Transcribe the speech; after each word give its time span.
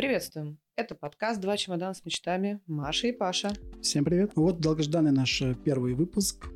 Приветствуем! 0.00 0.56
Это 0.76 0.94
подкаст 0.94 1.42
«Два 1.42 1.58
чемодана 1.58 1.92
с 1.92 2.02
мечтами» 2.06 2.62
Маша 2.66 3.08
и 3.08 3.12
Паша. 3.12 3.52
Всем 3.82 4.02
привет! 4.02 4.32
Вот 4.34 4.58
долгожданный 4.58 5.12
наш 5.12 5.42
э, 5.42 5.54
первый 5.62 5.92
выпуск. 5.92 6.46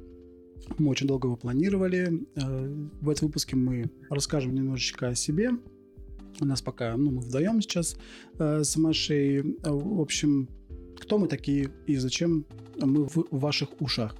Мы 0.78 0.88
очень 0.88 1.06
долго 1.06 1.28
его 1.28 1.36
планировали. 1.36 2.26
Э, 2.36 2.66
в 3.02 3.10
этом 3.10 3.28
выпуске 3.28 3.54
мы 3.54 3.90
расскажем 4.08 4.54
немножечко 4.54 5.08
о 5.08 5.14
себе. 5.14 5.50
У 6.40 6.46
нас 6.46 6.62
пока, 6.62 6.96
ну, 6.96 7.10
мы 7.10 7.20
вдвоем 7.20 7.60
сейчас 7.60 7.98
э, 8.38 8.64
с 8.64 8.78
Машей. 8.78 9.42
В 9.62 10.00
общем, 10.00 10.48
кто 10.98 11.18
мы 11.18 11.28
такие 11.28 11.68
и 11.86 11.96
зачем 11.96 12.46
мы 12.80 13.04
в 13.04 13.26
ваших 13.30 13.78
ушах? 13.78 14.16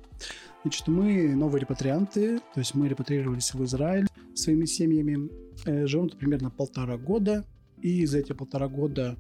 Значит, 0.65 0.87
мы 0.87 1.35
новые 1.35 1.63
репатрианты, 1.63 2.41
то 2.41 2.61
есть 2.61 2.75
мы 2.75 2.91
репатрировались 2.91 3.55
в 3.55 3.65
Израиль 3.65 4.07
своими 4.35 4.67
семьями. 4.67 5.31
Живем 5.87 6.11
тут 6.11 6.19
примерно 6.19 6.51
полтора 6.51 6.99
года. 6.99 7.47
И 7.85 8.07
за 8.07 8.19
эти 8.19 8.33
полтора 8.33 8.67
года 8.69 9.17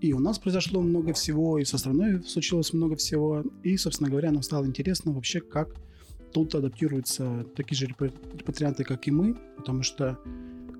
и 0.00 0.12
у 0.12 0.20
нас 0.20 0.38
произошло 0.38 0.80
много 0.80 1.12
всего, 1.12 1.58
и 1.58 1.64
со 1.64 1.78
страной 1.78 2.22
случилось 2.22 2.72
много 2.72 2.94
всего. 2.94 3.42
И, 3.64 3.76
собственно 3.76 4.08
говоря, 4.08 4.30
нам 4.30 4.42
стало 4.42 4.66
интересно 4.66 5.12
вообще, 5.12 5.40
как 5.40 5.74
тут 6.32 6.54
адаптируются 6.54 7.44
такие 7.56 7.76
же 7.76 7.86
репатрианты, 7.86 8.84
как 8.84 9.08
и 9.08 9.10
мы, 9.10 9.34
потому 9.56 9.82
что 9.82 10.18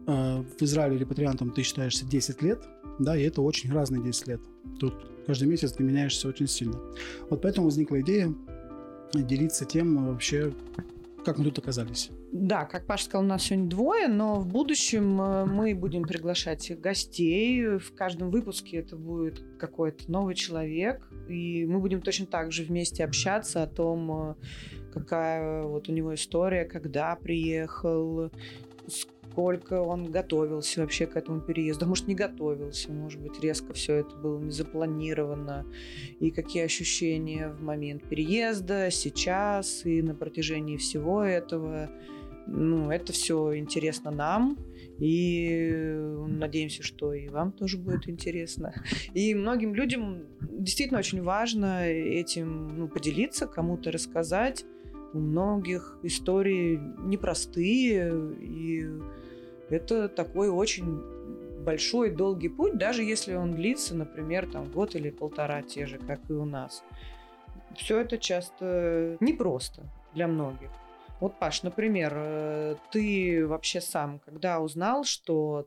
э, 0.07 0.45
в 0.59 0.63
Израиле 0.63 0.99
репатриантом 0.99 1.51
ты 1.51 1.63
считаешься 1.63 2.07
10 2.07 2.43
лет, 2.43 2.63
да, 3.01 3.17
и 3.17 3.23
это 3.23 3.43
очень 3.43 3.73
разные 3.73 4.03
10 4.03 4.29
лет. 4.29 4.41
Тут 4.79 4.95
каждый 5.27 5.49
месяц 5.49 5.73
ты 5.73 5.83
меняешься 5.83 6.29
очень 6.29 6.47
сильно. 6.47 6.79
Вот 7.31 7.43
поэтому 7.43 7.67
возникла 7.67 8.01
идея 8.01 8.33
делиться 9.13 9.65
тем 9.65 10.07
вообще, 10.07 10.53
как 11.25 11.39
мы 11.39 11.45
тут 11.45 11.59
оказались. 11.59 12.11
Да, 12.33 12.65
как 12.65 12.87
Паша 12.87 13.05
сказал, 13.05 13.25
у 13.25 13.29
нас 13.29 13.43
сегодня 13.43 13.69
двое, 13.69 14.09
но 14.09 14.37
в 14.37 14.47
будущем 14.47 15.21
э, 15.21 15.45
мы 15.45 15.75
будем 15.75 16.03
приглашать 16.05 16.79
гостей. 16.81 17.79
В 17.79 17.95
каждом 17.95 18.31
выпуске 18.31 18.79
это 18.79 18.97
будет 18.97 19.43
какой-то 19.59 20.11
новый 20.11 20.35
человек. 20.35 21.09
И 21.29 21.65
мы 21.67 21.81
будем 21.81 22.03
точно 22.03 22.27
так 22.27 22.53
же 22.53 22.65
вместе 22.65 23.05
общаться 23.05 23.63
о 23.63 23.67
том, 23.67 24.31
э, 24.31 24.35
какая 24.93 25.63
вот 25.63 25.89
у 25.89 25.93
него 25.93 26.15
история, 26.15 26.65
когда 26.65 27.17
приехал, 27.17 28.31
сколько 29.35 29.83
он 29.83 30.13
готовился 30.13 30.81
вообще 30.81 31.07
к 31.07 31.17
этому 31.17 31.41
переезду. 31.41 31.87
Может, 31.87 32.07
не 32.07 32.15
готовился, 32.15 32.93
может 32.93 33.21
быть, 33.21 33.41
резко 33.41 33.73
все 33.73 33.97
это 33.97 34.15
было 34.15 34.39
не 34.39 34.53
запланировано. 34.53 35.67
И 36.21 36.31
какие 36.31 36.63
ощущения 36.63 37.49
в 37.49 37.61
момент 37.61 38.05
переезда, 38.09 38.93
сейчас 38.93 39.85
и 39.85 40.03
на 40.03 40.15
протяжении 40.15 40.77
всего 40.77 41.25
этого. 41.25 41.91
Ну, 42.47 42.91
это 42.91 43.13
все 43.13 43.57
интересно 43.57 44.13
нам, 44.13 44.57
и 45.01 45.99
надеемся, 46.29 46.85
что 46.85 47.13
и 47.13 47.29
вам 47.29 47.51
тоже 47.51 47.77
будет 47.79 48.09
интересно. 48.09 48.73
И 49.15 49.35
многим 49.35 49.75
людям 49.75 50.27
действительно 50.43 51.01
очень 51.01 51.23
важно 51.23 51.89
этим 51.89 52.79
ну, 52.79 52.87
поделиться, 52.87 53.49
кому-то 53.49 53.91
рассказать. 53.91 54.65
У 55.13 55.19
многих 55.19 55.99
истории 56.03 56.79
непростые, 57.05 58.13
и 58.41 58.89
это 59.75 60.09
такой 60.09 60.49
очень 60.49 61.03
большой, 61.65 62.11
долгий 62.11 62.49
путь, 62.49 62.77
даже 62.77 63.03
если 63.03 63.35
он 63.35 63.55
длится, 63.55 63.95
например, 63.95 64.47
там 64.51 64.71
год 64.71 64.95
или 64.95 65.11
полтора, 65.11 65.63
те 65.63 65.87
же, 65.87 65.99
как 65.99 66.21
и 66.29 66.33
у 66.33 66.45
нас. 66.45 66.85
Все 67.77 68.01
это 68.01 68.19
часто 68.19 69.17
непросто 69.21 69.83
для 70.15 70.29
многих. 70.29 70.71
Вот, 71.21 71.39
Паш, 71.39 71.63
например, 71.63 72.13
э, 72.15 72.77
ты 72.93 73.47
вообще 73.47 73.81
сам, 73.81 74.19
когда 74.19 74.61
узнал, 74.61 75.05
что 75.05 75.67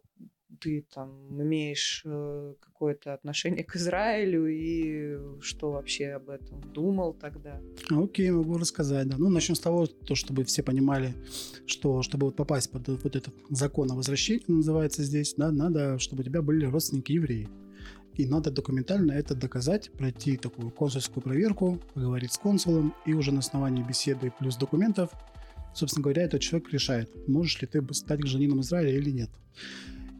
ты 0.59 0.85
там 0.93 1.41
имеешь 1.41 2.01
э, 2.05 2.53
какое-то 2.59 3.13
отношение 3.13 3.63
к 3.63 3.75
Израилю 3.75 4.47
и 4.47 5.41
что 5.41 5.71
вообще 5.71 6.09
об 6.09 6.29
этом 6.29 6.61
думал 6.73 7.13
тогда? 7.13 7.61
Окей, 7.89 8.31
могу 8.31 8.57
рассказать, 8.57 9.07
да. 9.07 9.17
Ну, 9.17 9.29
начнем 9.29 9.55
с 9.55 9.59
того, 9.59 9.87
то, 9.87 10.15
чтобы 10.15 10.43
все 10.43 10.63
понимали, 10.63 11.13
что 11.65 12.01
чтобы 12.01 12.27
вот 12.27 12.35
попасть 12.35 12.71
под 12.71 12.87
вот 12.87 13.15
этот 13.15 13.33
закон 13.49 13.91
о 13.91 13.95
возвращении, 13.95 14.43
называется 14.47 15.03
здесь, 15.03 15.33
да, 15.35 15.51
надо, 15.51 15.99
чтобы 15.99 16.21
у 16.21 16.25
тебя 16.25 16.41
были 16.41 16.65
родственники 16.65 17.11
евреи. 17.11 17.47
И 18.15 18.25
надо 18.25 18.49
документально 18.49 19.11
это 19.11 19.35
доказать, 19.35 19.91
пройти 19.91 20.37
такую 20.37 20.71
консульскую 20.71 21.23
проверку, 21.23 21.79
поговорить 21.93 22.33
с 22.33 22.37
консулом, 22.39 22.95
и 23.05 23.13
уже 23.13 23.31
на 23.31 23.39
основании 23.39 23.83
беседы 23.83 24.33
плюс 24.39 24.55
документов, 24.55 25.11
собственно 25.75 26.03
говоря, 26.03 26.23
этот 26.23 26.41
человек 26.41 26.73
решает, 26.73 27.27
можешь 27.27 27.61
ли 27.61 27.67
ты 27.67 27.85
стать 27.93 28.19
гражданином 28.19 28.61
Израиля 28.61 28.97
или 28.97 29.11
нет. 29.11 29.29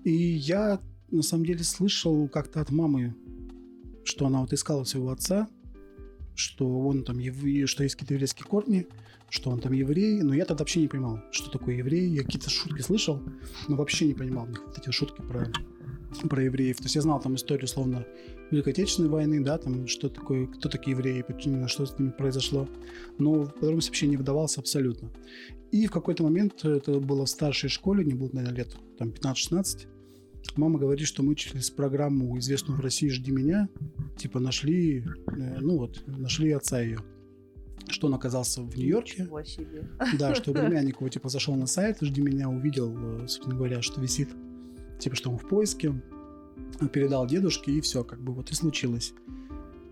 И 0.08 0.38
я, 0.38 0.80
на 1.12 1.22
самом 1.22 1.46
деле, 1.46 1.66
слышал 1.66 2.30
как-то 2.30 2.62
от 2.62 2.72
мамы, 2.72 3.14
что 4.06 4.26
она 4.26 4.40
вот 4.40 4.54
искала 4.54 4.86
своего 4.86 5.10
отца, 5.10 5.50
что 6.34 6.80
он 6.80 7.04
там, 7.04 7.20
ев... 7.20 7.36
что 7.70 7.84
есть 7.84 7.96
какие-то 7.96 8.14
еврейские 8.14 8.46
корни, 8.46 8.88
что 9.30 9.50
он 9.50 9.60
там 9.60 9.74
еврей, 9.74 10.22
но 10.22 10.34
я 10.34 10.46
тогда 10.46 10.62
вообще 10.62 10.80
не 10.80 10.88
понимал, 10.88 11.20
что 11.32 11.52
такое 11.52 11.76
еврей. 11.76 12.08
Я 12.08 12.24
какие-то 12.24 12.50
шутки 12.50 12.80
слышал, 12.80 13.22
но 13.68 13.76
вообще 13.76 14.08
не 14.08 14.14
понимал 14.14 14.46
вот 14.46 14.78
эти 14.78 14.92
шутки 14.92 15.22
про, 15.22 15.52
про 16.30 16.42
евреев. 16.42 16.78
То 16.78 16.84
есть 16.84 16.96
я 16.96 17.02
знал 17.02 17.20
там 17.20 17.36
историю, 17.36 17.68
словно 17.68 18.06
Великой 18.50 18.72
Отечественной 18.72 19.10
войны, 19.10 19.44
да, 19.44 19.58
там 19.58 19.88
что 19.88 20.08
такое, 20.08 20.48
кто 20.48 20.70
такие 20.70 20.96
евреи, 20.96 21.22
почему, 21.22 21.68
что 21.68 21.86
с 21.86 22.00
ними 22.00 22.12
произошло, 22.12 22.70
но 23.18 23.44
в 23.44 23.54
подробности 23.56 23.90
вообще 23.90 24.08
не 24.08 24.16
вдавался 24.16 24.62
абсолютно. 24.62 25.12
И 25.74 25.86
в 25.86 25.92
какой-то 25.92 26.24
момент, 26.24 26.64
это 26.64 27.02
было 27.02 27.26
в 27.26 27.30
старшей 27.30 27.70
школе, 27.70 28.06
не 28.06 28.14
было, 28.14 28.30
наверное, 28.32 28.56
лет 28.56 28.78
там 28.98 29.10
15-16, 29.10 29.97
Мама 30.56 30.80
говорит, 30.80 31.08
что 31.08 31.24
мы 31.24 31.36
через 31.36 31.70
программу, 31.70 32.38
известную 32.40 32.78
в 32.78 32.82
России 32.82 33.10
«Жди 33.10 33.32
меня», 33.32 33.70
типа 34.18 34.40
нашли, 34.40 35.04
э, 35.28 35.60
ну 35.60 35.78
вот, 35.78 36.04
нашли 36.08 36.52
отца 36.52 36.82
ее. 36.82 37.00
Что 37.90 38.08
он 38.08 38.16
оказался 38.16 38.62
в 38.62 38.76
Нью-Йорке. 38.76 39.28
Да, 40.18 40.36
что 40.36 40.52
племянник 40.54 40.98
его, 41.00 41.10
типа, 41.10 41.30
зашел 41.30 41.56
на 41.56 41.68
сайт 41.68 41.98
«Жди 42.02 42.22
меня», 42.22 42.50
увидел, 42.50 42.96
э, 42.98 43.28
собственно 43.28 43.56
говоря, 43.56 43.82
что 43.82 44.02
висит, 44.02 44.30
типа, 45.00 45.16
что 45.16 45.30
он 45.30 45.38
в 45.38 45.48
поиске, 45.48 45.94
передал 46.92 47.28
дедушке, 47.28 47.72
и 47.72 47.82
все, 47.82 48.04
как 48.04 48.22
бы 48.22 48.34
вот 48.34 48.52
и 48.52 48.54
случилось. 48.54 49.14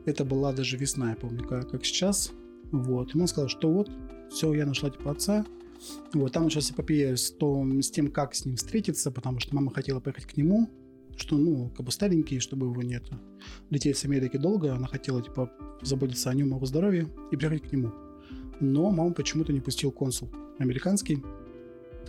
Это 0.06 0.24
была 0.24 0.54
даже 0.54 0.78
весна, 0.78 1.12
я 1.12 1.16
помню, 1.16 1.48
как, 1.48 1.70
как 1.70 1.86
сейчас. 1.86 2.32
Вот. 2.72 3.16
И 3.16 3.20
он 3.20 3.28
сказал, 3.28 3.50
что 3.50 3.72
вот, 3.72 3.90
все, 4.32 4.54
я 4.54 4.66
нашла, 4.66 4.90
типа, 4.90 5.12
отца, 5.12 5.46
вот, 6.14 6.32
там 6.32 6.46
началась 6.46 6.72
эпопея 6.72 7.16
с, 7.16 7.32
том, 7.32 7.82
с 7.82 7.92
тем, 7.92 8.12
как 8.12 8.36
с 8.36 8.46
ним 8.46 8.56
встретиться, 8.56 9.12
потому 9.12 9.40
что 9.40 9.56
мама 9.56 9.74
хотела 9.74 10.00
поехать 10.00 10.26
к 10.26 10.38
нему, 10.38 10.70
что, 11.18 11.38
ну, 11.38 11.70
как 11.70 11.86
бы 11.86 11.92
старенький, 11.92 12.40
чтобы 12.40 12.68
его 12.68 12.82
нет. 12.82 13.04
Лететь 13.70 13.98
с 13.98 14.06
Америки 14.06 14.38
долго, 14.38 14.74
она 14.74 14.88
хотела, 14.88 15.22
типа, 15.22 15.52
заботиться 15.82 16.30
о 16.30 16.34
нем, 16.34 16.54
о 16.54 16.58
его 16.58 16.66
здоровье 16.66 17.10
и 17.32 17.38
приехать 17.38 17.70
к 17.70 17.72
нему. 17.72 17.92
Но 18.60 18.90
маму 18.92 19.14
почему-то 19.14 19.54
не 19.54 19.60
пустил 19.60 19.92
консул 19.92 20.30
американский. 20.60 21.24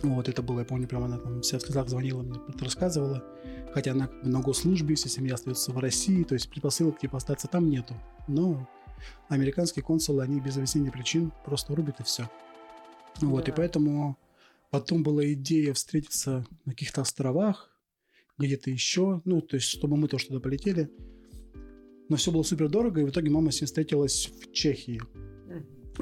Вот, 0.03 0.29
это 0.29 0.41
было, 0.41 0.59
я 0.59 0.65
помню, 0.65 0.87
прямо 0.87 1.05
она 1.05 1.17
там 1.17 1.41
вся 1.41 1.57
в 1.57 1.61
слезах 1.61 1.89
звонила, 1.89 2.21
мне 2.21 2.39
рассказывала. 2.59 3.23
Хотя 3.73 3.91
она 3.91 4.07
как 4.07 4.23
бы 4.23 4.29
на 4.29 4.41
госслужбе, 4.41 4.95
вся 4.95 5.09
семья 5.09 5.33
остается 5.33 5.71
в 5.71 5.77
России, 5.79 6.23
то 6.23 6.33
есть 6.33 6.49
предпосылок, 6.49 6.99
типа, 6.99 7.17
остаться 7.17 7.47
там 7.47 7.69
нету. 7.69 7.95
Но 8.27 8.67
американские 9.29 9.83
консулы, 9.83 10.23
они 10.23 10.39
без 10.39 10.55
объяснения 10.55 10.91
причин 10.91 11.31
просто 11.45 11.75
рубят 11.75 11.99
и 11.99 12.03
все. 12.03 12.29
Вот, 13.21 13.45
да. 13.45 13.51
и 13.51 13.55
поэтому 13.55 14.17
потом 14.69 15.03
была 15.03 15.25
идея 15.33 15.73
встретиться 15.73 16.45
на 16.65 16.71
каких-то 16.71 17.01
островах, 17.01 17.77
где-то 18.37 18.69
еще, 18.69 19.21
ну, 19.25 19.41
то 19.41 19.55
есть, 19.55 19.67
чтобы 19.67 19.97
мы 19.97 20.07
тоже 20.07 20.27
туда 20.27 20.39
полетели. 20.39 20.89
Но 22.09 22.15
все 22.15 22.31
было 22.31 22.43
супер 22.43 22.69
дорого, 22.69 23.01
и 23.01 23.03
в 23.03 23.09
итоге 23.09 23.29
мама 23.29 23.51
с 23.51 23.59
ним 23.59 23.67
встретилась 23.67 24.27
в 24.27 24.51
Чехии. 24.51 25.01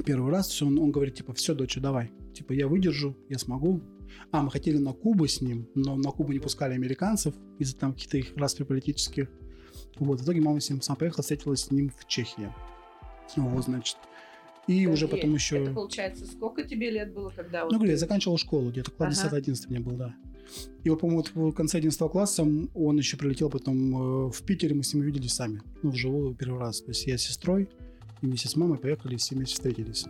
Первый 0.04 0.30
раз 0.30 0.48
все, 0.48 0.66
он, 0.66 0.78
он 0.78 0.90
говорит, 0.90 1.14
типа, 1.14 1.32
все, 1.32 1.54
доча, 1.54 1.80
давай. 1.80 2.12
Типа, 2.34 2.52
я 2.52 2.68
выдержу, 2.68 3.16
я 3.28 3.38
смогу. 3.38 3.80
А, 4.30 4.42
мы 4.42 4.50
хотели 4.50 4.76
на 4.76 4.92
Кубу 4.92 5.26
с 5.26 5.40
ним, 5.40 5.68
но 5.74 5.96
на 5.96 6.10
Кубу 6.10 6.32
не 6.32 6.38
пускали 6.38 6.74
американцев 6.74 7.34
из-за 7.58 7.76
там 7.76 7.94
каких-то 7.94 8.18
их 8.18 8.36
распри 8.36 8.64
политических. 8.64 9.30
Вот, 9.98 10.20
в 10.20 10.24
итоге 10.24 10.42
мама 10.42 10.60
с 10.60 10.68
ним 10.68 10.82
сама 10.82 10.96
поехала, 10.96 11.22
встретилась 11.22 11.60
с 11.62 11.70
ним 11.70 11.90
в 11.90 12.06
Чехии. 12.06 12.52
Вот, 13.36 13.64
значит. 13.64 13.96
И 14.66 14.84
Подожди, 14.84 14.86
уже 14.88 15.08
потом 15.08 15.34
еще... 15.34 15.62
Это 15.62 15.72
получается, 15.72 16.26
сколько 16.26 16.64
тебе 16.64 16.90
лет 16.90 17.12
было, 17.12 17.30
когда... 17.30 17.64
Ну, 17.64 17.76
говорю, 17.76 17.92
я 17.92 17.96
заканчивал 17.96 18.36
школу, 18.36 18.70
где-то 18.70 18.90
класс 18.90 19.24
ага. 19.24 19.38
10-11 19.38 19.66
мне 19.68 19.80
был, 19.80 19.96
да. 19.96 20.14
И 20.84 20.90
вот, 20.90 21.00
по-моему, 21.00 21.22
вот 21.34 21.52
в 21.52 21.54
конце 21.54 21.78
11 21.78 21.98
класса 22.10 22.42
он 22.74 22.96
еще 22.96 23.16
прилетел 23.16 23.50
потом 23.50 24.28
э, 24.28 24.30
в 24.30 24.42
Питере, 24.42 24.74
мы 24.74 24.82
с 24.82 24.94
ним 24.94 25.02
увиделись 25.02 25.34
сами, 25.34 25.60
ну, 25.82 25.90
вживую 25.90 26.34
первый 26.34 26.60
раз. 26.60 26.80
То 26.80 26.90
есть 26.90 27.06
я 27.06 27.18
с 27.18 27.22
сестрой 27.22 27.68
и 28.22 28.26
вместе 28.26 28.48
с 28.48 28.56
мамой 28.56 28.78
поехали, 28.78 29.16
все 29.16 29.34
вместе 29.34 29.54
встретились. 29.54 30.04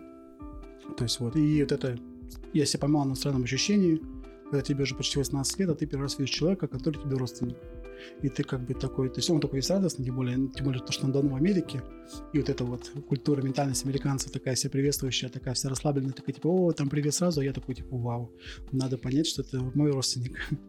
То 0.97 1.03
есть 1.03 1.19
вот, 1.19 1.35
и 1.35 1.61
вот 1.61 1.71
это, 1.71 1.97
я 2.53 2.65
себя 2.65 2.81
поймал 2.81 3.05
на 3.05 3.15
странном 3.15 3.43
ощущении, 3.43 4.01
когда 4.45 4.61
тебе 4.61 4.83
уже 4.83 4.95
почти 4.95 5.17
18 5.17 5.59
лет, 5.59 5.69
а 5.69 5.75
ты 5.75 5.85
первый 5.85 6.03
раз 6.03 6.17
видишь 6.17 6.33
человека, 6.33 6.67
который 6.67 7.01
тебе 7.01 7.17
родственник 7.17 7.57
и 8.21 8.29
ты 8.29 8.43
как 8.43 8.65
бы 8.65 8.73
такой, 8.73 9.09
то 9.09 9.17
есть 9.17 9.29
он 9.29 9.39
такой 9.39 9.57
весь 9.57 9.69
радостный, 9.69 10.05
тем 10.05 10.15
более, 10.15 10.35
тем 10.49 10.65
более 10.65 10.83
то, 10.83 10.91
что 10.91 11.05
он 11.05 11.11
давно 11.11 11.31
в 11.31 11.35
Америке, 11.35 11.81
и 12.33 12.39
вот 12.39 12.49
эта 12.49 12.63
вот 12.63 12.91
культура, 13.07 13.41
ментальность 13.41 13.85
американцев 13.85 14.31
такая 14.31 14.55
вся 14.55 14.69
приветствующая, 14.69 15.29
такая 15.29 15.53
вся 15.53 15.69
расслабленная, 15.69 16.13
такая 16.13 16.33
типа, 16.33 16.47
о, 16.47 16.71
там 16.71 16.89
привет 16.89 17.13
сразу, 17.13 17.41
а 17.41 17.43
я 17.43 17.53
такой 17.53 17.75
типа, 17.75 17.97
вау, 17.97 18.31
надо 18.71 18.97
понять, 18.97 19.27
что 19.27 19.41
это 19.41 19.59
мой 19.59 19.91
родственник. 19.91 20.37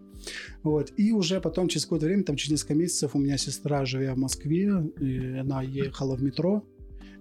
Вот. 0.64 0.92
И 0.96 1.12
уже 1.12 1.40
потом, 1.40 1.68
через 1.68 1.84
какое-то 1.84 2.06
время, 2.06 2.24
там 2.24 2.34
через 2.34 2.50
несколько 2.50 2.74
месяцев, 2.74 3.14
у 3.14 3.20
меня 3.20 3.38
сестра, 3.38 3.84
живя 3.84 4.14
в 4.14 4.18
Москве, 4.18 4.68
она 4.68 5.62
ехала 5.62 6.16
в 6.16 6.22
метро 6.24 6.64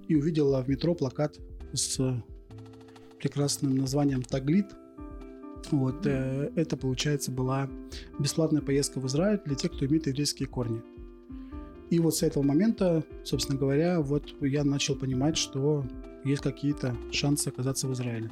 и 0.07 0.15
увидела 0.15 0.63
в 0.63 0.67
метро 0.67 0.95
плакат 0.95 1.37
с 1.73 1.99
прекрасным 3.19 3.75
названием 3.77 4.23
«Таглит». 4.23 4.65
Вот, 5.71 6.05
э, 6.05 6.51
это, 6.55 6.77
получается, 6.77 7.31
была 7.31 7.69
бесплатная 8.19 8.61
поездка 8.61 8.99
в 8.99 9.07
Израиль 9.07 9.41
для 9.45 9.55
тех, 9.55 9.71
кто 9.71 9.85
имеет 9.85 10.07
еврейские 10.07 10.47
корни. 10.47 10.81
И 11.89 11.99
вот 11.99 12.15
с 12.15 12.23
этого 12.23 12.43
момента, 12.43 13.03
собственно 13.23 13.57
говоря, 13.57 14.01
вот 14.01 14.35
я 14.41 14.63
начал 14.63 14.95
понимать, 14.95 15.37
что 15.37 15.85
есть 16.23 16.41
какие-то 16.41 16.95
шансы 17.11 17.47
оказаться 17.47 17.87
в 17.87 17.93
Израиле. 17.93 18.29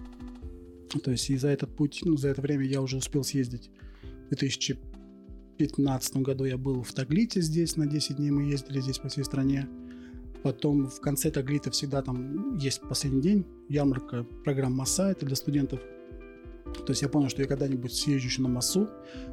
То 1.03 1.11
есть 1.11 1.29
и 1.29 1.37
за 1.37 1.49
этот 1.49 1.75
путь, 1.75 2.01
ну, 2.03 2.17
за 2.17 2.29
это 2.29 2.41
время 2.41 2.65
я 2.65 2.81
уже 2.81 2.97
успел 2.97 3.23
съездить. 3.23 3.69
В 4.25 4.29
2015 4.29 6.17
году 6.17 6.45
я 6.45 6.57
был 6.57 6.83
в 6.83 6.93
Таглите 6.93 7.41
здесь, 7.41 7.75
на 7.75 7.85
10 7.85 8.17
дней 8.17 8.31
мы 8.31 8.43
ездили 8.43 8.81
здесь 8.81 8.99
по 8.99 9.07
всей 9.07 9.23
стране. 9.23 9.67
Потом 10.43 10.87
в 10.87 10.99
конце 10.99 11.31
Таглита 11.31 11.71
всегда 11.71 12.01
там 12.01 12.57
есть 12.57 12.81
последний 12.81 13.21
день, 13.21 13.45
ярмарка 13.67 14.25
программ 14.43 14.73
МАСА, 14.73 15.09
это 15.09 15.25
для 15.25 15.35
студентов. 15.35 15.79
То 16.86 16.92
есть 16.92 17.01
я 17.01 17.10
понял, 17.10 17.30
что 17.30 17.42
я 17.42 17.48
когда-нибудь 17.48 17.94
съезжу 17.94 18.27
еще 18.27 18.42
на 18.42 18.50
массу, 18.50 18.89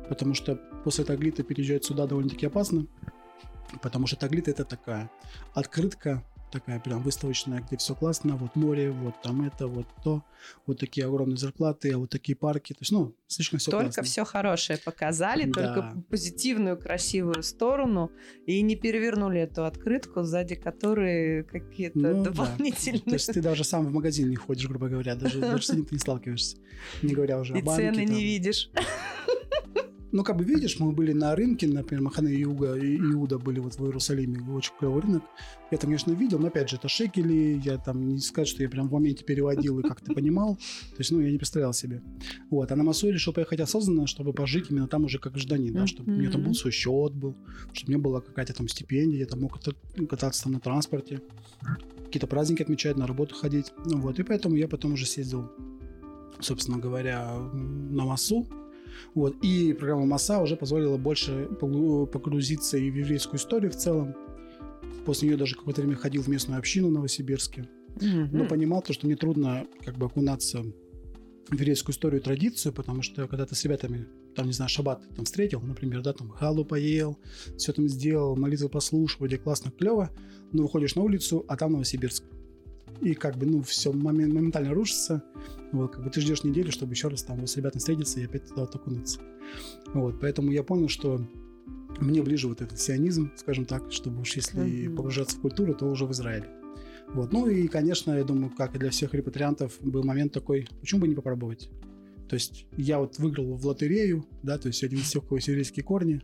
потому 0.09 0.35
что 0.35 0.57
после 0.85 1.05
Таглита 1.05 1.43
переезжать 1.43 1.85
сюда 1.85 2.07
довольно-таки 2.07 2.47
опасно, 2.47 2.87
потому 3.83 4.07
что 4.07 4.17
Таглит 4.17 4.49
это 4.49 4.65
такая 4.65 5.11
открытка 5.55 6.25
такая 6.53 6.79
прям 6.79 7.03
выставочная, 7.03 7.61
где 7.61 7.77
все 7.77 7.95
классно, 7.95 8.37
вот 8.37 8.55
море, 8.55 8.91
вот 8.91 9.15
там 9.23 9.43
это, 9.43 9.67
вот 9.67 9.87
то, 10.05 10.23
вот 10.67 10.79
такие 10.79 11.07
огромные 11.07 11.37
зарплаты, 11.39 11.93
а 11.93 11.99
вот 11.99 12.11
такие 12.11 12.37
парки, 12.37 12.73
то 12.75 12.79
есть, 12.83 12.93
ну, 12.93 13.15
слишком 13.27 13.59
все 13.59 13.71
Только 13.71 13.87
классно. 13.87 14.03
все 14.05 14.25
хорошее 14.25 14.79
показали, 14.85 15.45
Да. 15.45 15.53
только 15.53 16.05
позитивную, 16.11 16.77
красивую 16.79 17.43
сторону, 17.43 18.11
и 18.47 18.61
не 18.63 18.77
перевернули 18.77 19.41
эту 19.41 19.65
открытку, 19.65 20.23
сзади 20.23 20.55
которой 20.55 21.43
какие-то 21.45 21.99
Ну 21.99 22.23
да. 22.23 22.31
дополнительные... 22.31 23.01
То 23.03 23.13
есть 23.15 23.33
ты 23.33 23.41
даже 23.43 23.65
сам 23.65 23.87
в 23.87 23.93
магазин 23.93 24.29
не 24.31 24.37
ходишь, 24.37 24.69
грубо 24.69 24.89
говоря, 24.89 25.15
даже, 25.17 25.41
даже 25.41 25.63
с 25.65 25.71
этим 25.71 25.87
ты 25.87 25.95
не 25.95 25.99
сталкиваешься, 25.99 26.59
не 27.03 27.15
говоря 27.15 27.39
уже 27.41 27.55
И 27.57 27.61
о 27.61 27.65
банке. 27.65 27.91
цены 27.93 28.07
там. 28.07 28.15
не 28.15 28.23
видишь. 28.25 28.71
Ну, 30.13 30.25
как 30.25 30.37
бы 30.37 30.45
видишь, 30.45 30.79
мы 30.79 30.93
были 30.93 31.13
на 31.13 31.35
рынке, 31.35 31.67
например, 31.67 32.05
Махане 32.05 32.41
Иуга 32.43 32.75
и 32.75 32.97
Иуда 32.99 33.39
были 33.39 33.61
вот 33.61 33.77
в 33.77 33.85
Иерусалиме, 33.85 34.41
очень 34.53 34.73
клевый 34.79 35.01
рынок. 35.03 35.23
Я 35.71 35.79
там, 35.79 35.89
конечно, 35.89 36.13
видел, 36.13 36.39
но 36.39 36.49
опять 36.49 36.69
же, 36.69 36.77
это 36.77 36.89
шекели, 36.89 37.59
я 37.65 37.79
там 37.79 38.09
не 38.09 38.19
сказать, 38.19 38.49
что 38.49 38.63
я 38.63 38.69
прям 38.69 38.89
в 38.89 38.93
моменте 38.93 39.25
переводил 39.25 39.79
и 39.79 39.83
как-то 39.83 40.13
понимал. 40.13 40.57
То 40.57 40.97
есть, 40.99 41.11
ну, 41.13 41.21
я 41.21 41.31
не 41.31 41.39
представлял 41.39 41.73
себе. 41.73 42.03
Вот, 42.51 42.71
а 42.71 42.77
на 42.77 42.85
Массу 42.85 43.07
я 43.07 43.15
решил 43.15 43.33
поехать 43.33 43.61
осознанно, 43.61 44.07
чтобы 44.07 44.35
пожить 44.35 44.71
именно 44.71 44.87
там 44.87 45.05
уже 45.05 45.19
как 45.19 45.33
гражданин, 45.33 45.73
да, 45.73 45.87
чтобы 45.87 46.13
у 46.13 46.17
меня 46.17 46.31
там 46.31 46.43
был 46.43 46.55
свой 46.55 46.73
счет 46.73 47.15
был, 47.15 47.35
чтобы 47.73 47.89
у 47.89 47.91
меня 47.95 48.03
была 48.03 48.21
какая-то 48.21 48.53
там 48.53 48.69
стипендия, 48.69 49.21
я 49.21 49.27
там 49.27 49.41
мог 49.41 49.59
ката- 49.59 50.07
кататься 50.07 50.45
там 50.45 50.53
на 50.53 50.61
транспорте, 50.61 51.23
какие-то 52.05 52.27
праздники 52.27 52.63
отмечать, 52.63 52.99
на 52.99 53.07
работу 53.07 53.35
ходить. 53.35 53.73
Ну, 53.87 53.99
вот, 54.01 54.19
и 54.19 54.23
поэтому 54.23 54.57
я 54.57 54.69
потом 54.69 54.93
уже 54.93 55.07
съездил, 55.07 55.51
собственно 56.41 56.79
говоря, 56.79 57.35
на 57.55 58.05
Массу, 58.05 58.47
вот. 59.15 59.37
И 59.43 59.73
программа 59.73 60.07
МАСА 60.07 60.41
уже 60.43 60.57
позволила 60.57 60.97
больше 60.97 61.49
погрузиться 61.61 62.77
и 62.79 62.91
в 62.91 62.95
еврейскую 62.95 63.39
историю 63.39 63.71
в 63.71 63.77
целом. 63.77 64.15
После 65.05 65.29
нее 65.29 65.37
даже 65.37 65.57
какое-то 65.57 65.81
время 65.83 65.97
ходил 65.97 66.23
в 66.23 66.29
местную 66.29 66.59
общину 66.59 66.89
в 66.89 66.93
Новосибирске. 66.93 67.69
Но 68.01 68.25
Мгм. 68.39 68.49
понимал 68.49 68.83
то, 68.83 68.93
что 68.93 69.07
мне 69.07 69.17
трудно 69.17 69.67
как 69.85 69.97
бы 69.99 70.07
окунаться 70.07 70.65
в 71.49 71.53
еврейскую 71.55 71.93
историю 71.93 72.21
и 72.21 72.25
традицию, 72.25 72.73
потому 72.73 73.03
что 73.03 73.27
когда 73.29 73.45
ты 73.45 73.55
с 73.55 73.65
ребятами, 73.65 74.07
там, 74.35 74.47
не 74.47 74.53
знаю, 74.53 74.69
шаббат 74.71 75.03
там 75.15 75.25
встретил, 75.27 75.61
например, 75.61 76.01
да, 76.03 76.13
там 76.15 76.31
халу 76.31 76.65
поел, 76.65 77.19
все 77.59 77.73
там 77.73 77.89
сделал, 77.89 78.37
молитвы 78.37 78.69
послушал, 78.71 79.19
вроде 79.19 79.37
классно, 79.39 79.71
клево, 79.71 80.11
но 80.53 80.63
выходишь 80.63 80.95
на 80.95 81.03
улицу, 81.03 81.45
а 81.49 81.57
там 81.57 81.73
Новосибирск. 81.73 82.25
И 83.03 83.15
как 83.15 83.37
бы, 83.37 83.47
ну, 83.47 83.63
все 83.63 83.93
моментально 83.93 84.73
рушится. 84.73 85.23
Вот, 85.73 85.93
как 85.93 86.05
бы 86.05 86.11
ты 86.11 86.21
ждешь 86.21 86.45
неделю, 86.45 86.71
чтобы 86.71 86.93
еще 86.93 87.09
раз 87.09 87.23
там 87.25 87.39
вот 87.39 87.51
с 87.51 87.57
ребятами 87.57 87.81
встретиться 87.81 88.21
и 88.21 88.25
опять 88.25 88.47
туда 88.49 88.63
вот 88.63 88.75
окунуться. 88.75 89.21
Вот, 89.93 90.21
поэтому 90.21 90.53
я 90.53 90.63
понял, 90.63 90.89
что 90.89 91.21
мне 92.01 92.23
ближе 92.23 92.49
вот 92.49 92.63
этот 92.63 92.79
сионизм, 92.81 93.33
скажем 93.37 93.65
так, 93.65 93.91
чтобы 93.91 94.21
уж 94.21 94.35
если 94.37 94.87
Мгм. 94.87 94.97
погружаться 94.97 95.37
в 95.37 95.41
культуру, 95.41 95.75
то 95.75 95.87
уже 95.87 96.07
в 96.07 96.13
Израиле. 96.13 96.49
Вот. 97.09 97.33
Ну 97.33 97.49
и, 97.49 97.69
конечно, 97.69 98.13
я 98.13 98.25
думаю, 98.25 98.51
как 98.57 98.75
и 98.75 98.79
для 98.79 98.91
всех 98.91 99.15
репатриантов, 99.15 99.77
был 99.81 100.03
момент 100.05 100.33
такой, 100.33 100.69
почему 100.81 101.03
бы 101.03 101.09
не 101.09 101.15
попробовать? 101.15 101.71
То 102.29 102.35
есть 102.35 102.67
я 102.77 102.99
вот 102.99 103.19
выиграл 103.19 103.57
в 103.57 103.67
лотерею, 103.67 104.25
да, 104.43 104.57
то 104.57 104.69
есть 104.69 104.83
один 104.85 105.01
из 105.01 105.11
тех, 105.11 105.23
у 105.25 105.27
кого 105.27 105.37
есть 105.37 105.49
еврейские 105.49 105.85
корни, 105.85 106.23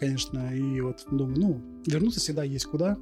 конечно, 0.00 0.54
и 0.54 0.80
вот 0.80 1.06
думаю, 1.10 1.38
ну, 1.38 1.62
вернуться 1.86 2.20
всегда 2.20 2.44
есть 2.44 2.66
куда, 2.66 2.98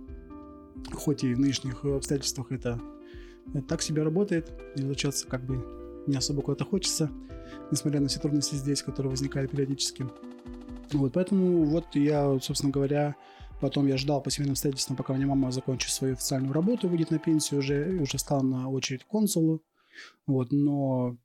хоть 0.93 1.25
и 1.25 1.35
в 1.35 1.41
нынешних 1.41 1.85
обстоятельствах 1.85 2.53
это 2.53 2.81
так 3.69 3.83
себе 3.83 4.03
работает, 4.03 4.51
и 4.77 4.81
возвращаться 4.81 5.27
как 5.27 5.45
бы 5.45 5.65
не 6.07 6.17
особо 6.17 6.43
куда-то 6.43 6.65
хочется, 6.65 7.11
несмотря 7.71 8.01
на 8.01 8.09
все 8.09 8.21
трудности 8.21 8.55
здесь, 8.55 8.83
которые 8.83 9.11
возникали 9.11 9.47
периодически. 9.47 10.07
Вот, 10.93 11.13
поэтому 11.15 11.65
вот 11.65 11.87
я, 11.95 12.39
собственно 12.41 12.73
говоря, 12.73 13.17
потом 13.61 13.87
я 13.87 13.97
ждал 13.97 14.23
по 14.23 14.31
семейным 14.31 14.53
обстоятельствам, 14.53 14.97
пока 14.97 15.13
у 15.13 15.17
меня 15.17 15.27
мама 15.27 15.51
закончит 15.51 15.91
свою 15.91 16.15
официальную 16.15 16.53
работу, 16.53 16.89
выйдет 16.89 17.11
на 17.11 17.19
пенсию 17.19 17.61
уже, 17.61 17.93
и 17.93 17.99
уже 17.99 18.19
стал 18.19 18.43
на 18.43 18.69
очередь 18.71 19.05
к 19.05 19.09
консулу, 19.09 19.63
вот, 20.27 20.53
но 20.53 21.17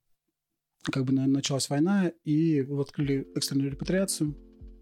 как 0.84 1.06
бы 1.06 1.14
на- 1.14 1.28
началась 1.28 1.70
война, 1.70 2.12
и 2.24 2.62
вот 2.62 2.88
открыли 2.88 3.28
экстренную 3.36 3.70
репатриацию, 3.72 4.36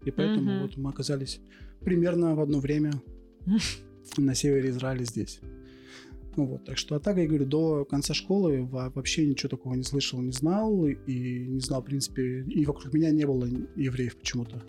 и 0.04 0.10
поэтому 0.10 0.52
Мгм. 0.52 0.62
вот 0.62 0.76
мы 0.78 0.90
оказались 0.90 1.40
примерно 1.82 2.34
в 2.34 2.40
одно 2.40 2.58
время 2.58 2.92
на 4.16 4.34
севере 4.34 4.70
Израиля 4.70 5.04
здесь. 5.04 5.40
Ну 6.36 6.46
вот, 6.46 6.64
так 6.64 6.78
что, 6.78 6.94
а 6.94 7.00
так, 7.00 7.16
я 7.16 7.26
говорю, 7.26 7.44
до 7.44 7.84
конца 7.84 8.14
школы 8.14 8.64
во- 8.64 8.90
вообще 8.90 9.26
ничего 9.26 9.48
такого 9.48 9.74
не 9.74 9.82
слышал, 9.82 10.20
не 10.20 10.32
знал, 10.32 10.86
и 10.86 11.46
не 11.48 11.60
знал, 11.60 11.82
в 11.82 11.86
принципе, 11.86 12.42
и 12.42 12.64
вокруг 12.64 12.92
меня 12.94 13.10
не 13.10 13.26
было 13.26 13.46
евреев 13.76 14.16
почему-то. 14.16 14.62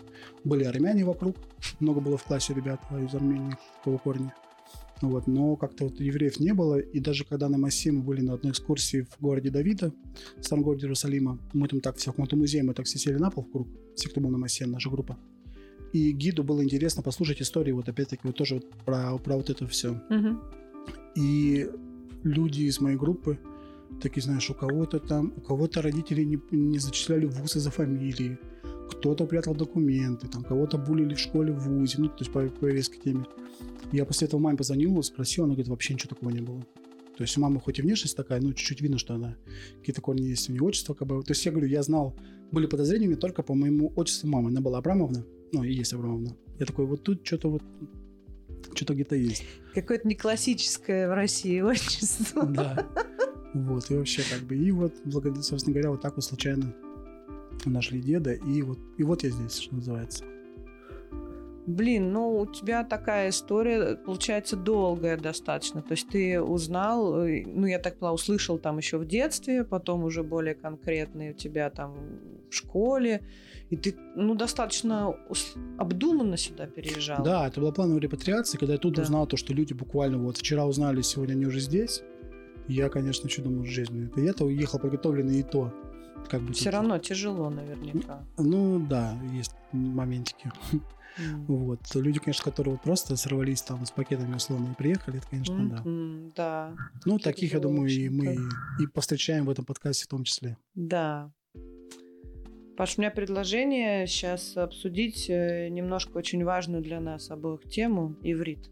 Были 0.44 0.64
армяне 0.64 1.04
вокруг, 1.04 1.36
много 1.80 2.00
было 2.00 2.16
в 2.16 2.24
классе 2.24 2.52
ребят 2.54 2.80
из 2.90 3.14
Армении, 3.14 3.56
такого 3.78 3.98
корня. 3.98 4.34
Ну 5.02 5.10
Вот, 5.10 5.26
но 5.26 5.56
как-то 5.56 5.84
вот 5.84 6.00
евреев 6.00 6.38
не 6.38 6.54
было, 6.54 6.78
и 6.78 7.00
даже 7.00 7.24
когда 7.24 7.48
на 7.48 7.58
Массе 7.58 7.90
мы 7.90 8.02
были 8.02 8.20
на 8.20 8.34
одной 8.34 8.52
экскурсии 8.52 9.06
в 9.10 9.20
городе 9.20 9.50
Давида, 9.50 9.92
в 10.38 10.42
старом 10.44 10.62
городе 10.62 10.86
Иерусалима, 10.86 11.38
мы 11.52 11.66
там 11.68 11.80
так, 11.80 11.98
в 11.98 12.04
каком-то 12.04 12.36
музее, 12.36 12.62
мы 12.62 12.72
так 12.72 12.86
все 12.86 12.98
сели 12.98 13.16
на 13.16 13.30
пол 13.30 13.44
в 13.44 13.50
круг, 13.50 13.68
все, 13.96 14.08
кто 14.08 14.20
был 14.20 14.30
на 14.30 14.38
Массе, 14.38 14.66
наша 14.66 14.90
группа. 14.90 15.18
И 15.92 16.12
гиду 16.12 16.44
было 16.44 16.62
интересно 16.62 17.02
послушать 17.02 17.42
истории, 17.42 17.72
вот 17.72 17.88
опять-таки, 17.88 18.22
вот 18.24 18.36
тоже 18.36 18.54
вот 18.54 18.70
про, 18.84 19.18
про 19.18 19.36
вот 19.36 19.50
это 19.50 19.66
все. 19.66 20.00
Мгм. 20.08 20.40
И 21.14 21.68
люди 22.22 22.62
из 22.62 22.80
моей 22.80 22.96
группы 22.96 23.38
такие, 24.00 24.22
знаешь, 24.22 24.48
у 24.50 24.54
кого-то 24.54 24.98
там, 24.98 25.32
у 25.36 25.40
кого-то 25.40 25.82
родители 25.82 26.24
не, 26.24 26.40
не 26.50 26.78
зачисляли 26.78 27.26
в 27.26 27.40
вуз 27.40 27.56
из-за 27.56 27.70
фамилии, 27.70 28.38
кто-то 28.90 29.26
прятал 29.26 29.54
документы, 29.54 30.28
там 30.28 30.44
кого-то 30.44 30.78
булили 30.78 31.14
в 31.14 31.18
школе, 31.18 31.52
в 31.52 31.60
вузе, 31.60 31.96
ну, 31.98 32.08
то 32.08 32.16
есть 32.20 32.32
по, 32.32 32.40
по 32.48 32.66
еврейской 32.66 32.98
теме. 32.98 33.24
Я 33.90 34.04
после 34.04 34.26
этого 34.26 34.40
маме 34.40 34.56
позвонил, 34.56 35.02
спросил, 35.02 35.44
она 35.44 35.54
говорит, 35.54 35.68
вообще 35.68 35.94
ничего 35.94 36.10
такого 36.10 36.30
не 36.30 36.40
было. 36.40 36.60
То 37.16 37.24
есть 37.24 37.36
у 37.36 37.40
мамы 37.40 37.60
хоть 37.60 37.78
и 37.78 37.82
внешность 37.82 38.16
такая, 38.16 38.40
но 38.40 38.52
чуть-чуть 38.52 38.80
видно, 38.80 38.98
что 38.98 39.14
она 39.14 39.36
какие-то 39.80 40.00
корни 40.00 40.22
есть 40.22 40.48
у 40.48 40.52
нее, 40.52 40.62
отчество 40.62 40.94
как 40.94 41.08
бы. 41.08 41.22
То 41.22 41.32
есть 41.32 41.44
я 41.44 41.52
говорю, 41.52 41.68
я 41.68 41.82
знал, 41.82 42.16
были 42.50 42.66
подозрения 42.66 43.06
у 43.06 43.10
меня 43.10 43.18
только 43.18 43.42
по 43.42 43.54
моему 43.54 43.92
отчеству 43.96 44.28
мамы. 44.28 44.48
Она 44.48 44.60
была 44.60 44.78
Абрамовна, 44.78 45.24
ну 45.52 45.62
и 45.62 45.72
есть 45.72 45.92
Абрамовна. 45.92 46.36
Я 46.58 46.66
такой, 46.66 46.86
вот 46.86 47.02
тут 47.02 47.26
что-то 47.26 47.50
вот, 47.50 47.62
что-то 48.82 48.94
где-то 48.94 49.16
есть. 49.16 49.44
Какое-то 49.74 50.08
не 50.08 50.14
классическое 50.14 51.08
в 51.08 51.14
России 51.14 51.60
отчество. 51.60 52.44
Да. 52.44 52.86
Вот, 53.54 53.90
и 53.90 53.94
вообще 53.94 54.22
как 54.28 54.46
бы, 54.46 54.56
и 54.56 54.70
вот, 54.70 54.94
собственно 55.42 55.74
говоря, 55.74 55.90
вот 55.90 56.00
так 56.00 56.16
вот 56.16 56.24
случайно 56.24 56.74
нашли 57.66 58.00
деда, 58.00 58.32
и 58.32 58.62
вот, 58.62 58.78
и 58.96 59.02
вот 59.04 59.22
я 59.22 59.30
здесь, 59.30 59.58
что 59.58 59.74
называется. 59.74 60.24
Блин, 61.66 62.12
ну 62.12 62.38
у 62.40 62.46
тебя 62.46 62.82
такая 62.82 63.28
история, 63.28 63.94
получается, 63.96 64.56
долгая 64.56 65.16
достаточно. 65.16 65.80
То 65.80 65.92
есть 65.92 66.08
ты 66.08 66.40
узнал, 66.42 67.22
э, 67.22 67.44
ну 67.46 67.66
я 67.66 67.78
так 67.78 67.98
поняла, 67.98 68.14
услышал 68.14 68.58
там 68.58 68.78
еще 68.78 68.98
в 68.98 69.06
детстве, 69.06 69.62
потом 69.62 70.02
уже 70.02 70.24
более 70.24 70.54
конкретные 70.56 71.30
у 71.30 71.34
тебя 71.34 71.70
там 71.70 71.94
в 72.50 72.54
школе, 72.54 73.22
и 73.70 73.76
ты, 73.76 73.94
ну, 74.16 74.34
достаточно 74.34 75.16
обдуманно 75.78 76.36
сюда 76.36 76.66
переезжал. 76.66 77.22
Да, 77.22 77.46
это 77.46 77.60
была 77.60 77.70
плановая 77.72 78.00
репатриация, 78.02 78.58
когда 78.58 78.72
я 78.74 78.78
тут 78.78 78.94
Да. 78.96 79.02
узнал 79.02 79.26
то, 79.28 79.36
что 79.36 79.54
люди 79.54 79.72
буквально 79.72 80.18
вот 80.18 80.38
вчера 80.38 80.66
узнали, 80.66 81.00
сегодня 81.02 81.34
они 81.34 81.46
уже 81.46 81.60
здесь. 81.60 82.02
Я, 82.68 82.88
конечно, 82.88 83.28
что 83.30 83.42
думаю, 83.42 83.64
жизнь. 83.66 84.06
Это 84.06 84.20
я-то 84.20 84.44
уехал 84.46 84.78
подготовленный 84.80 85.38
и 85.40 85.42
то. 85.44 85.72
Как 86.28 86.42
бы 86.42 86.52
Все 86.52 86.64
тут- 86.66 86.74
равно 86.74 86.98
тяжело 86.98 87.50
наверняка. 87.50 88.24
Ну 88.36 88.78
да, 88.80 89.16
есть 89.32 89.52
моментики. 89.72 90.50
Вот. 91.46 91.80
Люди, 91.94 92.20
конечно, 92.20 92.44
которые 92.44 92.74
вот 92.74 92.82
просто 92.82 93.16
сорвались 93.16 93.62
там 93.62 93.84
с 93.84 93.90
пакетами 93.90 94.34
условно 94.34 94.72
и 94.72 94.74
приехали, 94.74 95.18
это, 95.18 95.28
конечно, 95.28 95.68
да. 95.68 95.82
Да, 96.36 96.76
Ну, 97.04 97.18
таких, 97.18 97.52
я 97.52 97.60
думаю, 97.60 97.90
и 97.90 98.08
мы 98.08 98.36
и 98.80 98.86
повстречаем 98.86 99.46
в 99.46 99.50
этом 99.50 99.64
подкасте 99.64 100.04
в 100.04 100.08
том 100.08 100.24
числе. 100.24 100.56
да. 100.74 101.30
Паш, 102.76 102.96
у 102.96 103.02
меня 103.02 103.10
предложение 103.10 104.06
сейчас 104.06 104.56
обсудить 104.56 105.28
э, 105.28 105.68
немножко 105.68 106.16
очень 106.16 106.42
важную 106.42 106.82
для 106.82 107.00
нас 107.00 107.30
обоих 107.30 107.62
тему– 107.64 108.16
иврит. 108.22 108.70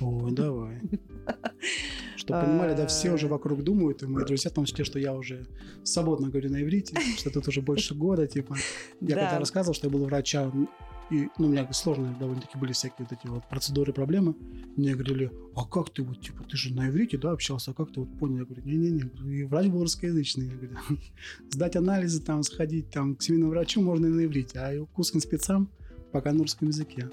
Ой, 0.00 0.32
давай. 0.34 0.80
Что 2.16 2.40
понимали, 2.40 2.74
да, 2.74 2.86
все 2.86 3.12
уже 3.12 3.26
вокруг 3.26 3.62
думают, 3.62 4.02
и 4.02 4.06
мои 4.06 4.24
друзья, 4.24 4.50
в 4.50 4.54
том 4.54 4.66
числе, 4.66 4.84
что 4.84 4.98
я 4.98 5.14
уже 5.14 5.46
свободно 5.84 6.28
говорю 6.28 6.50
на 6.50 6.62
иврите, 6.62 6.96
что 7.16 7.30
тут 7.30 7.48
уже 7.48 7.62
больше 7.62 7.94
года, 7.94 8.26
типа. 8.26 8.56
Я 9.00 9.16
когда 9.16 9.38
рассказывал, 9.38 9.74
что 9.74 9.86
я 9.86 9.92
был 9.92 10.04
врачом, 10.04 10.68
и 11.10 11.28
ну, 11.38 11.46
у 11.46 11.50
меня 11.50 11.70
сложные 11.72 12.14
довольно-таки 12.18 12.58
были 12.58 12.72
всякие 12.72 13.06
вот 13.08 13.12
эти 13.12 13.26
вот 13.26 13.48
процедуры, 13.48 13.92
проблемы. 13.92 14.34
Мне 14.76 14.94
говорили, 14.94 15.30
а 15.54 15.64
как 15.66 15.90
ты 15.90 16.02
вот, 16.02 16.20
типа, 16.20 16.44
ты 16.44 16.56
же 16.56 16.74
на 16.74 16.88
иврите, 16.88 17.18
да, 17.18 17.32
общался, 17.32 17.72
а 17.72 17.74
как 17.74 17.92
ты 17.92 18.00
вот 18.00 18.18
понял? 18.18 18.38
Я 18.38 18.44
говорю, 18.44 18.62
не-не-не, 18.64 19.34
и 19.36 19.44
врач 19.44 19.66
был 19.68 19.82
русскоязычный. 19.82 20.46
Я 20.46 20.56
говорю, 20.56 20.76
сдать 21.50 21.76
анализы, 21.76 22.22
там, 22.22 22.42
сходить 22.42 22.90
там, 22.90 23.16
к 23.16 23.22
семейному 23.22 23.52
врачу 23.52 23.80
можно 23.82 24.06
и 24.06 24.10
на 24.10 24.24
иврите, 24.24 24.58
а 24.58 24.86
к 24.86 24.98
узким 24.98 25.20
спецам 25.20 25.68
пока 26.12 26.32
на 26.32 26.40
русском 26.40 26.68
языке. 26.68 27.10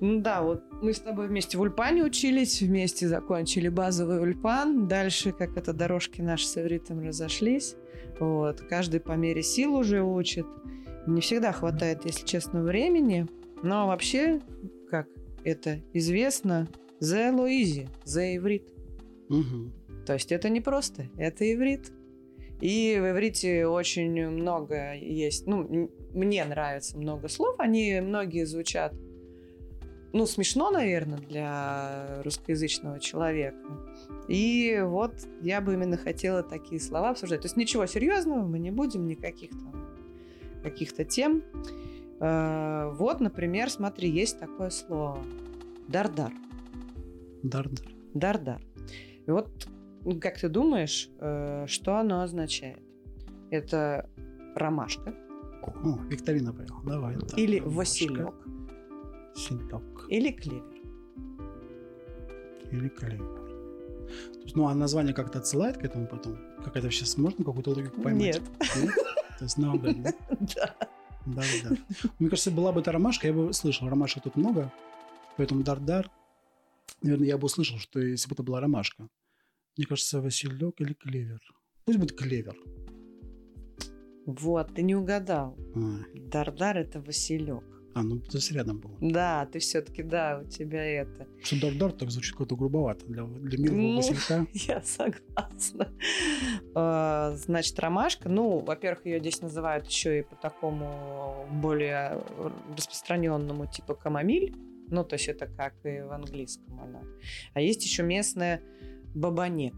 Ну 0.00 0.20
да, 0.20 0.42
вот 0.42 0.64
мы 0.82 0.92
с 0.92 0.98
тобой 0.98 1.28
вместе 1.28 1.56
в 1.56 1.60
Ульпане 1.60 2.02
учились, 2.02 2.60
вместе 2.60 3.06
закончили 3.06 3.68
базовый 3.68 4.20
Ульпан. 4.20 4.88
Дальше, 4.88 5.30
как 5.30 5.56
это, 5.56 5.72
дорожки 5.72 6.20
наши 6.20 6.44
с 6.44 6.60
ивритом 6.60 7.06
разошлись. 7.06 7.76
Вот. 8.18 8.60
Каждый 8.62 8.98
по 8.98 9.12
мере 9.12 9.44
сил 9.44 9.76
уже 9.76 10.02
учит. 10.02 10.44
Не 11.06 11.20
всегда 11.20 11.52
хватает, 11.52 12.04
если 12.04 12.24
честно, 12.24 12.62
времени. 12.62 13.26
Но 13.62 13.86
вообще, 13.86 14.40
как 14.90 15.08
это 15.44 15.80
известно, 15.92 16.68
the 17.00 17.32
Лоизи, 17.32 17.88
the 18.04 18.36
иврит. 18.36 18.72
Угу. 19.28 20.04
То 20.06 20.14
есть 20.14 20.32
это 20.32 20.48
не 20.48 20.60
просто, 20.60 21.06
это 21.16 21.50
иврит. 21.52 21.92
И 22.60 22.96
в 23.00 23.10
иврите 23.10 23.66
очень 23.66 24.28
много 24.28 24.94
есть, 24.94 25.46
ну, 25.46 25.90
мне 26.14 26.44
нравится 26.44 26.96
много 26.96 27.28
слов, 27.28 27.56
они 27.58 28.00
многие 28.00 28.44
звучат, 28.44 28.94
ну, 30.12 30.26
смешно, 30.26 30.70
наверное, 30.70 31.18
для 31.18 32.22
русскоязычного 32.22 33.00
человека. 33.00 33.58
И 34.28 34.80
вот 34.84 35.14
я 35.40 35.60
бы 35.60 35.74
именно 35.74 35.96
хотела 35.96 36.44
такие 36.44 36.80
слова 36.80 37.10
обсуждать. 37.10 37.40
То 37.40 37.46
есть 37.46 37.56
ничего 37.56 37.86
серьезного 37.86 38.46
мы 38.46 38.60
не 38.60 38.70
будем, 38.70 39.06
никаких 39.06 39.50
там 39.50 39.91
каких-то 40.62 41.04
тем. 41.04 41.42
Э, 42.20 42.90
вот, 42.94 43.20
например, 43.20 43.70
смотри, 43.70 44.08
есть 44.10 44.38
такое 44.38 44.70
слово 44.70 45.18
дардар. 45.88 46.32
Дардар. 47.42 47.88
Дардар. 48.14 48.62
И 49.26 49.30
вот, 49.30 49.68
как 50.20 50.38
ты 50.38 50.48
думаешь, 50.48 51.10
э, 51.18 51.66
что 51.66 51.96
оно 51.96 52.22
означает? 52.22 52.80
Это 53.50 54.08
ромашка. 54.54 55.14
О, 55.62 55.98
викторина 56.10 56.52
поехал. 56.52 56.82
Давай. 56.84 57.16
Да, 57.16 57.36
Или 57.36 57.58
ромашка. 57.58 57.76
василек. 57.78 58.34
Василек. 59.34 60.06
Или 60.08 60.32
клевер. 60.32 60.64
Или 62.72 62.88
клевер. 62.88 63.40
ну, 64.54 64.66
а 64.66 64.74
название 64.74 65.14
как-то 65.14 65.38
отсылает 65.38 65.76
к 65.78 65.84
этому 65.84 66.06
потом? 66.06 66.36
Как 66.64 66.76
это 66.76 66.90
сейчас 66.90 67.16
можно 67.16 67.44
какую-то 67.44 67.70
логику 67.70 68.00
поймать? 68.02 68.22
Нет. 68.22 68.42
Нет? 68.76 68.90
То 69.42 69.44
есть 69.44 69.58
да? 70.02 70.14
Да. 70.40 70.76
Да, 71.26 71.42
да. 71.64 71.76
Мне 72.18 72.28
кажется, 72.28 72.50
была 72.50 72.72
бы 72.72 72.80
эта 72.80 72.92
ромашка, 72.92 73.26
я 73.26 73.32
бы 73.32 73.52
слышал, 73.52 73.88
ромашек 73.88 74.22
тут 74.22 74.36
много, 74.36 74.72
поэтому 75.36 75.62
дар-дар, 75.62 76.10
наверное, 77.02 77.28
я 77.28 77.38
бы 77.38 77.46
услышал, 77.46 77.78
что 77.78 78.00
если 78.00 78.28
бы 78.28 78.34
это 78.34 78.42
была 78.42 78.60
ромашка. 78.60 79.08
Мне 79.76 79.86
кажется, 79.86 80.20
Василек 80.20 80.80
или 80.80 80.94
клевер. 80.94 81.40
Пусть 81.84 81.98
будет 81.98 82.16
клевер. 82.16 82.56
Вот, 84.26 84.74
ты 84.74 84.82
не 84.82 84.94
угадал. 84.94 85.56
А. 85.74 86.04
Дардар 86.14 86.78
это 86.78 87.00
Василек. 87.00 87.64
А, 87.94 88.02
ну 88.02 88.20
то 88.20 88.38
есть 88.38 88.50
рядом 88.52 88.78
был. 88.78 88.90
Да, 89.00 89.46
ты 89.46 89.58
все-таки, 89.58 90.02
да, 90.02 90.40
у 90.42 90.48
тебя 90.48 90.84
это. 90.84 91.26
Что 91.42 91.60
дар-дар 91.60 91.92
так 91.92 92.10
звучит 92.10 92.34
как-то 92.36 92.56
грубовато 92.56 93.06
для, 93.06 93.24
для 93.24 93.58
милого 93.58 93.76
ну, 93.76 93.96
Василька. 93.96 94.46
Я 94.52 94.82
согласна. 94.82 95.88
А, 96.74 97.34
значит, 97.36 97.78
ромашка, 97.78 98.28
ну, 98.28 98.60
во-первых, 98.60 99.06
ее 99.06 99.20
здесь 99.20 99.42
называют 99.42 99.86
еще 99.86 100.20
и 100.20 100.22
по 100.22 100.36
такому 100.36 101.46
более 101.52 102.22
распространенному 102.76 103.66
типа 103.66 103.94
камомиль. 103.94 104.54
Ну, 104.88 105.04
то 105.04 105.14
есть 105.14 105.28
это 105.28 105.46
как 105.46 105.74
и 105.84 106.00
в 106.00 106.12
английском 106.12 106.80
она. 106.80 107.02
А 107.54 107.60
есть 107.60 107.84
еще 107.84 108.02
местная 108.02 108.62
бабанек. 109.14 109.74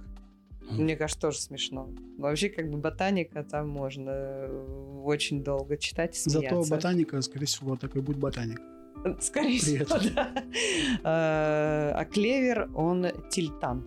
Мне 0.71 0.97
кажется, 0.97 1.21
тоже 1.21 1.39
смешно. 1.39 1.89
Но 2.17 2.27
вообще, 2.27 2.49
как 2.49 2.71
бы 2.71 2.79
ботаника, 2.79 3.45
там 3.45 3.69
можно 3.69 4.11
э, 4.11 5.03
очень 5.05 5.45
долго 5.45 5.77
читать 5.77 6.17
и 6.17 6.19
смеяться. 6.19 6.63
Зато 6.63 6.77
ботаника, 6.77 7.21
скорее 7.23 7.47
всего, 7.47 7.77
так 7.77 7.97
и 7.97 8.01
будет 8.01 8.19
ботаник. 8.19 8.61
Скорее 9.21 9.61
Привет. 9.61 9.89
всего, 9.89 10.15
да. 10.15 10.45
А, 11.05 11.93
а 11.97 12.05
клевер, 12.07 12.71
он 12.75 13.07
тильтан. 13.31 13.85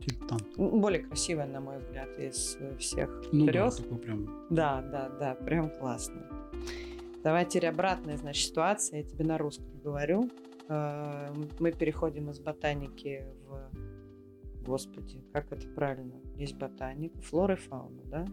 Тильтан. 0.00 0.40
Более 0.56 1.02
красивая, 1.02 1.46
на 1.46 1.60
мой 1.60 1.78
взгляд, 1.78 2.08
из 2.18 2.58
всех 2.78 3.22
ну, 3.32 3.46
трех. 3.46 3.76
Да, 3.76 3.82
такой 3.82 3.98
прям. 3.98 4.46
Да, 4.50 4.82
да, 4.82 5.08
да, 5.08 5.34
прям 5.34 5.70
классно. 5.70 6.22
Давай 7.22 7.44
теперь 7.44 7.68
обратная, 7.68 8.16
значит, 8.16 8.48
ситуация. 8.48 9.00
Я 9.00 9.04
тебе 9.04 9.24
на 9.24 9.38
русском 9.38 9.66
говорю. 9.82 10.30
А, 10.68 11.32
мы 11.58 11.72
переходим 11.72 12.30
из 12.30 12.40
ботаники 12.40 13.24
в 13.46 13.85
Господи, 14.66 15.22
как 15.32 15.52
это 15.52 15.68
правильно? 15.68 16.14
Есть 16.34 16.56
ботаника, 16.56 17.20
флора 17.22 17.54
и 17.54 17.56
фауна, 17.56 18.02
да? 18.06 18.26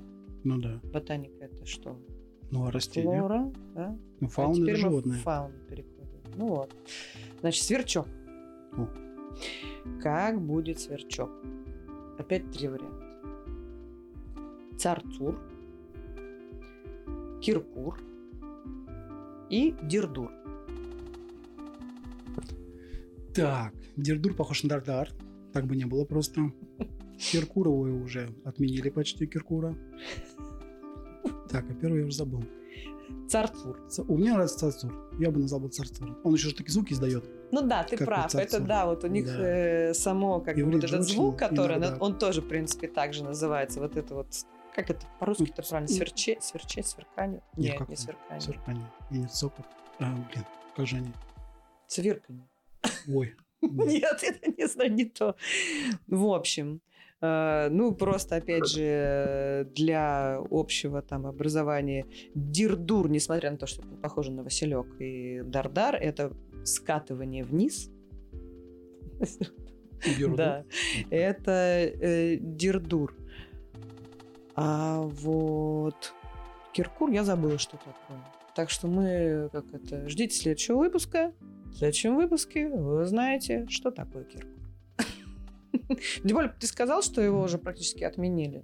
Ну 0.44 0.60
да. 0.60 0.80
Ботаника 0.92 1.46
это 1.46 1.66
что? 1.66 1.98
Ну, 2.50 2.66
а 2.66 2.72
растения? 2.72 3.20
Флора, 3.20 3.54
да? 3.76 3.98
Ну, 4.20 4.28
фауна 4.28 4.54
а 4.54 4.56
теперь 4.56 4.80
это. 4.80 4.90
Мы 4.90 5.14
в 5.14 5.22
фауну 5.22 5.54
переходим. 5.70 6.22
Ну 6.36 6.48
вот. 6.48 6.76
Значит, 7.42 7.64
сверчок. 7.64 8.08
О. 8.78 8.88
Как 10.02 10.42
будет 10.42 10.80
сверчок? 10.80 11.30
Опять 12.18 12.52
три 12.52 12.68
варианта. 12.68 13.04
Царцур, 14.78 15.40
киркур 17.42 18.00
и 19.50 19.76
дирдур. 19.84 20.32
Так, 23.34 23.74
дирдур 23.96 24.34
похож 24.34 24.64
на 24.64 24.70
дардар. 24.70 25.10
Так 25.54 25.66
бы 25.66 25.76
не 25.76 25.86
было 25.86 26.06
просто. 26.06 26.52
Киркурову 27.18 28.04
уже 28.04 28.30
отменили 28.44 28.90
почти 28.90 29.28
Киркура. 29.28 29.76
Так, 31.50 31.66
а 31.70 31.74
первый 31.76 32.02
я 32.02 32.06
уже 32.08 32.18
забыл. 32.18 32.44
Царцур. 33.30 33.80
У 34.08 34.18
меня 34.18 34.34
нравится 34.34 34.60
Царцур. 34.60 34.92
Я 35.20 35.32
бы 35.32 35.40
назвал 35.40 35.62
бы 35.62 35.70
Царцур. 35.70 36.18
Он 36.24 36.34
еще 36.34 36.50
же 36.50 36.56
такие 36.56 36.72
звуки 36.72 36.94
издает. 36.94 37.24
Ну 37.52 37.62
да, 37.62 37.84
ты 37.84 37.98
прав. 37.98 38.34
Это 38.34 38.60
да, 38.60 38.86
вот 38.86 39.04
у 39.04 39.08
них 39.08 39.26
да. 39.26 39.90
э, 39.90 39.94
само 39.94 40.42
как 40.42 40.56
бы 40.56 40.64
вот 40.64 40.84
этот 40.84 41.04
звук, 41.04 41.38
который, 41.38 41.78
иногда. 41.78 41.98
он 42.00 42.18
тоже, 42.18 42.42
в 42.42 42.48
принципе, 42.48 42.88
также 42.88 43.24
называется. 43.24 43.80
Вот 43.80 43.96
это 43.96 44.16
вот, 44.16 44.28
как 44.76 44.90
это 44.90 45.06
по-русски 45.20 45.52
это 45.52 45.62
правильно? 45.62 45.88
Сверче, 45.88 46.38
сверче, 46.42 46.84
сверкание? 46.84 47.44
Нет, 47.56 47.80
Нет 47.80 47.90
не 47.90 47.96
сверкание. 47.96 48.42
Сверкание. 48.42 48.92
И 49.12 49.18
не 49.20 49.28
цокот. 49.28 49.66
А, 50.00 50.16
блин, 50.16 50.46
как 50.76 50.88
же 50.88 50.96
они? 50.98 51.14
Цвирканье. 51.88 52.48
Ой, 53.08 53.36
Нет, 53.72 54.24
это 54.24 54.52
не 54.58 54.68
знаю, 54.68 54.94
не 54.94 55.06
то. 55.06 55.36
В 56.08 56.28
общем, 56.28 56.82
э, 57.22 57.70
ну, 57.70 57.94
просто, 57.96 58.38
опять 58.38 58.68
же, 58.68 59.68
для 59.76 60.40
общего 60.52 61.02
там 61.02 61.26
образования 61.26 62.06
дирдур, 62.36 63.10
несмотря 63.10 63.52
на 63.52 63.58
то, 63.58 63.68
что 63.68 63.82
это 63.82 63.96
похоже 63.96 64.32
на 64.32 64.44
Василек 64.44 64.88
и 65.00 65.42
Дардар, 65.44 65.96
это 65.96 66.34
скатывание 66.64 67.44
вниз. 67.44 67.90
Да, 70.36 70.66
это 71.10 71.52
э, 71.52 72.38
дирдур. 72.38 73.16
А 74.56 75.02
вот 75.02 76.14
Киркур 76.74 77.10
я 77.12 77.24
забыла, 77.24 77.58
что 77.58 77.78
такое. 77.78 78.20
Так 78.56 78.70
что 78.70 78.88
мы, 78.88 79.50
как 79.52 79.66
это, 79.74 80.08
ждите 80.10 80.36
следующего 80.36 80.78
выпуска. 80.78 81.34
В 81.74 81.78
следующем 81.78 82.16
выпуске 82.16 82.70
вы 82.70 83.02
узнаете, 83.02 83.66
что 83.68 83.90
такое 83.90 84.24
Киркур. 84.26 84.52
Тем 86.24 86.36
более, 86.36 86.54
ты 86.60 86.68
сказал, 86.68 87.02
что 87.02 87.20
его 87.20 87.42
уже 87.42 87.58
практически 87.58 88.04
отменили. 88.04 88.64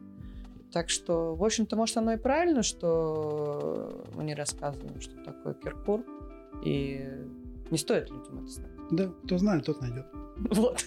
Так 0.71 0.89
что, 0.89 1.35
в 1.35 1.43
общем-то, 1.43 1.75
может, 1.75 1.97
оно 1.97 2.13
и 2.13 2.17
правильно, 2.17 2.61
что 2.61 4.05
мы 4.13 4.23
не 4.23 4.35
рассказываем, 4.35 5.01
что 5.01 5.15
такое 5.23 5.55
Киркур. 5.55 6.05
И 6.63 7.03
не 7.71 7.77
стоит 7.79 8.11
людям 8.11 8.43
это 8.43 8.47
знать. 8.47 8.71
Да, 8.91 9.07
кто 9.25 9.37
знает, 9.39 9.65
тот 9.65 9.81
найдет. 9.81 10.05
Вот. 10.51 10.85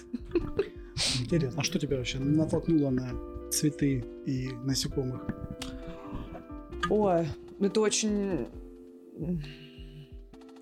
Интересно. 1.19 1.59
А 1.59 1.63
что 1.63 1.77
тебя 1.77 1.97
вообще 1.97 2.19
натолкнуло 2.19 2.89
на 2.89 3.11
цветы 3.51 4.05
и 4.25 4.49
насекомых? 4.63 5.27
Ой, 6.89 7.27
это 7.59 7.81
очень 7.81 8.47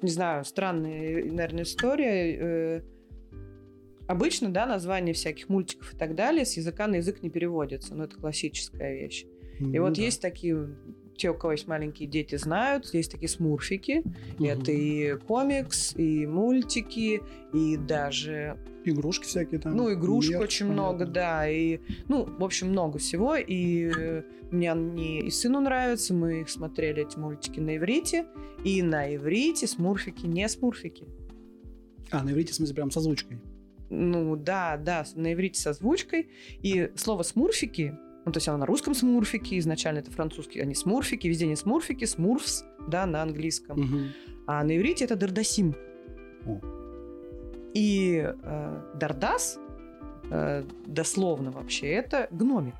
не 0.03 0.11
знаю, 0.11 0.45
странная, 0.45 1.23
наверное, 1.25 1.63
история. 1.63 2.37
Э, 2.39 2.81
обычно, 4.07 4.49
да, 4.49 4.65
названия 4.65 5.13
всяких 5.13 5.49
мультиков 5.49 5.93
и 5.93 5.97
так 5.97 6.15
далее 6.15 6.45
с 6.45 6.57
языка 6.57 6.87
на 6.87 6.95
язык 6.95 7.21
не 7.21 7.29
переводятся, 7.29 7.95
но 7.95 8.05
это 8.05 8.15
классическая 8.17 8.93
вещь. 8.93 9.25
Ну, 9.59 9.73
и 9.73 9.79
вот 9.79 9.93
да. 9.93 10.01
есть 10.01 10.21
такие 10.21 10.75
те, 11.21 11.29
у 11.29 11.35
кого 11.35 11.51
есть 11.51 11.67
маленькие 11.67 12.09
дети, 12.09 12.35
знают, 12.35 12.91
есть 12.95 13.11
такие 13.11 13.29
смурфики. 13.29 14.01
Мгм. 14.39 14.45
Это 14.45 14.71
и 14.71 15.15
комикс, 15.17 15.95
и 15.95 16.25
мультики, 16.25 17.21
и 17.53 17.77
даже 17.77 18.57
Игрушки 18.83 19.25
всякие 19.25 19.59
там. 19.59 19.75
ну, 19.75 19.93
игрушек 19.93 20.31
мерч, 20.31 20.43
очень 20.43 20.67
понятно. 20.67 20.83
много, 20.83 21.05
да. 21.05 21.47
И, 21.47 21.79
ну, 22.07 22.25
в 22.25 22.43
общем, 22.43 22.69
много 22.69 22.97
всего. 22.97 23.35
И 23.35 23.91
мне 24.49 24.71
они 24.71 25.19
и 25.19 25.29
сыну 25.29 25.61
нравятся. 25.61 26.15
Мы 26.15 26.41
их 26.41 26.49
смотрели, 26.49 27.03
эти 27.03 27.19
мультики, 27.19 27.59
на 27.59 27.77
иврите. 27.77 28.25
И 28.65 28.81
на 28.81 29.15
иврите 29.15 29.67
смурфики 29.67 30.25
не 30.25 30.49
смурфики. 30.49 31.05
А, 32.09 32.23
на 32.23 32.31
иврите, 32.31 32.53
в 32.53 32.55
смысле, 32.55 32.73
прям 32.73 32.89
с 32.89 32.97
озвучкой. 32.97 33.39
Ну, 33.91 34.35
да, 34.35 34.77
да, 34.77 35.05
на 35.13 35.33
иврите 35.33 35.61
с 35.61 35.67
озвучкой. 35.67 36.29
И 36.63 36.91
слово 36.95 37.21
смурфики, 37.21 37.95
ну, 38.25 38.31
то 38.31 38.37
есть 38.37 38.47
оно 38.47 38.57
на 38.57 38.65
русском 38.65 38.93
смурфики, 38.93 39.57
изначально 39.57 39.99
это 39.99 40.11
французский, 40.11 40.59
они 40.59 40.75
смурфики, 40.75 41.27
везде 41.27 41.47
не 41.47 41.55
смурфики, 41.55 42.05
смурфс, 42.05 42.63
да, 42.87 43.05
на 43.05 43.21
английском. 43.21 43.79
Мгм. 43.79 44.13
А 44.47 44.63
на 44.63 44.77
иврите 44.77 45.05
это 45.05 45.15
дардасим. 45.15 45.75
О. 46.45 46.59
И 47.73 48.23
э, 48.23 48.91
дардас, 48.95 49.57
э, 50.29 50.63
дословно 50.85 51.51
вообще, 51.51 51.87
это 51.87 52.27
гномик. 52.31 52.75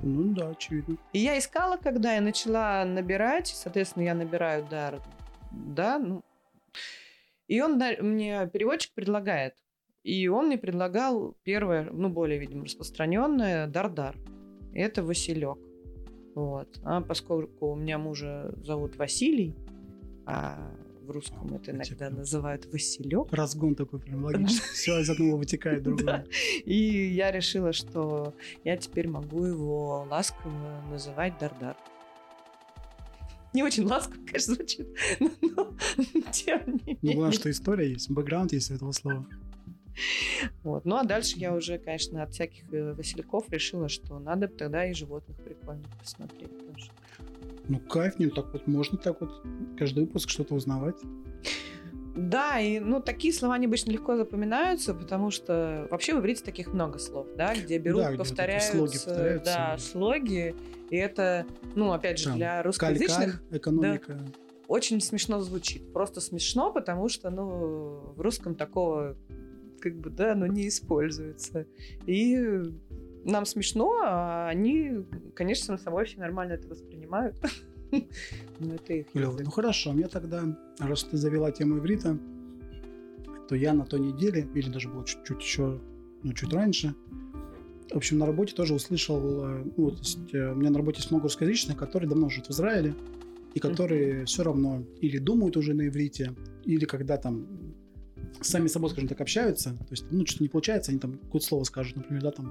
Ну 0.00 0.34
да, 0.34 0.50
очевидно. 0.50 0.96
И 1.12 1.18
я 1.18 1.38
искала, 1.38 1.78
когда 1.78 2.14
я 2.14 2.20
начала 2.20 2.84
набирать, 2.84 3.48
соответственно, 3.48 4.04
я 4.04 4.14
набираю 4.14 4.66
дар, 4.68 5.00
да, 5.50 5.98
ну, 5.98 6.22
и 7.48 7.60
он 7.60 7.80
мне 8.00 8.48
переводчик 8.52 8.92
предлагает, 8.92 9.54
и 10.06 10.28
он 10.28 10.46
мне 10.46 10.56
предлагал 10.56 11.36
первое, 11.42 11.90
ну, 11.92 12.08
более, 12.08 12.38
видимо, 12.38 12.64
распространенное, 12.64 13.66
дар-дар. 13.66 14.14
Это 14.72 15.02
Василек. 15.02 15.58
Вот. 16.36 16.68
А 16.84 17.00
поскольку 17.00 17.72
у 17.72 17.74
меня 17.74 17.98
мужа 17.98 18.54
зовут 18.62 18.96
Василий, 18.96 19.56
а 20.24 20.70
в 21.02 21.10
русском 21.10 21.54
это 21.54 21.70
иногда 21.72 21.84
Типа. 21.84 22.10
называют 22.10 22.66
Василек, 22.72 23.32
Разгон 23.32 23.74
такой 23.74 23.98
прям 23.98 24.24
логичный. 24.24 24.60
Все 24.74 25.00
из 25.00 25.10
одного 25.10 25.38
вытекает 25.38 25.82
другое. 25.84 26.24
И 26.64 26.74
я 27.12 27.32
решила, 27.32 27.72
что 27.72 28.32
я 28.64 28.76
теперь 28.76 29.08
могу 29.08 29.44
его 29.44 30.06
ласково 30.10 30.82
называть 30.90 31.38
Дардар. 31.40 31.76
Не 33.54 33.62
очень 33.62 33.84
ласково, 33.86 34.22
конечно, 34.26 34.54
звучит, 34.54 34.86
но, 35.20 35.74
тем 36.32 36.60
не 36.66 36.72
Ну, 36.74 36.98
менее. 37.02 37.14
главное, 37.16 37.32
что 37.32 37.50
история 37.50 37.90
есть, 37.90 38.10
бэкграунд 38.10 38.52
есть 38.52 38.70
этого 38.70 38.92
слова. 38.92 39.26
Вот. 40.62 40.84
Ну, 40.84 40.96
а 40.96 41.04
дальше 41.04 41.38
я 41.38 41.54
уже, 41.54 41.78
конечно, 41.78 42.22
от 42.22 42.32
всяких 42.32 42.64
э, 42.72 42.92
васильков 42.92 43.50
решила, 43.50 43.88
что 43.88 44.18
надо 44.18 44.48
тогда 44.48 44.84
и 44.88 44.92
животных 44.92 45.36
прикольных 45.38 45.86
посмотреть 46.00 46.50
тоже. 46.58 46.90
Ну, 47.68 47.78
кайф, 47.80 48.18
не 48.18 48.28
так 48.28 48.52
вот 48.52 48.66
можно 48.66 48.98
так 48.98 49.20
вот 49.20 49.42
каждый 49.78 50.04
выпуск 50.04 50.28
что-то 50.28 50.54
узнавать. 50.54 50.96
Да, 52.16 52.58
и 52.60 52.78
ну 52.80 53.00
такие 53.00 53.34
слова 53.34 53.56
обычно 53.56 53.90
легко 53.90 54.16
запоминаются, 54.16 54.94
потому 54.94 55.30
что 55.30 55.86
вообще 55.90 56.14
в 56.14 56.20
иврите 56.20 56.42
таких 56.42 56.72
много 56.72 56.98
слов, 56.98 57.26
да, 57.36 57.54
где 57.54 57.78
берут, 57.78 58.00
Да, 58.02 58.08
где 58.08 58.18
повторяются, 58.18 58.72
слоги 58.72 58.92
повторяются. 58.94 59.44
да, 59.54 59.78
слоги, 59.78 60.54
и 60.90 60.96
это, 60.96 61.44
ну 61.74 61.92
опять 61.92 62.18
же 62.18 62.26
Там 62.26 62.36
для 62.36 62.62
русскоязычных 62.62 63.42
экономика. 63.50 64.18
очень 64.66 65.00
смешно 65.02 65.40
звучит. 65.42 65.92
Просто 65.92 66.22
смешно, 66.22 66.72
потому 66.72 67.10
что, 67.10 67.28
ну, 67.28 68.14
в 68.16 68.20
русском 68.22 68.54
такого, 68.54 69.14
как 69.80 69.96
бы, 69.96 70.10
да, 70.10 70.34
ну, 70.34 70.46
не 70.46 70.68
используется. 70.68 71.66
И 72.06 72.62
нам 73.24 73.44
смешно, 73.44 74.00
а 74.02 74.48
они, 74.48 75.04
конечно, 75.34 75.72
на 75.72 75.78
собой 75.78 76.06
все 76.06 76.20
нормально 76.20 76.54
это 76.54 76.68
воспринимают. 76.68 77.36
Ну, 78.58 78.74
это 78.74 78.94
их 78.94 79.06
язык. 79.14 79.44
Ну 79.44 79.50
хорошо, 79.50 79.92
мне 79.92 80.08
тогда, 80.08 80.42
раз 80.80 81.04
ты 81.04 81.16
завела 81.16 81.52
тему 81.52 81.78
иврита, 81.78 82.18
то 83.48 83.54
я 83.54 83.72
на 83.72 83.84
той 83.84 84.00
неделе, 84.00 84.48
или 84.54 84.68
даже 84.68 84.88
было 84.88 85.04
чуть-чуть 85.06 85.40
еще, 85.40 85.80
ну, 86.24 86.32
чуть 86.32 86.52
раньше, 86.52 86.96
в 87.90 87.96
общем, 87.96 88.18
на 88.18 88.26
работе 88.26 88.54
тоже 88.54 88.74
услышал, 88.74 89.20
э, 89.44 89.64
ну, 89.76 89.90
то 89.90 89.98
есть, 89.98 90.34
э, 90.34 90.52
у 90.52 90.56
меня 90.56 90.70
на 90.70 90.78
работе 90.78 90.98
есть 90.98 91.10
много 91.10 91.24
русскоязычных, 91.24 91.76
которые 91.76 92.08
давно 92.08 92.28
живут 92.28 92.48
в 92.48 92.50
Израиле, 92.50 92.94
и 93.54 93.60
которые 93.60 94.26
все 94.26 94.42
равно 94.42 94.82
или 95.00 95.18
думают 95.18 95.56
уже 95.56 95.72
на 95.72 95.86
иврите, 95.88 96.34
или 96.64 96.84
когда 96.84 97.16
там 97.16 97.46
сами 98.42 98.68
собой, 98.68 98.90
скажем 98.90 99.08
так, 99.08 99.20
общаются, 99.20 99.70
то 99.70 99.86
есть, 99.90 100.06
ну, 100.10 100.24
что-то 100.26 100.42
не 100.44 100.48
получается, 100.48 100.90
они 100.90 101.00
там 101.00 101.18
какое-то 101.18 101.46
слово 101.46 101.64
скажут, 101.64 101.96
например, 101.96 102.22
да, 102.22 102.30
там, 102.30 102.46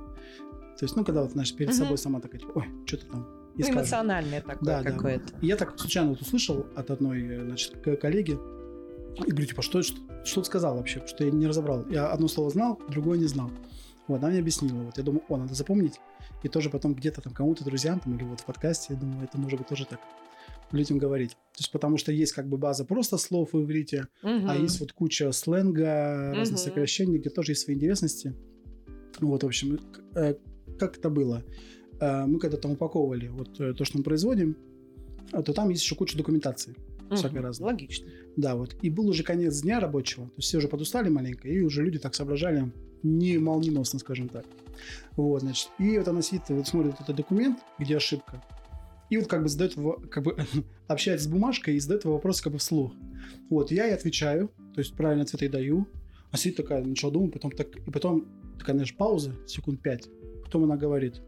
то 0.78 0.84
есть, 0.84 0.95
ну, 0.95 1.06
когда 1.06 1.21
вот, 1.24 1.32
знаешь, 1.32 1.54
перед 1.56 1.74
собой 1.74 1.98
сама 1.98 2.19
такая, 2.19 2.41
типа, 2.41 2.52
ой, 2.56 2.65
что-то 2.86 3.06
там, 3.08 3.19
и 3.56 3.60
Ну, 3.60 3.63
скажет. 3.63 3.74
эмоциональное 3.74 4.41
такое 4.41 4.58
Да, 4.62 4.84
да. 4.84 4.91
какое-то. 4.91 5.34
И 5.41 5.48
я 5.48 5.56
так 5.56 5.80
случайно 5.80 6.10
вот 6.10 6.21
услышал 6.21 6.65
от 6.76 6.91
одной, 6.91 7.39
значит, 7.45 7.74
коллеги, 8.02 8.32
и 8.32 9.32
говорю, 9.32 9.45
типа, 9.48 9.62
что, 9.62 9.82
что, 9.82 9.98
что 10.26 10.41
ты 10.41 10.45
сказал 10.48 10.76
вообще, 10.76 11.00
потому 11.00 11.15
что 11.15 11.24
я 11.26 11.32
не 11.32 11.48
разобрал. 11.48 11.86
Я 11.89 12.08
одно 12.12 12.28
слово 12.28 12.50
знал, 12.50 12.82
другое 12.89 13.17
не 13.17 13.28
знал. 13.28 13.50
Вот, 14.08 14.17
она 14.19 14.30
мне 14.30 14.39
объяснила. 14.39 14.84
Вот, 14.84 14.98
я 14.98 15.04
думаю, 15.04 15.24
о, 15.30 15.38
надо 15.38 15.54
запомнить. 15.54 16.02
И 16.43 16.50
тоже 16.50 16.69
потом 16.69 16.93
где-то 16.93 17.21
там 17.21 17.34
кому-то, 17.34 17.63
друзьям, 17.63 18.02
там, 18.02 18.15
или 18.17 18.24
вот 18.26 18.41
в 18.41 18.45
подкасте, 18.45 18.93
я 18.93 19.00
думаю, 19.00 19.24
это 19.24 19.38
может 19.38 19.58
быть 19.58 19.67
тоже 19.69 19.86
так 19.86 20.00
людям 20.71 20.97
говорить. 20.97 21.32
То 21.32 21.60
есть 21.60 21.71
потому 21.71 21.97
что 21.97 22.12
есть 22.12 22.34
как 22.34 22.47
бы 22.49 22.58
база 22.58 22.86
просто 22.86 23.17
слов 23.17 23.54
в 23.54 23.62
иврите, 23.63 24.08
а 24.21 24.28
Мгм. 24.28 24.63
есть 24.63 24.80
вот 24.80 24.91
куча 24.93 25.32
сленга, 25.32 26.34
разных 26.36 26.60
Мгм. 26.60 26.65
сокращений, 26.65 27.17
где 27.17 27.30
тоже 27.30 27.51
есть 27.51 27.62
свои 27.63 27.75
интересности. 27.75 28.34
Вот, 29.19 29.43
в 29.43 29.47
общем, 29.47 29.80
э, 30.15 30.36
как 30.80 30.97
это 30.97 31.10
было? 31.10 31.43
Э, 32.01 32.25
Мы 32.25 32.39
когда 32.39 32.58
там 32.58 32.71
упаковывали 32.71 33.28
вот 33.30 33.60
э, 33.62 33.73
то, 33.73 33.86
что 33.86 33.97
мы 33.97 34.04
производим, 34.04 34.58
то 35.32 35.54
там 35.54 35.69
есть 35.69 35.82
еще 35.84 35.95
куча 35.95 36.17
документации. 36.17 36.75
Всякое 37.12 37.41
разное. 37.43 37.67
Логично. 37.71 38.08
Да, 38.36 38.56
вот. 38.56 38.75
И 38.82 38.89
был 38.89 39.08
уже 39.08 39.23
конец 39.23 39.62
дня 39.62 39.80
рабочего, 39.80 40.25
то 40.25 40.34
есть 40.38 40.47
все 40.49 40.58
уже 40.58 40.67
подустали 40.67 41.08
маленько, 41.08 41.47
и 41.47 41.62
уже 41.62 41.84
люди 41.84 41.99
так 41.99 42.15
соображали 42.15 42.71
не 43.04 43.38
молниеносно, 43.38 43.99
скажем 43.99 44.28
так. 44.28 44.43
Вот, 45.15 45.41
значит. 45.41 45.69
И 45.78 45.97
вот 45.99 46.08
она 46.08 46.21
сидит, 46.23 46.41
вот 46.49 46.67
смотрит 46.67 46.95
этот 46.99 47.15
документ, 47.15 47.60
где 47.80 47.95
ошибка, 47.97 48.43
и 49.09 49.17
вот 49.17 49.27
как 49.27 49.43
бы 49.43 49.49
задает, 49.49 49.75
как 50.09 50.23
бы 50.23 50.35
общается 50.87 51.25
с 51.25 51.27
бумажкой 51.27 51.75
и 51.75 51.79
задает 51.79 52.05
вопрос 52.05 52.41
как 52.41 52.53
бы 52.53 52.59
вслух. 52.59 52.93
Вот, 53.49 53.71
я 53.71 53.85
ей 53.85 53.93
отвечаю, 53.93 54.49
то 54.73 54.79
есть 54.79 54.93
правильно 54.95 55.23
ответы 55.23 55.49
даю, 55.49 55.87
а 56.31 56.37
сидит 56.37 56.57
такая, 56.57 56.83
начала 56.83 57.11
думать, 57.11 57.33
потом 57.33 57.51
так, 57.51 57.75
и 57.75 57.91
потом 57.91 58.25
такая, 58.59 58.75
знаешь, 58.75 58.95
пауза, 58.95 59.33
секунд 59.47 59.81
пять, 59.81 60.09
потом 60.43 60.63
она 60.63 60.77
говорит, 60.77 61.21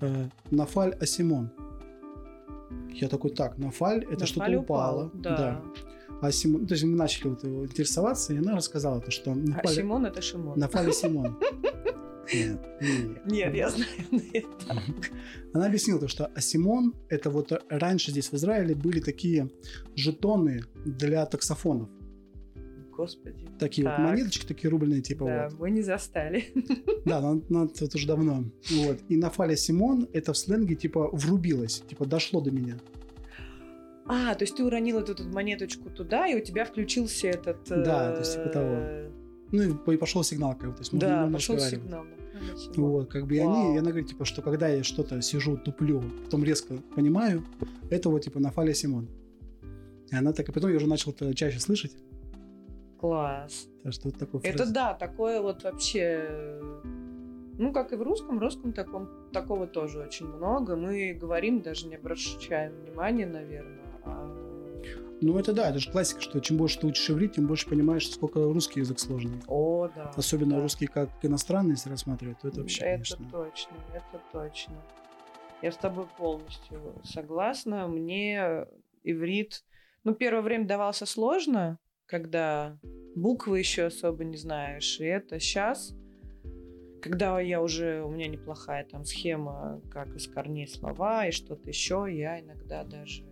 э, 0.00 0.28
Нафаль 0.50 0.92
Асимон. 1.00 1.50
Я 2.92 3.08
такой, 3.08 3.30
так, 3.30 3.58
Нафаль, 3.58 4.04
это 4.10 4.26
что-то 4.26 4.58
упало. 4.58 5.06
упал, 5.06 5.20
Да. 5.22 5.62
А 6.22 6.30
Симон, 6.32 6.66
то 6.66 6.74
есть 6.74 6.84
мы 6.84 6.96
начали 6.96 7.28
вот 7.28 7.44
его 7.44 7.64
интересоваться, 7.64 8.34
и 8.34 8.38
она 8.38 8.54
рассказала 8.54 9.00
то, 9.00 9.10
что 9.10 9.32
А 9.32 9.34
Нафаль, 9.34 9.74
Симон 9.74 10.04
это 10.04 10.20
Шимон. 10.20 10.58
Нафаль 10.58 10.92
Симон. 10.92 11.38
Нет, 12.32 12.58
нет. 12.80 13.26
Нет, 13.26 13.54
я 13.54 13.70
знаю 13.70 13.90
это. 14.32 14.82
Она 15.52 15.66
объяснила 15.66 15.98
то, 16.00 16.08
что 16.08 16.26
Асимон, 16.26 16.94
это 17.08 17.30
вот 17.30 17.52
раньше 17.68 18.10
здесь 18.10 18.30
в 18.30 18.34
Израиле 18.34 18.74
были 18.74 19.00
такие 19.00 19.50
жетоны 19.96 20.62
для 20.84 21.26
таксофонов. 21.26 21.88
Господи. 22.96 23.48
Такие 23.58 23.84
Так. 23.86 23.98
вот 23.98 24.04
монеточки, 24.10 24.46
такие 24.46 24.68
рубленые, 24.70 25.00
типа 25.00 25.24
Да, 25.24 25.48
вот. 25.48 25.58
мы 25.58 25.70
не 25.70 25.82
застали. 25.82 26.44
Да, 27.06 27.20
но, 27.22 27.42
но 27.48 27.64
это 27.64 27.96
уже 27.96 28.06
давно. 28.06 28.44
Вот. 28.70 28.98
И 29.08 29.16
Нафаля 29.16 29.56
Симон, 29.56 30.06
это 30.12 30.32
в 30.34 30.36
сленге 30.36 30.74
типа 30.74 31.08
врубилось, 31.12 31.80
типа 31.88 32.04
дошло 32.04 32.40
до 32.42 32.50
меня. 32.50 32.78
А, 34.06 34.34
то 34.34 34.42
есть 34.44 34.56
ты 34.56 34.64
уронил 34.64 34.98
эту, 34.98 35.14
тут 35.14 35.32
монеточку 35.32 35.88
туда, 35.88 36.26
и 36.26 36.34
у 36.34 36.44
тебя 36.44 36.64
включился 36.64 37.28
этот... 37.28 37.58
Да, 37.68 38.12
то 38.12 38.18
есть 38.18 38.34
типа 38.34 38.48
того. 38.48 38.66
э, 38.74 39.10
Ну 39.52 39.62
и, 39.62 39.72
по- 39.74 39.92
и 39.92 39.96
пошел 39.96 40.22
сигнал, 40.24 40.54
как 40.56 40.70
бы, 40.70 40.74
то 40.74 40.80
есть 40.80 40.92
можно 40.92 41.08
Да, 41.26 41.32
пошел 41.32 41.58
сигнал. 41.58 42.04
Вот, 42.76 43.10
как 43.10 43.26
бы 43.26 43.36
и 43.36 43.38
они, 43.38 43.74
и 43.74 43.78
она 43.78 43.90
говорит, 43.90 44.08
типа, 44.08 44.24
что 44.24 44.42
когда 44.42 44.68
я 44.68 44.82
что-то 44.82 45.20
сижу, 45.22 45.56
туплю, 45.56 46.02
потом 46.24 46.44
резко 46.44 46.76
понимаю, 46.94 47.44
это 47.90 48.08
вот, 48.08 48.22
типа, 48.22 48.40
Нафаля 48.40 48.74
Симон. 48.74 49.08
И 50.10 50.16
она 50.16 50.32
так, 50.32 50.48
и 50.48 50.52
потом 50.52 50.70
я 50.70 50.76
уже 50.76 50.88
начал 50.88 51.12
это 51.12 51.34
чаще 51.34 51.60
слышать. 51.60 51.96
Класс. 52.98 53.68
Так 53.82 53.92
что 53.92 54.08
вот 54.08 54.18
такой 54.18 54.40
Это 54.40 54.58
фраз. 54.58 54.72
да, 54.72 54.94
такое 54.94 55.40
вот 55.40 55.62
вообще... 55.64 56.60
Ну, 57.58 57.72
как 57.72 57.92
и 57.92 57.96
в 57.96 58.02
русском, 58.02 58.38
в 58.38 58.40
русском 58.40 58.72
таком, 58.72 59.08
такого 59.32 59.66
тоже 59.66 60.00
очень 60.00 60.26
много. 60.26 60.76
Мы 60.76 61.12
говорим, 61.12 61.60
даже 61.60 61.86
не 61.86 61.96
обращаем 61.96 62.72
внимания, 62.84 63.26
наверное. 63.26 63.89
Ну, 65.22 65.38
это 65.38 65.52
да, 65.52 65.68
это 65.68 65.78
же 65.78 65.90
классика, 65.90 66.20
что 66.20 66.40
чем 66.40 66.56
больше 66.56 66.80
ты 66.80 66.86
учишь 66.86 67.10
иврит, 67.10 67.34
тем 67.34 67.46
больше 67.46 67.68
понимаешь, 67.68 68.06
насколько 68.06 68.40
русский 68.40 68.80
язык 68.80 68.98
сложный. 68.98 69.40
О, 69.46 69.88
да. 69.94 70.10
Особенно 70.16 70.56
да. 70.56 70.62
русский 70.62 70.86
как 70.86 71.10
иностранный, 71.22 71.72
если 71.72 71.90
рассматривать, 71.90 72.40
то 72.40 72.48
это 72.48 72.60
вообще, 72.60 72.84
это 72.84 72.92
конечно. 72.92 73.30
точно, 73.30 73.76
это 73.92 74.22
точно. 74.32 74.74
Я 75.62 75.72
с 75.72 75.76
тобой 75.76 76.06
полностью 76.16 76.94
согласна. 77.04 77.86
Мне 77.86 78.66
иврит, 79.02 79.62
ну, 80.04 80.14
первое 80.14 80.40
время 80.40 80.66
давался 80.66 81.04
сложно, 81.04 81.78
когда 82.06 82.78
буквы 83.14 83.58
еще 83.58 83.84
особо 83.84 84.24
не 84.24 84.38
знаешь. 84.38 84.98
И 85.00 85.04
это 85.04 85.38
сейчас 85.38 85.94
когда 87.00 87.40
я 87.40 87.62
уже, 87.62 88.02
у 88.02 88.10
меня 88.10 88.28
неплохая 88.28 88.84
там 88.84 89.04
схема, 89.04 89.80
как 89.90 90.14
из 90.14 90.28
корней 90.28 90.68
слова 90.68 91.26
и 91.26 91.30
что-то 91.30 91.68
еще, 91.68 92.06
я 92.10 92.40
иногда 92.40 92.84
даже, 92.84 93.24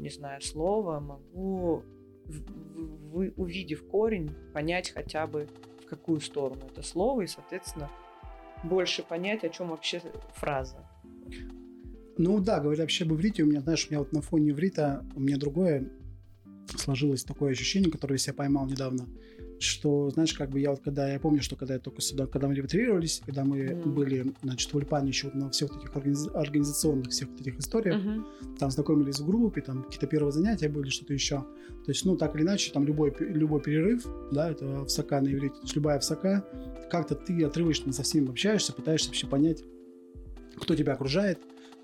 не 0.00 0.10
знаю 0.10 0.40
слова, 0.40 1.00
могу, 1.00 1.82
вы, 2.26 3.32
увидев 3.36 3.86
корень, 3.86 4.30
понять 4.52 4.90
хотя 4.90 5.26
бы 5.26 5.48
в 5.84 5.86
какую 5.86 6.20
сторону 6.20 6.62
это 6.70 6.82
слово, 6.82 7.22
и, 7.22 7.26
соответственно, 7.26 7.90
больше 8.64 9.02
понять, 9.02 9.44
о 9.44 9.48
чем 9.48 9.68
вообще 9.68 10.02
фраза. 10.34 10.88
Ну 12.16 12.40
да, 12.40 12.60
говоря 12.60 12.82
вообще 12.82 13.04
об 13.04 13.12
иврите, 13.12 13.42
у 13.42 13.46
меня, 13.46 13.60
знаешь, 13.60 13.86
у 13.86 13.90
меня 13.90 14.00
вот 14.00 14.12
на 14.12 14.20
фоне 14.20 14.50
иврита 14.50 15.04
у 15.14 15.20
меня 15.20 15.38
другое 15.38 15.88
сложилось 16.76 17.24
такое 17.24 17.52
ощущение, 17.52 17.90
которое 17.90 18.14
я 18.14 18.18
себя 18.18 18.34
поймал 18.34 18.66
недавно 18.66 19.06
что, 19.60 20.10
знаешь, 20.10 20.32
как 20.32 20.50
бы 20.50 20.58
я 20.58 20.70
вот 20.70 20.80
когда, 20.80 21.12
я 21.12 21.20
помню, 21.20 21.42
что 21.42 21.54
когда 21.54 21.74
я 21.74 21.80
только 21.80 22.00
сюда, 22.00 22.26
когда 22.26 22.48
мы 22.48 22.54
репатриировались, 22.54 23.20
когда 23.24 23.44
мы 23.44 23.58
mm. 23.58 23.84
были, 23.90 24.34
значит, 24.42 24.72
в 24.72 24.76
Ульпане 24.76 25.08
еще 25.08 25.30
на 25.34 25.50
всех 25.50 25.76
этих 25.76 25.94
организ... 25.94 26.28
организационных 26.32 27.10
всех 27.10 27.28
вот 27.28 27.40
этих 27.40 27.58
историях, 27.58 27.96
mm-hmm. 27.96 28.56
там 28.58 28.70
знакомились 28.70 29.20
в 29.20 29.26
группе, 29.26 29.60
там 29.60 29.82
какие-то 29.82 30.06
первые 30.06 30.32
занятия 30.32 30.68
были, 30.68 30.88
что-то 30.88 31.12
еще. 31.12 31.44
То 31.84 31.90
есть, 31.90 32.04
ну, 32.06 32.16
так 32.16 32.34
или 32.34 32.42
иначе, 32.42 32.72
там 32.72 32.86
любой, 32.86 33.14
любой 33.20 33.60
перерыв, 33.60 34.06
да, 34.32 34.50
это 34.50 34.84
в 34.84 34.88
сока 34.88 35.20
на 35.20 35.28
иврите, 35.28 35.56
то 35.56 35.62
есть 35.62 35.76
любая 35.76 36.00
в 36.00 36.04
сока, 36.04 36.44
как-то 36.90 37.14
ты 37.14 37.44
отрывочно 37.44 37.92
со 37.92 38.02
всеми 38.02 38.30
общаешься, 38.30 38.72
пытаешься 38.72 39.08
вообще 39.08 39.26
понять, 39.26 39.62
кто 40.56 40.74
тебя 40.74 40.94
окружает, 40.94 41.38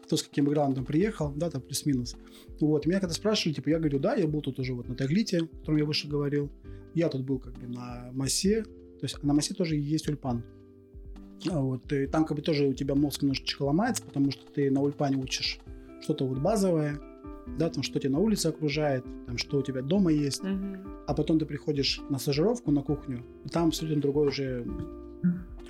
кто 0.04 0.16
с 0.16 0.22
каким 0.22 0.44
бэкграундом 0.46 0.84
приехал, 0.84 1.32
да, 1.34 1.50
там 1.50 1.60
плюс-минус. 1.60 2.16
Вот, 2.60 2.86
меня 2.86 3.00
когда 3.00 3.14
спрашивали, 3.14 3.54
типа, 3.54 3.68
я 3.68 3.78
говорю, 3.78 3.98
да, 3.98 4.14
я 4.14 4.26
был 4.26 4.40
тут 4.40 4.58
уже 4.58 4.74
вот 4.74 4.88
на 4.88 4.94
Таглите, 4.94 5.40
о 5.40 5.46
котором 5.46 5.78
я 5.78 5.84
выше 5.84 6.08
говорил, 6.08 6.50
я 6.94 7.08
тут 7.08 7.22
был 7.22 7.38
как 7.38 7.54
бы 7.54 7.66
на 7.66 8.10
массе, 8.12 8.62
то 8.62 9.04
есть 9.04 9.22
на 9.22 9.34
массе 9.34 9.54
тоже 9.54 9.76
есть 9.76 10.08
ульпан. 10.08 10.42
А 11.50 11.60
вот, 11.60 11.92
и 11.92 12.06
там 12.06 12.24
как 12.24 12.36
бы 12.36 12.42
тоже 12.42 12.66
у 12.66 12.72
тебя 12.72 12.94
мозг 12.94 13.22
немножечко 13.22 13.62
ломается, 13.62 14.02
потому 14.02 14.30
что 14.30 14.50
ты 14.50 14.70
на 14.70 14.80
ульпане 14.80 15.18
учишь 15.18 15.58
что-то 16.00 16.26
вот 16.26 16.38
базовое, 16.38 16.98
да, 17.58 17.68
там 17.68 17.82
что 17.82 18.00
тебя 18.00 18.12
на 18.12 18.18
улице 18.18 18.46
окружает, 18.46 19.04
там 19.26 19.36
что 19.36 19.58
у 19.58 19.62
тебя 19.62 19.82
дома 19.82 20.10
есть, 20.12 20.42
угу. 20.42 20.78
а 21.06 21.14
потом 21.14 21.38
ты 21.38 21.46
приходишь 21.46 22.00
на 22.08 22.18
стажировку 22.18 22.70
на 22.70 22.82
кухню, 22.82 23.22
и 23.44 23.48
там 23.48 23.68
абсолютно 23.68 24.00
другой 24.00 24.28
уже 24.28 24.66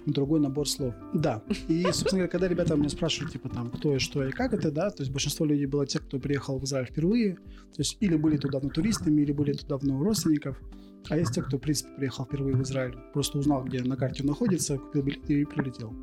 другой 0.07 0.40
набор 0.40 0.69
слов. 0.69 0.95
Да. 1.12 1.42
И, 1.69 1.83
собственно 1.85 2.19
говоря, 2.19 2.29
когда 2.29 2.49
ребята 2.49 2.77
меня 2.77 2.88
спрашивали, 2.88 3.31
типа, 3.31 3.49
там, 3.49 3.71
кто 3.71 3.95
и 3.95 3.99
что 3.99 4.25
и 4.25 4.31
как 4.31 4.55
это, 4.55 4.71
да, 4.71 4.90
то 4.90 5.03
есть 5.03 5.12
большинство 5.12 5.45
людей 5.47 5.66
было 5.66 5.87
те, 5.87 5.99
кто 5.99 6.19
приехал 6.19 6.59
в 6.59 6.64
Израиль 6.64 6.87
впервые, 6.87 7.35
то 7.35 7.79
есть 7.79 7.97
или 8.01 8.16
были 8.16 8.37
туда 8.37 8.53
давно 8.59 8.71
туристами, 8.71 9.23
или 9.23 9.33
были 9.33 9.53
туда 9.53 9.79
давно 9.79 10.03
родственников, 10.03 10.61
а 11.09 11.16
есть 11.16 11.35
те, 11.35 11.42
кто, 11.42 11.59
в 11.59 11.61
принципе, 11.61 11.90
приехал 11.97 12.25
впервые 12.25 12.57
в 12.57 12.62
Израиль, 12.62 12.97
просто 13.12 13.38
узнал, 13.38 13.64
где 13.64 13.83
на 13.83 13.97
карте 13.97 14.23
он 14.23 14.29
находится, 14.29 14.79
купил 14.79 15.03
билет 15.03 15.29
и 15.31 15.45
прилетел. 15.45 15.95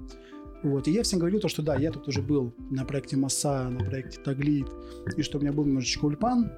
Вот. 0.63 0.87
И 0.87 0.91
я 0.91 1.03
всем 1.03 1.19
говорю 1.19 1.39
то, 1.39 1.49
что 1.49 1.61
да, 1.61 1.75
я 1.75 1.91
тут 1.91 2.07
уже 2.07 2.21
был 2.21 2.53
на 2.69 2.85
проекте 2.85 3.17
Масса, 3.17 3.69
на 3.69 3.83
проекте 3.83 4.19
Таглит, 4.21 4.67
и 5.17 5.21
что 5.21 5.37
у 5.37 5.41
меня 5.41 5.51
был 5.51 5.65
немножечко 5.65 6.05
ульпан, 6.05 6.49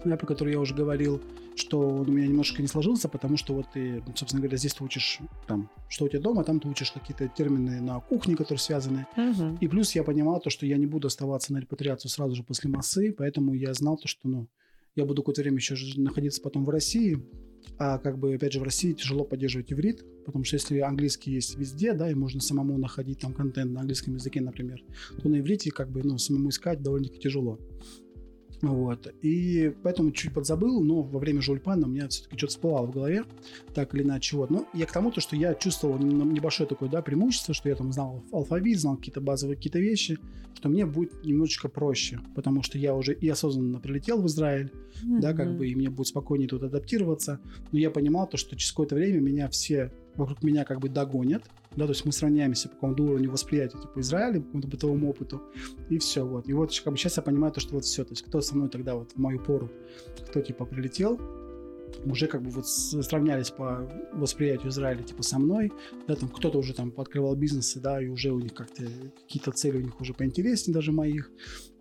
про 0.00 0.26
который 0.26 0.52
я 0.52 0.60
уже 0.60 0.74
говорил, 0.74 1.20
что 1.54 1.80
он 1.80 2.08
у 2.08 2.12
меня 2.12 2.26
немножко 2.26 2.62
не 2.62 2.68
сложился, 2.68 3.08
потому 3.08 3.36
что 3.36 3.54
вот 3.54 3.66
ты, 3.72 4.02
собственно 4.14 4.40
говоря, 4.40 4.56
здесь 4.56 4.74
ты 4.74 4.84
учишь 4.84 5.20
там, 5.46 5.70
что 5.88 6.04
у 6.06 6.08
тебя 6.08 6.20
дома, 6.20 6.44
там 6.44 6.60
ты 6.60 6.68
учишь 6.68 6.92
какие-то 6.92 7.28
термины 7.28 7.80
на 7.80 8.00
кухне, 8.00 8.36
которые 8.36 8.58
связаны. 8.60 9.06
Угу. 9.16 9.58
И 9.60 9.68
плюс 9.68 9.94
я 9.94 10.02
понимал 10.02 10.40
то, 10.40 10.50
что 10.50 10.66
я 10.66 10.76
не 10.76 10.86
буду 10.86 11.08
оставаться 11.08 11.52
на 11.52 11.58
репатриацию 11.58 12.10
сразу 12.10 12.34
же 12.34 12.42
после 12.42 12.70
массы, 12.70 13.14
поэтому 13.16 13.54
я 13.54 13.74
знал 13.74 13.96
то, 13.96 14.08
что, 14.08 14.28
ну, 14.28 14.48
я 14.94 15.04
буду 15.04 15.22
какое-то 15.22 15.42
время 15.42 15.56
еще 15.56 15.74
находиться 15.96 16.40
потом 16.42 16.64
в 16.64 16.70
России, 16.70 17.22
а 17.78 17.98
как 17.98 18.18
бы, 18.18 18.34
опять 18.34 18.52
же, 18.52 18.60
в 18.60 18.62
России 18.62 18.92
тяжело 18.92 19.24
поддерживать 19.24 19.72
иврит, 19.72 20.04
потому 20.24 20.44
что 20.44 20.56
если 20.56 20.78
английский 20.80 21.32
есть 21.32 21.56
везде, 21.56 21.94
да, 21.94 22.10
и 22.10 22.14
можно 22.14 22.40
самому 22.40 22.76
находить 22.78 23.20
там 23.20 23.32
контент 23.32 23.72
на 23.72 23.80
английском 23.80 24.14
языке, 24.14 24.40
например, 24.40 24.82
то 25.20 25.28
на 25.28 25.40
иврите 25.40 25.70
как 25.70 25.90
бы, 25.90 26.02
ну, 26.02 26.18
самому 26.18 26.50
искать 26.50 26.82
довольно-таки 26.82 27.20
тяжело. 27.20 27.58
Вот. 28.62 29.12
И 29.22 29.74
поэтому 29.82 30.12
чуть 30.12 30.32
подзабыл, 30.32 30.82
но 30.82 31.02
во 31.02 31.18
время 31.18 31.42
жульпана 31.42 31.86
у 31.86 31.90
меня 31.90 32.08
все-таки 32.08 32.38
что-то 32.38 32.52
всплывало 32.52 32.86
в 32.86 32.92
голове, 32.92 33.24
так 33.74 33.92
или 33.94 34.04
иначе. 34.04 34.36
Вот. 34.36 34.50
Но 34.50 34.66
я 34.72 34.86
к 34.86 34.92
тому, 34.92 35.10
то, 35.10 35.20
что 35.20 35.34
я 35.34 35.54
чувствовал 35.54 35.98
небольшое 35.98 36.68
такое 36.68 36.88
да, 36.88 37.02
преимущество, 37.02 37.54
что 37.54 37.68
я 37.68 37.74
там 37.74 37.92
знал 37.92 38.24
алфавит, 38.32 38.78
знал 38.78 38.96
какие-то 38.96 39.20
базовые 39.20 39.56
какие-то 39.56 39.80
вещи, 39.80 40.18
что 40.54 40.68
мне 40.68 40.86
будет 40.86 41.24
немножечко 41.24 41.68
проще, 41.68 42.20
потому 42.36 42.62
что 42.62 42.78
я 42.78 42.94
уже 42.94 43.14
и 43.14 43.28
осознанно 43.28 43.80
прилетел 43.80 44.22
в 44.22 44.26
Израиль, 44.26 44.70
mm-hmm. 45.02 45.20
да, 45.20 45.34
как 45.34 45.56
бы, 45.56 45.66
и 45.66 45.74
мне 45.74 45.90
будет 45.90 46.06
спокойнее 46.06 46.48
тут 46.48 46.62
адаптироваться. 46.62 47.40
Но 47.72 47.78
я 47.80 47.90
понимал 47.90 48.28
то, 48.28 48.36
что 48.36 48.54
через 48.56 48.70
какое-то 48.70 48.94
время 48.94 49.18
меня 49.18 49.48
все 49.48 49.90
вокруг 50.14 50.44
меня 50.44 50.64
как 50.64 50.78
бы 50.78 50.88
догонят, 50.88 51.42
да, 51.76 51.86
то 51.86 51.92
есть 51.92 52.04
мы 52.04 52.12
сравняемся 52.12 52.68
по 52.68 52.74
какому-то 52.74 53.02
уровню 53.04 53.30
восприятия 53.30 53.78
типа 53.78 54.00
Израиля, 54.00 54.40
по 54.40 54.46
какому-то 54.46 54.68
бытовому 54.68 55.10
опыту, 55.10 55.42
и 55.88 55.98
все, 55.98 56.26
вот. 56.26 56.48
И 56.48 56.52
вот 56.52 56.78
как 56.80 56.92
бы 56.92 56.98
сейчас 56.98 57.16
я 57.16 57.22
понимаю 57.22 57.52
то, 57.52 57.60
что 57.60 57.74
вот 57.74 57.84
все, 57.84 58.04
то 58.04 58.12
есть 58.12 58.22
кто 58.22 58.40
со 58.40 58.54
мной 58.54 58.68
тогда 58.68 58.94
вот 58.94 59.12
в 59.12 59.18
мою 59.18 59.40
пору, 59.40 59.70
кто 60.28 60.40
типа 60.40 60.64
прилетел, 60.64 61.20
уже 62.04 62.26
как 62.26 62.42
бы 62.42 62.50
вот 62.50 62.66
сравнялись 62.66 63.50
по 63.50 63.88
восприятию 64.12 64.70
Израиля 64.70 65.02
типа 65.02 65.22
со 65.22 65.38
мной, 65.38 65.72
да, 66.06 66.16
там 66.16 66.28
кто-то 66.28 66.58
уже 66.58 66.74
там 66.74 66.92
открывал 66.96 67.36
бизнесы, 67.36 67.80
да, 67.80 68.02
и 68.02 68.08
уже 68.08 68.32
у 68.32 68.40
них 68.40 68.54
как-то 68.54 68.84
какие-то 69.22 69.52
цели 69.52 69.78
у 69.78 69.80
них 69.80 70.00
уже 70.00 70.14
поинтереснее 70.14 70.74
даже 70.74 70.92
моих, 70.92 71.30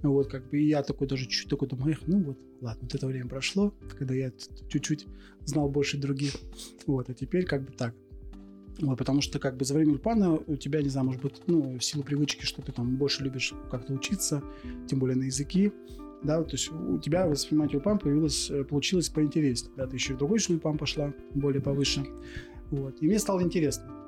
вот 0.01 0.30
как 0.30 0.49
бы 0.49 0.60
и 0.60 0.67
я 0.67 0.84
такой 0.84 1.08
даже 1.08 1.25
чуть-чуть 1.25 1.49
такой 1.49 1.67
думаю, 1.67 1.97
ну 2.08 2.23
вот, 2.23 2.38
ладно, 2.62 2.82
вот 2.84 2.95
это 2.95 3.08
время 3.08 3.30
прошло, 3.30 3.73
когда 3.97 4.13
я 4.13 4.32
чуть-чуть 4.69 5.08
знал 5.45 5.69
больше 5.69 5.97
других, 5.97 6.34
вот, 6.86 7.10
а 7.10 7.13
теперь 7.13 7.45
как 7.45 7.65
бы 7.65 7.71
так, 7.71 7.95
вот, 8.82 8.98
потому 8.98 9.22
что 9.22 9.39
как 9.39 9.58
бы 9.58 9.65
за 9.65 9.74
время 9.74 9.94
Ульпана 9.94 10.34
у 10.34 10.56
тебя, 10.56 10.82
не 10.82 10.89
знаю, 10.89 11.08
может 11.08 11.22
быть, 11.22 11.41
ну, 11.48 11.78
в 11.78 11.84
силу 11.84 12.04
привычки, 12.04 12.46
что 12.46 12.62
ты 12.62 12.72
там 12.72 12.98
больше 12.98 13.24
любишь 13.24 13.54
как-то 13.70 13.94
учиться, 13.94 14.44
тем 14.88 15.00
более 15.00 15.15
на 15.15 15.24
языки, 15.24 15.72
да, 16.24 16.44
то 16.44 16.52
есть 16.52 16.72
у 16.72 17.00
тебя 17.00 17.28
воспринимать 17.28 17.74
Ульпан 17.74 18.00
появилось, 18.00 18.50
э, 18.50 18.63
получилось 18.63 19.10
поинтереснее, 19.10 19.74
да, 19.78 19.88
ты 19.88 19.96
еще 19.96 20.15
в 20.15 20.17
другой 20.17 20.39
Ульпан 20.50 20.78
пошла, 20.78 21.13
более 21.34 21.62
повыше, 21.62 22.06
вот, 22.72 23.02
и 23.02 23.08
мне 23.08 23.20
стало 23.20 23.41
интересно 23.41 24.02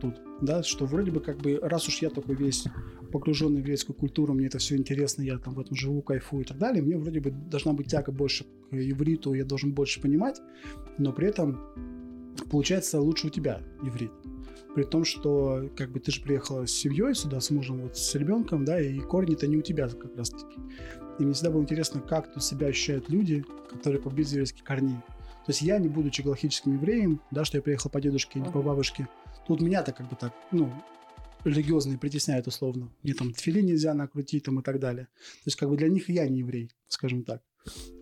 тут, 0.00 0.20
да, 0.40 0.62
что 0.62 0.86
вроде 0.86 1.10
бы 1.10 1.20
как 1.20 1.38
бы, 1.38 1.58
раз 1.62 1.88
уж 1.88 1.98
я 2.02 2.10
такой 2.10 2.36
весь 2.36 2.64
погруженный 3.12 3.56
в 3.56 3.60
еврейскую 3.60 3.96
культуру, 3.96 4.34
мне 4.34 4.46
это 4.46 4.58
все 4.58 4.76
интересно, 4.76 5.22
я 5.22 5.38
там 5.38 5.54
в 5.54 5.60
этом 5.60 5.74
живу, 5.76 6.02
кайфую 6.02 6.42
и 6.42 6.46
так 6.46 6.58
далее, 6.58 6.82
мне 6.82 6.96
вроде 6.96 7.20
бы 7.20 7.30
должна 7.30 7.72
быть 7.72 7.88
тяга 7.88 8.12
больше 8.12 8.44
к 8.44 8.74
ивриту, 8.74 9.34
я 9.34 9.44
должен 9.44 9.72
больше 9.72 10.00
понимать, 10.00 10.40
но 10.98 11.12
при 11.12 11.28
этом 11.28 11.58
получается 12.50 13.00
лучше 13.00 13.28
у 13.28 13.30
тебя 13.30 13.62
иврит. 13.82 14.12
При 14.74 14.84
том, 14.84 15.04
что 15.04 15.70
как 15.76 15.90
бы 15.90 16.00
ты 16.00 16.12
же 16.12 16.22
приехала 16.22 16.66
с 16.66 16.70
семьей 16.70 17.14
сюда, 17.14 17.40
с 17.40 17.50
мужем, 17.50 17.82
вот 17.82 17.96
с 17.96 18.14
ребенком, 18.14 18.64
да, 18.64 18.80
и 18.80 18.98
корни-то 19.00 19.46
не 19.46 19.56
у 19.56 19.62
тебя 19.62 19.88
как 19.88 20.16
раз 20.16 20.30
таки. 20.30 20.60
И 21.18 21.24
мне 21.24 21.32
всегда 21.32 21.50
было 21.50 21.62
интересно, 21.62 22.00
как 22.00 22.32
тут 22.32 22.44
себя 22.44 22.68
ощущают 22.68 23.08
люди, 23.08 23.44
которые 23.68 24.00
по 24.00 24.08
еврейских 24.08 24.62
корней. 24.62 24.98
То 25.46 25.52
есть 25.52 25.62
я, 25.62 25.78
не 25.78 25.88
будучи 25.88 26.20
галактическим 26.20 26.74
евреем, 26.74 27.20
да, 27.30 27.44
что 27.44 27.56
я 27.56 27.62
приехал 27.62 27.90
по 27.90 28.00
дедушке, 28.00 28.38
не 28.38 28.50
по 28.50 28.62
бабушке, 28.62 29.08
тут 29.46 29.62
меня-то 29.62 29.92
как 29.92 30.08
бы 30.08 30.14
так, 30.14 30.32
ну, 30.52 30.70
религиозные 31.44 31.98
притесняют 31.98 32.46
условно. 32.46 32.90
Мне 33.02 33.14
там 33.14 33.32
тфили 33.32 33.60
нельзя 33.62 33.94
накрутить 33.94 34.44
там 34.44 34.60
и 34.60 34.62
так 34.62 34.78
далее. 34.78 35.06
То 35.06 35.46
есть 35.46 35.56
как 35.56 35.70
бы 35.70 35.76
для 35.76 35.88
них 35.88 36.08
я 36.08 36.28
не 36.28 36.40
еврей, 36.40 36.70
скажем 36.86 37.24
так. 37.24 37.42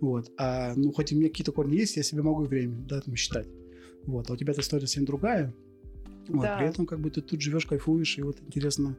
Вот. 0.01 0.31
А, 0.39 0.75
ну, 0.75 0.93
хоть 0.93 1.13
у 1.13 1.17
меня 1.17 1.29
какие-то 1.29 1.53
корни 1.53 1.77
есть, 1.77 1.97
я 1.97 2.03
себе 2.03 2.23
могу 2.23 2.45
время, 2.45 2.77
да, 2.87 3.01
там 3.01 3.15
считать. 3.17 3.47
Вот. 4.07 4.31
А 4.31 4.33
у 4.33 4.37
тебя 4.37 4.53
эта 4.53 4.61
история 4.61 4.87
совсем 4.87 5.05
другая. 5.05 5.53
Вот. 6.29 6.42
Да. 6.42 6.59
При 6.59 6.69
этом 6.69 6.87
как 6.87 7.01
бы 7.01 7.11
ты 7.11 7.21
тут 7.21 7.40
живешь, 7.40 7.66
кайфуешь, 7.66 8.19
и 8.19 8.23
вот 8.23 8.38
интересно, 8.47 8.97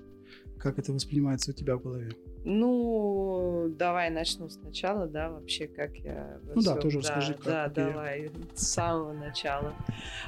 как 0.58 0.80
это 0.80 0.93
воспринимается 0.93 1.52
у 1.52 1.54
тебя 1.54 1.78
в 1.78 1.84
голове. 1.84 2.12
Ну, 2.43 3.74
давай 3.78 4.10
начну 4.10 4.50
сначала, 4.50 5.08
да, 5.08 5.30
вообще, 5.30 5.67
как 5.67 5.98
я... 5.98 6.39
Ну 6.56 6.62
да, 6.62 6.76
тоже 6.76 7.02
да, 7.02 7.10
расскажи, 7.10 7.34
как 7.34 7.43
Да, 7.43 7.67
давай, 7.67 8.32
с 8.56 8.67
самого 8.67 9.13
начала. 9.13 9.74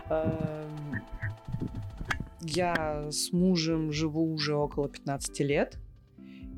Эм, 0.09 1.01
я 2.41 3.09
с 3.09 3.31
мужем 3.31 3.91
живу 3.91 4.33
уже 4.33 4.55
около 4.55 4.89
15 4.89 5.39
лет. 5.41 5.77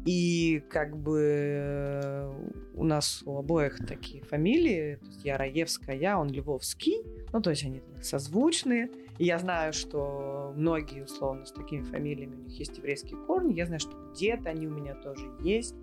И 0.06 0.64
как 0.70 0.98
бы 0.98 1.20
э, 1.22 2.32
у 2.74 2.84
нас 2.84 3.22
у 3.26 3.38
обоих 3.38 3.86
такие 3.86 4.24
фамилии. 4.24 4.96
То 4.96 5.06
есть 5.06 5.26
я 5.26 5.38
Раевская, 5.38 6.18
он 6.18 6.30
Львовский. 6.30 7.04
Ну, 7.32 7.42
то 7.42 7.52
есть 7.52 7.64
они 7.64 7.82
созвучные. 8.02 8.90
И 9.20 9.26
я 9.26 9.38
знаю, 9.38 9.74
что 9.74 10.54
многие, 10.56 11.04
условно, 11.04 11.46
с 11.46 11.52
такими 11.52 11.84
фамилиями, 11.84 12.34
у 12.36 12.44
них 12.46 12.58
есть 12.58 12.78
еврейские 12.78 13.18
корни. 13.28 13.54
Я 13.54 13.68
знаю, 13.68 13.80
что 13.80 13.96
где-то 14.12 14.50
они 14.50 14.66
у 14.66 14.72
меня 14.72 14.96
тоже 14.96 15.32
есть. 15.42 15.76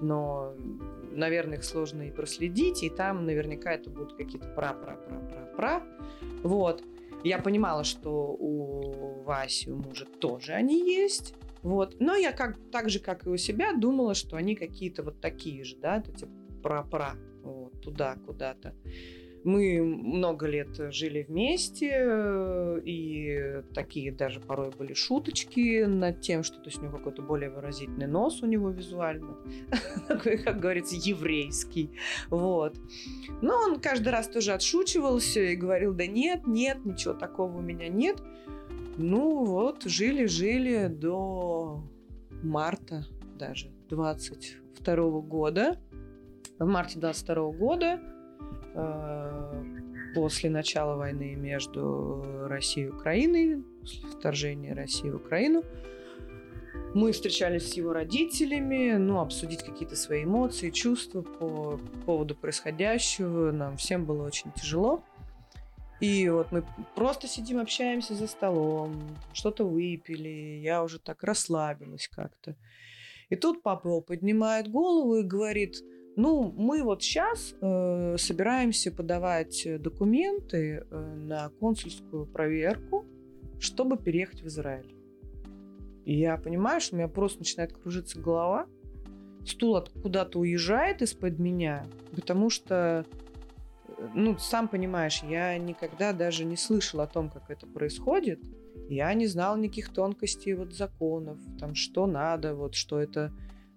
Но, 0.00 0.54
наверное, 1.12 1.58
их 1.58 1.64
сложно 1.64 2.02
и 2.02 2.10
проследить. 2.10 2.82
И 2.82 2.90
там 2.90 3.24
наверняка 3.26 3.72
это 3.72 3.90
будут 3.90 4.16
какие-то 4.16 4.48
пра-пра-пра-пра-пра. 4.48 5.84
Вот. 6.42 6.82
Я 7.22 7.38
понимала, 7.38 7.84
что 7.84 8.34
у 8.36 9.22
Васи, 9.22 9.70
у 9.70 9.76
мужа 9.76 10.06
тоже 10.18 10.52
они 10.54 10.80
есть. 10.80 11.34
Вот. 11.62 11.96
Но 12.00 12.14
я 12.14 12.32
как, 12.32 12.58
так 12.70 12.90
же, 12.90 12.98
как 12.98 13.26
и 13.26 13.30
у 13.30 13.36
себя, 13.36 13.72
думала, 13.72 14.14
что 14.14 14.36
они 14.36 14.54
какие-то 14.54 15.02
вот 15.02 15.20
такие 15.20 15.64
же, 15.64 15.76
да, 15.76 16.00
то 16.00 16.12
типа 16.12 16.32
пра-пра, 16.62 17.14
вот, 17.42 17.80
туда, 17.80 18.16
куда-то. 18.26 18.74
Мы 19.44 19.82
много 19.82 20.46
лет 20.46 20.68
жили 20.92 21.24
вместе, 21.28 22.80
и 22.84 23.62
такие 23.74 24.12
даже 24.12 24.38
порой 24.38 24.70
были 24.70 24.94
шуточки 24.94 25.84
над 25.84 26.20
тем, 26.20 26.44
что 26.44 26.58
то 26.58 26.70
есть 26.70 26.78
у 26.78 26.84
него 26.84 26.98
какой-то 26.98 27.22
более 27.22 27.50
выразительный 27.50 28.06
нос 28.06 28.40
у 28.42 28.46
него 28.46 28.70
визуально, 28.70 29.36
такой, 30.08 30.38
как 30.38 30.60
говорится, 30.60 30.94
еврейский. 30.94 31.90
Вот. 32.28 32.76
Но 33.40 33.56
он 33.56 33.80
каждый 33.80 34.10
раз 34.10 34.28
тоже 34.28 34.52
отшучивался 34.52 35.40
и 35.40 35.56
говорил, 35.56 35.92
да 35.92 36.06
нет, 36.06 36.46
нет, 36.46 36.84
ничего 36.84 37.14
такого 37.14 37.58
у 37.58 37.62
меня 37.62 37.88
нет. 37.88 38.22
Ну 38.96 39.44
вот, 39.44 39.84
жили-жили 39.84 40.86
до 40.86 41.82
марта 42.42 43.06
даже 43.38 43.70
22 43.88 45.20
года. 45.20 45.78
В 46.58 46.66
марте 46.66 46.98
22 46.98 47.52
года 47.52 48.00
Э, 48.74 49.64
после 50.14 50.50
начала 50.50 50.96
войны 50.96 51.34
между 51.34 52.46
Россией 52.46 52.88
и 52.88 52.90
Украиной, 52.90 53.64
после 53.80 54.08
вторжения 54.08 54.74
России 54.74 55.08
в 55.08 55.16
Украину, 55.16 55.62
мы 56.94 57.12
встречались 57.12 57.70
с 57.70 57.74
его 57.74 57.94
родителями, 57.94 58.96
ну, 58.98 59.20
обсудить 59.20 59.62
какие-то 59.62 59.96
свои 59.96 60.24
эмоции, 60.24 60.68
чувства 60.68 61.22
по 61.22 61.80
поводу 62.04 62.34
происходящего. 62.34 63.50
Нам 63.50 63.78
всем 63.78 64.04
было 64.04 64.26
очень 64.26 64.52
тяжело. 64.52 65.02
И 66.02 66.28
вот 66.28 66.50
мы 66.50 66.64
просто 66.96 67.28
сидим, 67.28 67.60
общаемся 67.60 68.14
за 68.14 68.26
столом, 68.26 69.00
что-то 69.32 69.64
выпили, 69.64 70.60
я 70.60 70.82
уже 70.82 70.98
так 70.98 71.22
расслабилась 71.22 72.08
как-то. 72.08 72.56
И 73.30 73.36
тут 73.36 73.62
папа 73.62 73.86
его 73.86 74.00
поднимает 74.00 74.68
голову 74.68 75.18
и 75.18 75.22
говорит, 75.22 75.76
ну, 76.16 76.52
мы 76.56 76.82
вот 76.82 77.04
сейчас 77.04 77.54
э, 77.60 78.16
собираемся 78.18 78.90
подавать 78.90 79.64
документы 79.80 80.84
э, 80.90 81.14
на 81.14 81.50
консульскую 81.60 82.26
проверку, 82.26 83.06
чтобы 83.60 83.96
переехать 83.96 84.42
в 84.42 84.46
Израиль. 84.48 84.92
И 86.04 86.18
я 86.18 86.36
понимаю, 86.36 86.80
что 86.80 86.96
у 86.96 86.98
меня 86.98 87.08
просто 87.08 87.38
начинает 87.38 87.72
кружиться 87.72 88.20
голова, 88.20 88.66
стул 89.46 89.80
куда-то 90.02 90.40
уезжает 90.40 91.00
из-под 91.00 91.38
меня, 91.38 91.86
потому 92.10 92.50
что, 92.50 93.06
ну, 94.14 94.38
сам 94.38 94.68
понимаешь, 94.68 95.22
я 95.22 95.56
никогда 95.58 96.12
даже 96.12 96.44
не 96.44 96.56
слышал 96.56 97.00
о 97.00 97.06
том, 97.06 97.30
как 97.30 97.50
это 97.50 97.66
происходит. 97.66 98.40
Я 98.88 99.12
не 99.14 99.26
знал 99.26 99.56
никаких 99.56 99.90
тонкостей 99.90 100.54
вот 100.54 100.74
законов, 100.74 101.38
там, 101.58 101.74
что 101.74 102.06
надо, 102.06 102.54
вот, 102.54 102.74
что 102.74 102.98
это 102.98 103.32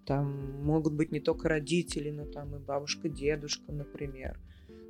там 0.06 0.62
могут 0.62 0.94
быть 0.94 1.12
не 1.12 1.20
только 1.20 1.48
родители, 1.48 2.10
но 2.10 2.24
там 2.24 2.54
и 2.54 2.58
бабушка, 2.58 3.08
дедушка, 3.08 3.72
например. 3.72 4.38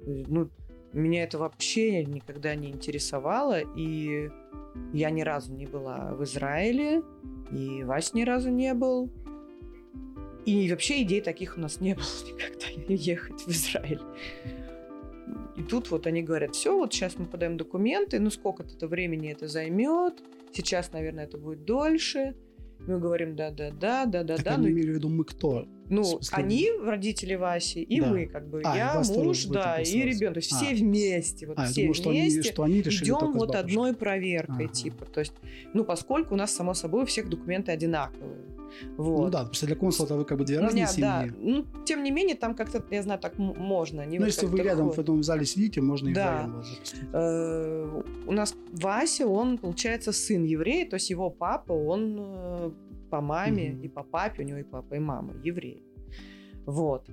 Ну, 0.05 0.51
меня 0.93 1.25
это 1.25 1.39
вообще 1.39 2.05
никогда 2.05 2.55
не 2.55 2.71
интересовало, 2.71 3.61
и 3.61 4.31
я 4.93 5.11
ни 5.11 5.23
разу 5.23 5.53
не 5.53 5.67
была 5.67 6.15
в 6.15 6.23
Израиле, 6.25 7.03
и 7.51 7.83
Вась 7.85 8.15
ни 8.15 8.23
разу 8.23 8.51
не 8.51 8.75
был. 8.75 9.11
И 10.45 10.71
вообще 10.71 11.03
идей 11.03 11.21
таких 11.21 11.57
у 11.57 11.61
нас 11.61 11.81
не 11.81 11.95
было 11.95 12.05
никогда 12.27 12.67
ехать 12.93 13.41
в 13.41 13.49
Израиль. 13.49 14.01
И 15.57 15.63
тут 15.63 15.91
вот 15.91 16.07
они 16.07 16.23
говорят, 16.23 16.55
все, 16.55 16.77
вот 16.77 16.93
сейчас 16.93 17.19
мы 17.19 17.27
подаем 17.27 17.57
документы, 17.57 18.21
ну 18.21 18.31
сколько-то 18.31 18.87
времени 18.87 19.33
это 19.33 19.49
займет, 19.49 20.23
сейчас, 20.53 20.93
наверное, 20.93 21.25
это 21.25 21.39
будет 21.39 21.65
дольше. 21.65 22.35
Мы 22.87 22.99
говорим 22.99 23.35
да-да-да, 23.37 24.05
да-да-да. 24.05 24.55
Они 24.55 24.69
имели 24.69 24.91
в 24.91 24.95
виду 24.97 25.09
мы 25.09 25.25
кто? 25.25 25.67
Ну, 25.89 26.21
они, 26.33 26.71
родители 26.83 27.35
Васи, 27.35 27.83
и 27.83 28.01
да. 28.01 28.07
мы, 28.07 28.27
как 28.27 28.49
бы, 28.49 28.61
а, 28.65 28.77
я, 28.77 29.03
муж, 29.09 29.47
да, 29.47 29.81
и 29.81 30.03
ребенок. 30.03 30.35
То 30.35 30.39
есть 30.39 30.53
а. 30.53 30.57
все 30.57 30.75
вместе, 30.75 31.47
вот 31.47 31.59
а, 31.59 31.65
все 31.67 31.87
думаю, 31.87 31.95
вместе 31.95 32.43
что 32.43 32.63
они, 32.65 32.83
что 32.83 33.15
они 33.15 33.27
идем 33.27 33.33
вот 33.33 33.55
одной 33.55 33.95
проверкой, 33.95 34.67
ага. 34.67 34.75
типа. 34.75 35.07
То 35.07 35.21
есть, 35.21 35.33
ну, 35.73 35.85
поскольку 35.85 36.35
у 36.35 36.37
нас, 36.37 36.55
само 36.55 36.75
собой, 36.75 37.05
у 37.05 37.07
всех 37.07 37.29
документы 37.29 37.73
одинаковые. 37.73 38.56
Вот. 38.97 39.25
Ну 39.25 39.31
да, 39.31 39.39
потому 39.39 39.55
что 39.55 39.67
для 39.67 39.77
консула 39.77 40.17
вы 40.17 40.25
как 40.25 40.39
бы 40.39 40.45
две 40.45 40.61
разные 40.61 40.83
меня, 40.83 40.87
семьи. 40.87 41.03
Да. 41.03 41.27
Ну, 41.39 41.67
тем 41.85 42.03
не 42.03 42.11
менее, 42.11 42.37
там 42.37 42.55
как-то, 42.55 42.83
я 42.91 43.03
знаю, 43.03 43.21
так 43.21 43.39
можно. 43.39 44.07
Не 44.07 44.19
ну, 44.19 44.27
если 44.27 44.47
вы 44.47 44.59
рядом 44.61 44.91
в 44.91 44.99
этом 44.99 45.23
зале 45.23 45.45
сидите, 45.45 45.81
можно 45.81 46.09
и 46.09 46.15
да. 46.15 46.51
э, 47.13 48.03
У 48.27 48.33
нас 48.33 48.55
Вася, 48.73 49.27
он, 49.27 49.59
получается, 49.59 50.13
сын 50.13 50.45
еврея, 50.45 50.89
то 50.89 50.97
есть 50.97 51.11
его 51.11 51.31
папа, 51.31 51.73
он 51.73 52.17
э, 52.19 52.71
по 53.11 53.21
маме 53.21 53.79
и 53.83 53.89
по 53.89 54.03
папе, 54.03 54.43
у 54.43 54.47
него 54.47 54.59
и 54.59 54.65
папа, 54.65 54.95
и 54.95 54.99
мама 54.99 55.35
евреи. 55.45 55.83
Вот. 56.67 57.09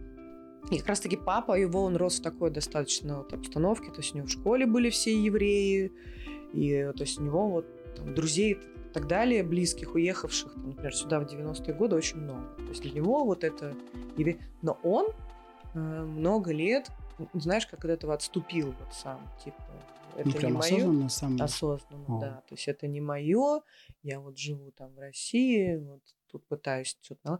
И 0.72 0.78
как 0.78 0.88
раз-таки 0.88 1.18
папа 1.18 1.60
его, 1.60 1.84
он 1.84 1.96
рос 1.98 2.20
в 2.20 2.24
такой 2.24 2.50
достаточно 2.50 3.18
вот 3.18 3.34
обстановке, 3.34 3.92
то 3.92 3.98
есть 3.98 4.13
у 4.13 4.18
него 4.18 4.28
в 4.28 4.32
школе 4.32 4.66
были 4.66 4.89
все 4.89 5.13
евреи, 5.13 5.92
и 6.54 6.92
то 6.96 7.04
есть 7.04 7.20
у 7.20 7.24
него 7.24 7.50
вот 7.50 7.66
там, 7.96 8.13
друзей 8.13 8.54
и 8.54 8.58
так 8.94 9.08
далее, 9.08 9.44
близких, 9.44 9.96
уехавших, 9.96 10.54
там, 10.54 10.70
например, 10.70 10.96
сюда 10.96 11.20
в 11.20 11.24
90-е 11.24 11.74
годы 11.74 11.96
очень 11.96 12.18
много. 12.18 12.48
То 12.58 12.70
есть 12.70 12.82
для 12.82 12.92
него 12.92 13.26
вот 13.26 13.44
это... 13.44 13.76
Но 14.62 14.78
он 14.84 15.08
э, 15.74 15.80
много 15.80 16.52
лет, 16.52 16.90
знаешь, 17.34 17.68
как 17.68 17.84
от 17.86 17.92
этого 17.92 18.14
отступил 18.14 18.68
вот 18.80 18.94
сам, 18.94 19.20
типа, 19.44 19.64
это 20.16 20.30
ну, 20.30 20.48
не 20.48 20.54
мое. 20.54 21.06
Осознанно, 21.06 21.44
осознанно 21.44 22.18
О. 22.18 22.20
да. 22.20 22.44
То 22.48 22.56
есть 22.56 22.68
это 22.68 22.88
не 22.88 23.02
мое, 23.02 23.62
я 24.04 24.20
вот 24.20 24.38
живу 24.38 24.72
там 24.72 24.94
в 24.94 25.00
России, 25.00 25.78
вот 25.78 26.02
тут 26.32 26.46
пытаюсь 26.48 26.96
что-то... 27.02 27.40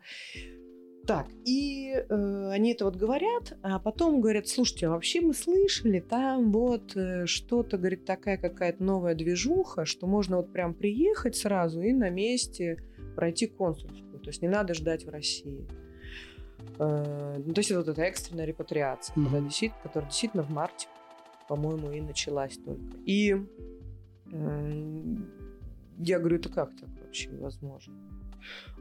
Так, 1.06 1.28
и 1.44 1.92
э, 1.94 2.50
они 2.52 2.72
это 2.72 2.86
вот 2.86 2.96
говорят, 2.96 3.58
а 3.62 3.78
потом 3.80 4.22
говорят, 4.22 4.48
слушайте, 4.48 4.88
а 4.88 4.92
вообще 4.92 5.20
мы 5.20 5.34
слышали, 5.34 6.00
там 6.00 6.52
вот 6.54 6.96
э, 6.96 7.26
что-то, 7.26 7.78
говорит, 7.78 8.06
такая 8.06 8.38
какая-то 8.38 8.82
новая 8.82 9.14
движуха, 9.14 9.84
что 9.84 10.08
можно 10.08 10.38
вот 10.38 10.54
прям 10.54 10.74
приехать 10.74 11.36
сразу 11.36 11.82
и 11.82 11.92
на 11.92 12.10
месте 12.10 12.82
пройти 13.18 13.48
консульскую. 13.48 14.20
То 14.20 14.30
есть 14.30 14.42
не 14.42 14.48
надо 14.48 14.74
ждать 14.74 15.06
в 15.06 15.10
России. 15.10 15.68
Э, 16.80 17.36
ну, 17.46 17.54
то 17.54 17.60
есть 17.60 17.72
это 17.72 17.82
вот 17.82 17.90
эта 17.90 18.02
экстренная 18.04 18.46
репатриация, 18.46 19.14
mm-hmm. 19.14 19.24
когда 19.24 19.42
действительно, 19.42 19.82
которая 19.84 20.10
действительно 20.10 20.44
в 20.44 20.52
марте, 20.52 20.88
по-моему, 21.50 21.92
и 21.92 22.00
началась 22.00 22.58
только. 22.58 22.98
И 23.06 23.36
э, 24.32 24.84
я 26.00 26.20
говорю, 26.20 26.38
это 26.38 26.48
как 26.48 26.74
так 26.80 26.90
вообще 27.02 27.30
возможно? 27.32 27.94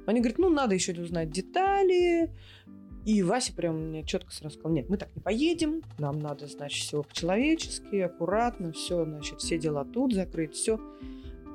Они 0.06 0.20
говорят, 0.20 0.38
ну, 0.38 0.48
надо 0.48 0.74
еще 0.74 0.92
узнать 0.92 1.30
детали. 1.30 2.30
И 3.04 3.22
Вася 3.22 3.52
прям 3.52 3.88
мне 3.88 4.04
четко 4.04 4.32
сразу 4.32 4.54
сказал, 4.56 4.72
нет, 4.72 4.88
мы 4.88 4.96
так 4.96 5.14
не 5.16 5.20
поедем, 5.20 5.82
нам 5.98 6.20
надо, 6.20 6.46
значит, 6.46 6.84
все 6.84 7.02
по-человечески, 7.02 7.96
аккуратно, 7.96 8.72
все, 8.72 9.04
значит, 9.04 9.40
все 9.40 9.58
дела 9.58 9.84
тут 9.84 10.12
закрыть, 10.12 10.54
все. 10.54 10.78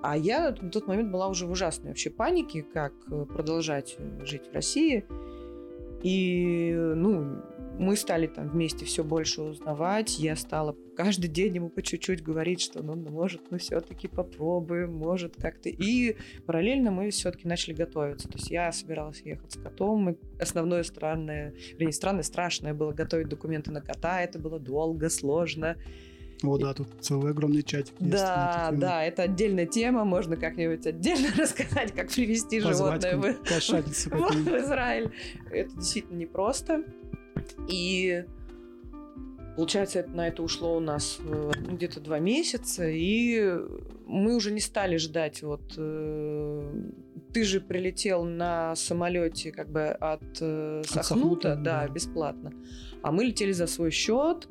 А 0.04 0.18
я 0.18 0.52
в 0.52 0.70
тот 0.70 0.88
момент 0.88 1.12
была 1.12 1.28
уже 1.30 1.46
в 1.46 1.52
ужасной 1.52 1.90
вообще 1.90 2.10
панике, 2.10 2.64
как 2.64 2.94
э, 3.10 3.26
продолжать 3.26 3.96
э, 3.98 4.26
жить 4.26 4.48
в 4.50 4.54
России. 4.54 5.06
И, 6.04 6.74
ну, 6.74 7.42
мы 7.80 7.96
стали 7.96 8.28
там 8.28 8.50
вместе 8.50 8.86
все 8.86 9.04
больше 9.04 9.42
узнавать. 9.42 10.20
Я 10.20 10.36
стала 10.36 10.76
каждый 10.96 11.28
день 11.28 11.56
ему 11.56 11.70
по 11.70 11.82
чуть-чуть 11.82 12.24
говорить, 12.24 12.62
что 12.62 12.84
ну, 12.84 12.96
ну 12.96 13.10
может, 13.10 13.42
мы 13.52 13.58
все-таки 13.60 14.08
попробуем, 14.08 14.94
может 14.94 15.36
как-то. 15.36 15.70
И 15.70 16.16
параллельно 16.46 16.92
мы 16.92 17.10
все-таки 17.12 17.48
начали 17.48 17.74
готовиться. 17.74 18.28
То 18.28 18.38
есть 18.38 18.50
я 18.50 18.72
собиралась 18.72 19.22
ехать 19.22 19.52
с 19.52 19.58
котом. 19.58 20.10
И 20.12 20.18
основное 20.40 20.84
странное, 20.84 21.54
вернее, 21.74 21.94
странное, 21.94 22.24
страшное 22.24 22.74
было 22.74 22.92
готовить 22.92 23.30
документы 23.30 23.72
на 23.72 23.82
кота. 23.82 24.22
Это 24.22 24.40
было 24.40 24.60
долго, 24.60 25.10
сложно. 25.10 25.78
О, 26.44 26.58
да, 26.58 26.74
тут 26.74 26.88
целый 27.02 27.32
огромный 27.32 27.64
чатик 27.64 27.96
есть. 28.00 28.12
Да, 28.12 28.70
да, 28.72 29.04
это 29.04 29.24
отдельная 29.24 29.66
тема, 29.66 30.06
можно 30.06 30.36
как-нибудь 30.36 30.86
отдельно 30.86 31.30
рассказать, 31.38 31.94
как 31.94 32.12
привести 32.12 32.62
Позвать 32.62 33.02
животное 33.02 33.34
в, 33.34 33.44
в, 33.44 34.46
в 34.46 34.58
Израиль. 34.58 35.12
Это 35.52 35.76
действительно 35.76 36.18
непросто. 36.18 36.84
И 37.68 38.26
Получается, 39.58 40.06
на 40.14 40.28
это 40.28 40.44
ушло 40.44 40.78
у 40.78 40.80
нас 40.80 41.18
э, 41.20 41.52
где-то 41.72 42.00
два 42.00 42.20
месяца, 42.20 42.88
и 42.88 43.56
мы 44.06 44.36
уже 44.36 44.52
не 44.52 44.60
стали 44.60 44.98
ждать. 44.98 45.42
Вот 45.42 45.74
э, 45.76 46.74
ты 47.34 47.44
же 47.44 47.60
прилетел 47.60 48.24
на 48.24 48.76
самолете 48.76 49.52
как 49.52 49.72
бы 49.72 49.88
от, 49.88 50.22
э, 50.42 50.82
от 50.82 51.06
Сахнута, 51.06 51.56
да, 51.56 51.88
да, 51.88 51.88
бесплатно, 51.88 52.54
а 53.02 53.12
мы 53.12 53.24
летели 53.24 53.52
за 53.52 53.66
свой 53.66 53.90
счет 53.90 54.48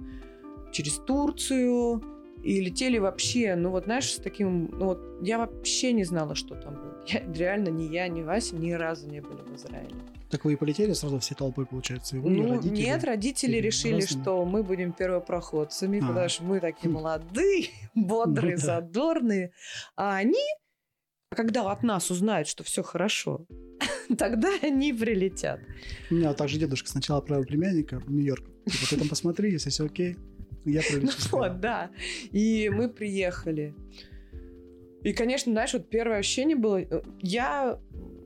через 0.72 0.94
Турцию 0.94 2.02
и 2.42 2.60
летели 2.60 2.98
вообще, 2.98 3.54
ну 3.54 3.70
вот 3.70 3.84
знаешь, 3.84 4.12
с 4.12 4.16
таким, 4.16 4.70
ну 4.72 4.86
вот 4.86 5.00
я 5.22 5.38
вообще 5.38 5.92
не 5.92 6.02
знала, 6.02 6.34
что 6.34 6.56
там 6.56 6.74
будет. 6.74 7.08
Я, 7.08 7.32
реально 7.32 7.68
ни 7.68 7.84
я, 7.84 8.08
ни 8.08 8.22
Вася 8.22 8.56
ни 8.56 8.72
разу 8.72 9.08
не 9.08 9.20
были 9.20 9.42
в 9.42 9.54
Израиле. 9.54 9.94
Так 10.30 10.44
вы 10.44 10.54
и 10.54 10.56
полетели 10.56 10.92
сразу 10.92 11.18
все 11.20 11.34
толпой, 11.34 11.66
получается? 11.66 12.16
И 12.16 12.18
вы, 12.18 12.30
ну, 12.30 12.50
родители, 12.50 12.82
нет, 12.82 13.04
родители 13.04 13.56
решили, 13.58 14.00
разными? 14.00 14.22
что 14.22 14.44
мы 14.44 14.62
будем 14.64 14.92
первопроходцами, 14.92 16.00
а. 16.02 16.06
потому 16.06 16.28
что 16.28 16.44
мы 16.44 16.60
такие 16.60 16.90
молодые, 16.90 17.68
бодрые, 17.94 18.56
задорные. 18.56 19.52
А 19.96 20.16
они, 20.16 20.44
когда 21.30 21.70
от 21.70 21.82
нас 21.84 22.10
узнают, 22.10 22.48
что 22.48 22.64
все 22.64 22.82
хорошо, 22.82 23.46
тогда 24.18 24.50
они 24.62 24.92
прилетят. 24.92 25.60
У 26.10 26.14
меня 26.14 26.28
вот 26.28 26.36
так 26.36 26.48
же 26.48 26.58
дедушка 26.58 26.88
сначала 26.88 27.20
отправил 27.20 27.44
племянника 27.44 28.00
в 28.00 28.10
Нью-Йорк. 28.10 28.44
Типа, 28.66 28.86
ты 28.90 28.96
там 28.96 29.08
посмотри, 29.08 29.52
если 29.52 29.70
все 29.70 29.86
окей. 29.86 30.16
Я 30.64 30.82
ну 31.00 31.08
вот, 31.30 31.60
да. 31.60 31.90
И 32.32 32.68
мы 32.68 32.88
приехали. 32.88 33.74
И, 35.04 35.12
конечно, 35.12 35.52
знаешь, 35.52 35.72
вот 35.72 35.88
первое 35.88 36.18
ощущение 36.18 36.56
было... 36.56 36.80
Э, 36.80 37.00
я 37.20 37.78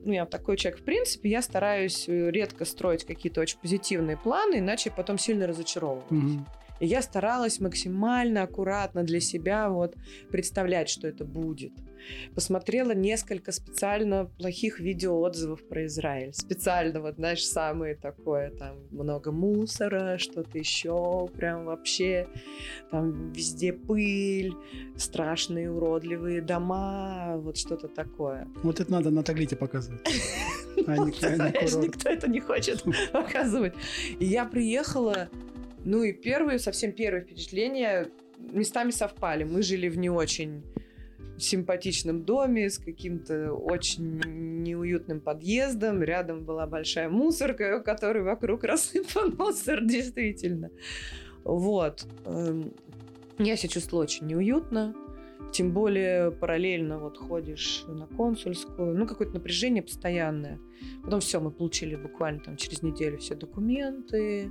ну, 0.03 0.13
я 0.13 0.25
такой 0.25 0.57
человек, 0.57 0.81
в 0.81 0.83
принципе, 0.83 1.29
я 1.29 1.41
стараюсь 1.41 2.07
э, 2.07 2.31
редко 2.31 2.65
строить 2.65 3.05
какие-то 3.05 3.41
очень 3.41 3.59
позитивные 3.59 4.17
планы, 4.17 4.59
иначе 4.59 4.91
потом 4.91 5.17
сильно 5.17 5.47
разочаровываюсь. 5.47 6.35
Угу. 6.35 6.45
И 6.81 6.87
я 6.87 7.01
старалась 7.03 7.59
максимально 7.59 8.41
аккуратно 8.43 9.03
для 9.03 9.19
себя 9.19 9.69
вот 9.69 9.95
представлять, 10.31 10.89
что 10.89 11.07
это 11.07 11.23
будет. 11.23 11.71
Посмотрела 12.33 12.91
несколько 12.95 13.51
специально 13.51 14.25
плохих 14.25 14.79
видеоотзывов 14.79 15.67
про 15.67 15.85
Израиль. 15.85 16.33
Специально, 16.33 16.99
вот, 16.99 17.15
знаешь, 17.17 17.45
самые 17.45 17.95
такое, 17.95 18.49
там, 18.49 18.77
много 18.89 19.31
мусора, 19.31 20.17
что-то 20.17 20.57
еще, 20.57 21.29
прям 21.37 21.65
вообще, 21.65 22.27
там, 22.89 23.31
везде 23.31 23.73
пыль, 23.73 24.55
страшные 24.97 25.71
уродливые 25.71 26.41
дома, 26.41 27.37
вот 27.37 27.57
что-то 27.57 27.87
такое. 27.87 28.47
Вот 28.63 28.79
это 28.79 28.91
надо 28.91 29.11
на 29.11 29.21
таглите 29.23 29.55
показывать. 29.55 30.01
А 30.87 30.97
никто 30.97 31.27
это 32.09 32.27
не 32.27 32.39
хочет 32.39 32.83
показывать. 33.13 33.73
И 34.19 34.25
я 34.25 34.45
приехала 34.45 35.29
ну 35.83 36.03
и 36.03 36.13
первые, 36.13 36.59
совсем 36.59 36.91
первые 36.91 37.23
впечатления 37.23 38.07
местами 38.37 38.91
совпали. 38.91 39.43
Мы 39.43 39.61
жили 39.61 39.89
в 39.89 39.97
не 39.97 40.09
очень 40.09 40.63
симпатичном 41.37 42.23
доме 42.23 42.69
с 42.69 42.77
каким-то 42.77 43.53
очень 43.53 44.19
неуютным 44.63 45.19
подъездом. 45.19 46.03
Рядом 46.03 46.45
была 46.45 46.67
большая 46.67 47.09
мусорка, 47.09 47.79
у 47.79 47.83
которой 47.83 48.23
вокруг 48.23 48.63
рассыпан 48.63 49.35
мусор, 49.37 49.81
действительно. 49.85 50.69
Вот. 51.43 52.05
Эм, 52.25 52.73
я 53.39 53.55
себя 53.55 53.69
чувствовала 53.69 54.03
очень 54.03 54.27
неуютно. 54.27 54.95
Тем 55.51 55.71
более 55.71 56.31
параллельно 56.31 56.99
вот 56.99 57.17
ходишь 57.17 57.83
на 57.87 58.07
консульскую. 58.07 58.97
Ну, 58.97 59.05
какое-то 59.05 59.33
напряжение 59.33 59.83
постоянное. 59.83 60.59
Потом 61.03 61.19
все, 61.19 61.41
мы 61.41 61.51
получили 61.51 61.95
буквально 61.95 62.39
там 62.39 62.55
через 62.55 62.83
неделю 62.83 63.17
все 63.17 63.35
документы 63.35 64.49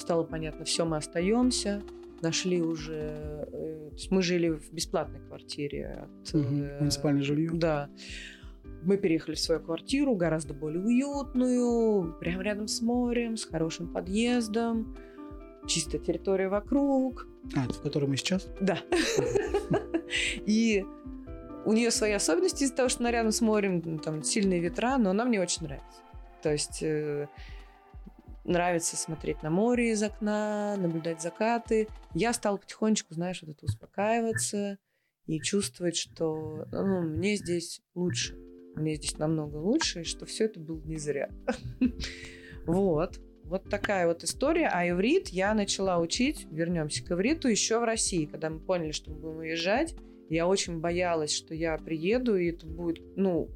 стало 0.00 0.24
понятно, 0.24 0.64
все, 0.64 0.84
мы 0.84 0.96
остаемся. 0.96 1.82
Нашли 2.20 2.60
уже... 2.60 3.46
Э, 3.52 3.88
то 3.90 3.94
есть 3.94 4.10
мы 4.10 4.22
жили 4.22 4.48
в 4.48 4.72
бесплатной 4.72 5.20
квартире. 5.20 6.04
От, 6.04 6.34
угу, 6.34 6.66
муниципальное 6.80 7.22
жилье? 7.22 7.50
Да. 7.52 7.90
Мы 8.82 8.96
переехали 8.96 9.34
в 9.34 9.40
свою 9.40 9.60
квартиру, 9.60 10.14
гораздо 10.14 10.54
более 10.54 10.82
уютную, 10.82 12.16
прямо 12.18 12.42
рядом 12.42 12.68
с 12.68 12.80
морем, 12.80 13.36
с 13.36 13.44
хорошим 13.44 13.92
подъездом, 13.92 14.96
чистая 15.66 16.00
территория 16.00 16.48
вокруг. 16.48 17.26
А, 17.56 17.64
это 17.64 17.74
в 17.74 17.80
которой 17.82 18.06
мы 18.06 18.16
сейчас? 18.16 18.48
Да. 18.60 18.78
И 20.46 20.84
у 21.64 21.72
нее 21.72 21.90
свои 21.90 22.12
особенности 22.12 22.64
из-за 22.64 22.74
того, 22.74 22.88
что 22.88 23.00
она 23.00 23.10
рядом 23.10 23.32
с 23.32 23.40
морем, 23.40 23.98
там 23.98 24.22
сильные 24.22 24.60
ветра, 24.60 24.96
но 24.96 25.10
она 25.10 25.24
мне 25.24 25.40
очень 25.40 25.64
нравится. 25.64 26.00
То 26.42 26.52
есть 26.52 26.82
э, 26.82 27.28
нравится 28.48 28.96
смотреть 28.96 29.42
на 29.42 29.50
море 29.50 29.92
из 29.92 30.02
окна, 30.02 30.76
наблюдать 30.76 31.22
закаты. 31.22 31.88
Я 32.14 32.32
стала 32.32 32.56
потихонечку, 32.56 33.14
знаешь, 33.14 33.42
вот 33.42 33.50
это 33.50 33.66
успокаиваться 33.66 34.78
и 35.26 35.40
чувствовать, 35.40 35.96
что 35.96 36.66
ну, 36.72 37.02
мне 37.02 37.36
здесь 37.36 37.80
лучше. 37.94 38.36
Мне 38.74 38.96
здесь 38.96 39.18
намного 39.18 39.56
лучше, 39.56 40.00
и 40.00 40.04
что 40.04 40.24
все 40.26 40.46
это 40.46 40.58
было 40.60 40.80
не 40.82 40.96
зря. 40.96 41.30
Вот. 42.66 43.18
Вот 43.44 43.70
такая 43.70 44.06
вот 44.06 44.24
история. 44.24 44.68
А 44.70 44.86
иврит 44.86 45.28
я 45.28 45.54
начала 45.54 45.98
учить, 46.00 46.46
вернемся 46.50 47.02
к 47.02 47.10
ивриту, 47.10 47.48
еще 47.48 47.78
в 47.78 47.84
России, 47.84 48.26
когда 48.26 48.50
мы 48.50 48.60
поняли, 48.60 48.92
что 48.92 49.10
мы 49.10 49.16
будем 49.16 49.38
уезжать. 49.38 49.94
Я 50.28 50.46
очень 50.46 50.80
боялась, 50.80 51.32
что 51.32 51.54
я 51.54 51.78
приеду, 51.78 52.36
и 52.36 52.50
это 52.50 52.66
будет, 52.66 53.16
ну, 53.16 53.48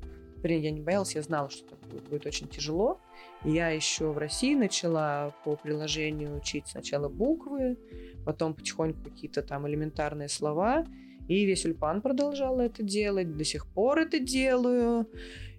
Вернее, 0.42 0.61
я 0.61 0.70
не 0.72 0.81
боялась, 0.81 1.14
я 1.14 1.22
знала, 1.22 1.48
что 1.50 1.64
это 1.66 2.05
будет, 2.09 2.26
очень 2.26 2.48
тяжело. 2.48 3.00
И 3.44 3.52
я 3.52 3.68
еще 3.68 4.11
в 4.11 4.18
России 4.18 4.55
начала 4.55 5.35
по 5.44 5.57
приложению 5.57 6.37
учить 6.37 6.66
сначала 6.66 7.09
буквы, 7.09 7.78
потом 8.24 8.55
потихоньку 8.55 9.05
какие-то 9.05 9.42
там 9.42 9.68
элементарные 9.68 10.28
слова. 10.28 10.85
И 11.28 11.44
весь 11.44 11.64
Ульпан 11.64 12.02
продолжала 12.02 12.62
это 12.62 12.83
делать, 12.83 13.37
до 13.37 13.44
сих 13.44 13.66
пор 13.66 14.00
это 14.00 14.18
делаю. 14.18 15.09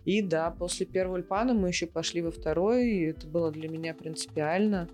И 0.03 0.21
да, 0.21 0.51
после 0.51 0.85
первого 0.85 1.15
Ульпана 1.15 1.53
мы 1.53 1.69
еще 1.69 1.87
пошли 1.87 2.21
во 2.21 2.31
второй, 2.31 2.89
и 2.89 3.05
это 3.05 3.25
было 3.25 3.51
для 3.51 3.69
меня 3.69 3.93
принципиально. 3.93 4.89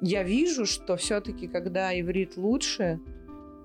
Я 0.00 0.22
вижу, 0.22 0.66
что 0.66 0.96
все-таки, 0.96 1.48
когда 1.48 1.98
иврит 1.98 2.36
лучше, 2.36 3.00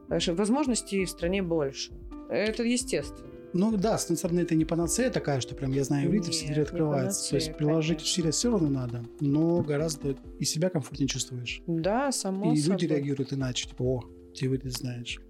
возможностей 0.10 1.06
в 1.06 1.10
стране 1.10 1.44
больше. 1.44 1.94
Это 2.30 2.64
естественно. 2.64 3.35
Ну 3.58 3.78
да, 3.78 3.98
с 3.98 4.04
одной 4.04 4.18
стороны, 4.18 4.42
это 4.42 4.54
не 4.54 4.66
панацея 4.66 5.10
такая, 5.10 5.40
что 5.40 5.56
прям 5.56 5.72
я 5.72 5.86
знаю 5.86 6.10
иврит, 6.10 6.28
и 6.28 6.32
все 6.32 6.48
двери 6.48 6.64
открываются. 6.64 7.22
Панацея, 7.22 7.30
То 7.30 7.36
есть 7.38 7.58
приложить 7.58 8.02
усилия 8.02 8.32
все 8.32 8.52
равно 8.52 8.70
надо, 8.70 9.06
но 9.22 9.62
гораздо 9.62 10.18
и 10.40 10.44
себя 10.44 10.70
комфортнее 10.70 11.08
чувствуешь. 11.08 11.62
Да, 11.66 12.12
само 12.12 12.52
И 12.52 12.62
люди 12.62 12.86
реагируют 12.86 13.32
иначе, 13.32 13.70
типа, 13.70 13.82
о, 13.82 14.04
ты 14.38 14.48
иврит 14.48 14.66
знаешь. 14.66 15.22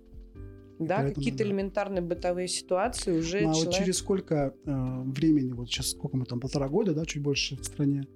Да, 0.79 1.03
какие-то 1.03 1.37
да. 1.37 1.43
элементарные 1.43 2.01
бытовые 2.01 2.47
ситуации 2.47 3.15
уже 3.15 3.41
ну, 3.41 3.51
а 3.51 3.53
человек... 3.53 3.73
вот 3.73 3.75
через 3.75 3.97
сколько 3.97 4.55
э, 4.65 5.01
времени, 5.03 5.53
вот 5.53 5.69
сейчас 5.69 5.91
сколько 5.91 6.17
мы 6.17 6.25
там, 6.25 6.39
полтора 6.39 6.67
года, 6.67 6.95
да, 6.95 7.05
чуть 7.05 7.21
больше 7.21 7.55
в 7.55 7.63
стране, 7.63 8.07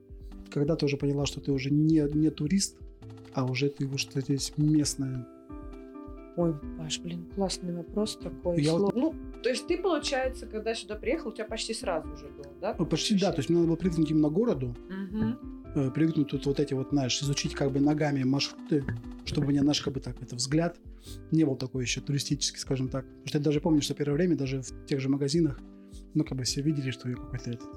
когда 0.50 0.76
ты 0.76 0.86
уже 0.86 0.98
поняла, 0.98 1.28
что 1.28 1.40
ты 1.40 1.52
уже 1.52 1.70
не, 1.70 2.02
не 2.16 2.32
турист, 2.32 2.78
а 3.34 3.46
уже 3.46 3.70
ты 3.70 3.88
что 4.00 4.20
здесь 4.22 4.54
местная 4.58 5.28
Ой, 6.40 6.56
Паш, 6.78 7.00
блин, 7.00 7.26
классный 7.36 7.76
вопрос 7.76 8.16
такой. 8.16 8.62
Я 8.62 8.72
слов... 8.72 8.94
Ну, 8.96 9.14
то 9.44 9.50
есть 9.50 9.68
ты, 9.68 9.78
получается, 9.78 10.46
когда 10.46 10.74
сюда 10.74 10.96
приехал, 10.96 11.32
у 11.32 11.34
тебя 11.34 11.44
почти 11.44 11.74
сразу 11.74 12.08
уже 12.14 12.28
было, 12.30 12.48
да? 12.62 12.76
Ну, 12.80 12.86
почти, 12.86 13.20
да. 13.20 13.34
То 13.34 13.40
есть 13.40 13.50
мне 13.50 13.58
надо 13.58 13.68
было 13.68 13.76
привыкнуть 13.76 14.10
именно 14.10 14.30
к 14.30 14.34
городу. 14.34 14.74
Угу. 15.76 15.92
Привыкнуть 15.92 16.30
тут 16.30 16.46
вот 16.46 16.62
эти 16.62 16.74
вот, 16.74 16.92
знаешь, 16.92 17.22
изучить 17.22 17.56
как 17.56 17.72
бы 17.74 17.82
ногами 17.82 18.24
маршруты, 18.24 18.86
чтобы 19.26 19.48
у 19.48 19.50
меня 19.50 19.64
наш 19.64 19.82
как 19.82 19.94
бы 19.94 20.00
так, 20.00 20.16
это 20.22 20.38
взгляд 20.38 20.80
не 21.32 21.44
был 21.44 21.58
такой 21.58 21.84
еще 21.84 22.00
туристический, 22.00 22.60
скажем 22.60 22.88
так. 22.88 23.04
Потому 23.06 23.28
что 23.28 23.38
я 23.38 23.44
даже 23.44 23.60
помню, 23.60 23.82
что 23.82 23.94
первое 23.94 24.16
время 24.16 24.38
даже 24.38 24.62
в 24.62 24.86
тех 24.86 25.02
же 25.02 25.10
магазинах, 25.10 25.60
ну, 26.14 26.24
как 26.24 26.38
бы 26.38 26.46
все 26.46 26.62
видели, 26.62 26.92
что 26.92 27.10
я 27.10 27.16
какой-то 27.16 27.52
этот 27.52 27.70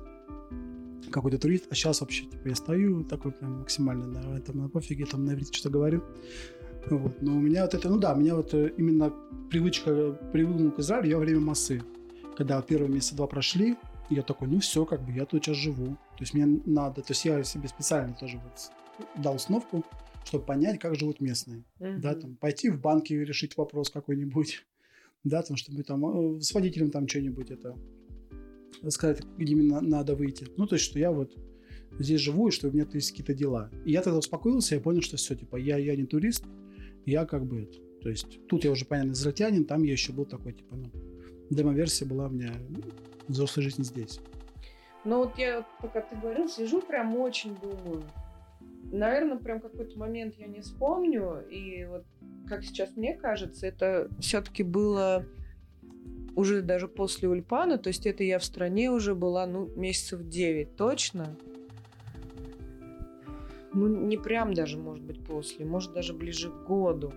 какой-то 1.10 1.38
турист, 1.38 1.66
а 1.68 1.74
сейчас 1.74 2.00
вообще, 2.00 2.24
типа, 2.24 2.48
я 2.48 2.54
стою 2.54 3.04
такой 3.04 3.32
прям 3.32 3.58
максимально 3.58 4.06
на 4.06 4.36
этом, 4.38 4.58
на 4.58 4.68
пофиге, 4.68 5.04
там 5.04 5.24
на 5.24 5.32
иврите 5.32 5.52
что 5.52 5.68
говорю. 5.68 6.02
Вот. 6.90 7.22
Но 7.22 7.36
у 7.36 7.40
меня 7.40 7.62
вот 7.62 7.74
это, 7.74 7.88
ну 7.88 7.98
да, 7.98 8.14
у 8.14 8.18
меня 8.18 8.34
вот 8.34 8.52
э, 8.54 8.72
именно 8.76 9.12
привычка, 9.50 10.12
привыкнул 10.32 10.72
к 10.72 10.78
Израилю 10.80 11.08
я 11.08 11.16
во 11.16 11.20
время 11.20 11.40
массы. 11.40 11.82
Когда 12.36 12.60
первые 12.62 12.90
месяца 12.90 13.14
два 13.14 13.26
прошли, 13.26 13.76
я 14.10 14.22
такой, 14.22 14.48
ну 14.48 14.60
все, 14.60 14.84
как 14.84 15.04
бы 15.04 15.12
я 15.12 15.26
тут 15.26 15.44
сейчас 15.44 15.56
живу. 15.56 15.96
То 16.16 16.20
есть 16.20 16.34
мне 16.34 16.60
надо, 16.66 17.02
то 17.02 17.12
есть 17.12 17.24
я 17.24 17.42
себе 17.44 17.68
специально 17.68 18.14
тоже 18.14 18.38
вот 18.38 18.70
дал 19.22 19.36
установку, 19.36 19.84
чтобы 20.24 20.44
понять, 20.44 20.78
как 20.80 20.96
живут 20.96 21.20
местные. 21.20 21.64
Mm-hmm. 21.78 21.98
Да, 21.98 22.14
там, 22.14 22.36
пойти 22.36 22.70
в 22.70 22.80
банки 22.80 23.12
и 23.12 23.24
решить 23.24 23.56
вопрос 23.56 23.90
какой-нибудь. 23.90 24.64
Да, 25.24 25.40
там, 25.40 25.56
чтобы 25.56 25.84
там 25.84 26.04
э, 26.36 26.40
с 26.40 26.52
водителем 26.52 26.90
там 26.90 27.06
что-нибудь 27.06 27.52
это 27.52 27.76
сказать, 28.90 29.22
где 29.38 29.54
мне 29.54 29.80
надо 29.80 30.16
выйти. 30.16 30.48
Ну, 30.56 30.66
то 30.66 30.74
есть, 30.74 30.84
что 30.84 30.98
я 30.98 31.12
вот 31.12 31.32
здесь 32.00 32.20
живу, 32.20 32.48
и 32.48 32.50
что 32.50 32.68
у 32.68 32.72
меня 32.72 32.86
есть 32.92 33.10
какие-то 33.10 33.32
дела. 33.34 33.70
И 33.84 33.92
я 33.92 34.02
тогда 34.02 34.18
успокоился, 34.18 34.74
я 34.74 34.80
понял, 34.80 35.00
что 35.00 35.16
все, 35.16 35.36
типа, 35.36 35.56
я, 35.56 35.76
я 35.76 35.94
не 35.94 36.06
турист, 36.06 36.44
я 37.06 37.24
как 37.26 37.44
бы... 37.44 37.68
То 38.00 38.08
есть 38.08 38.46
тут 38.48 38.64
я 38.64 38.70
уже, 38.70 38.84
понятно, 38.84 39.12
израильтянин, 39.12 39.64
там 39.64 39.82
я 39.84 39.92
еще 39.92 40.12
был 40.12 40.24
такой, 40.24 40.52
типа, 40.54 40.74
ну, 40.74 40.90
демо-версия 41.50 42.04
была 42.04 42.26
у 42.26 42.30
меня 42.30 42.52
взрослая 43.28 43.64
жизнь 43.64 43.84
здесь. 43.84 44.20
Ну 45.04 45.18
вот 45.18 45.36
я, 45.38 45.66
пока 45.80 46.00
ты 46.00 46.16
говорил, 46.16 46.48
сижу 46.48 46.80
прям 46.80 47.16
очень 47.16 47.56
думаю. 47.56 48.02
Наверное, 48.90 49.36
прям 49.36 49.60
какой-то 49.60 49.98
момент 49.98 50.34
я 50.38 50.46
не 50.46 50.60
вспомню. 50.60 51.44
И 51.50 51.84
вот, 51.86 52.04
как 52.48 52.64
сейчас 52.64 52.96
мне 52.96 53.14
кажется, 53.14 53.66
это 53.66 54.08
все-таки 54.20 54.62
было 54.62 55.24
уже 56.36 56.62
даже 56.62 56.88
после 56.88 57.28
Ульпана. 57.28 57.78
То 57.78 57.88
есть 57.88 58.06
это 58.06 58.22
я 58.22 58.38
в 58.38 58.44
стране 58.44 58.90
уже 58.90 59.14
была, 59.14 59.46
ну, 59.46 59.66
месяцев 59.76 60.28
9 60.28 60.76
точно. 60.76 61.36
Ну, 63.74 63.88
не 63.88 64.16
прям 64.16 64.54
даже, 64.54 64.78
может 64.78 65.04
быть, 65.04 65.24
после, 65.24 65.64
может, 65.64 65.92
даже 65.92 66.12
ближе 66.12 66.50
к 66.50 66.66
году. 66.66 67.12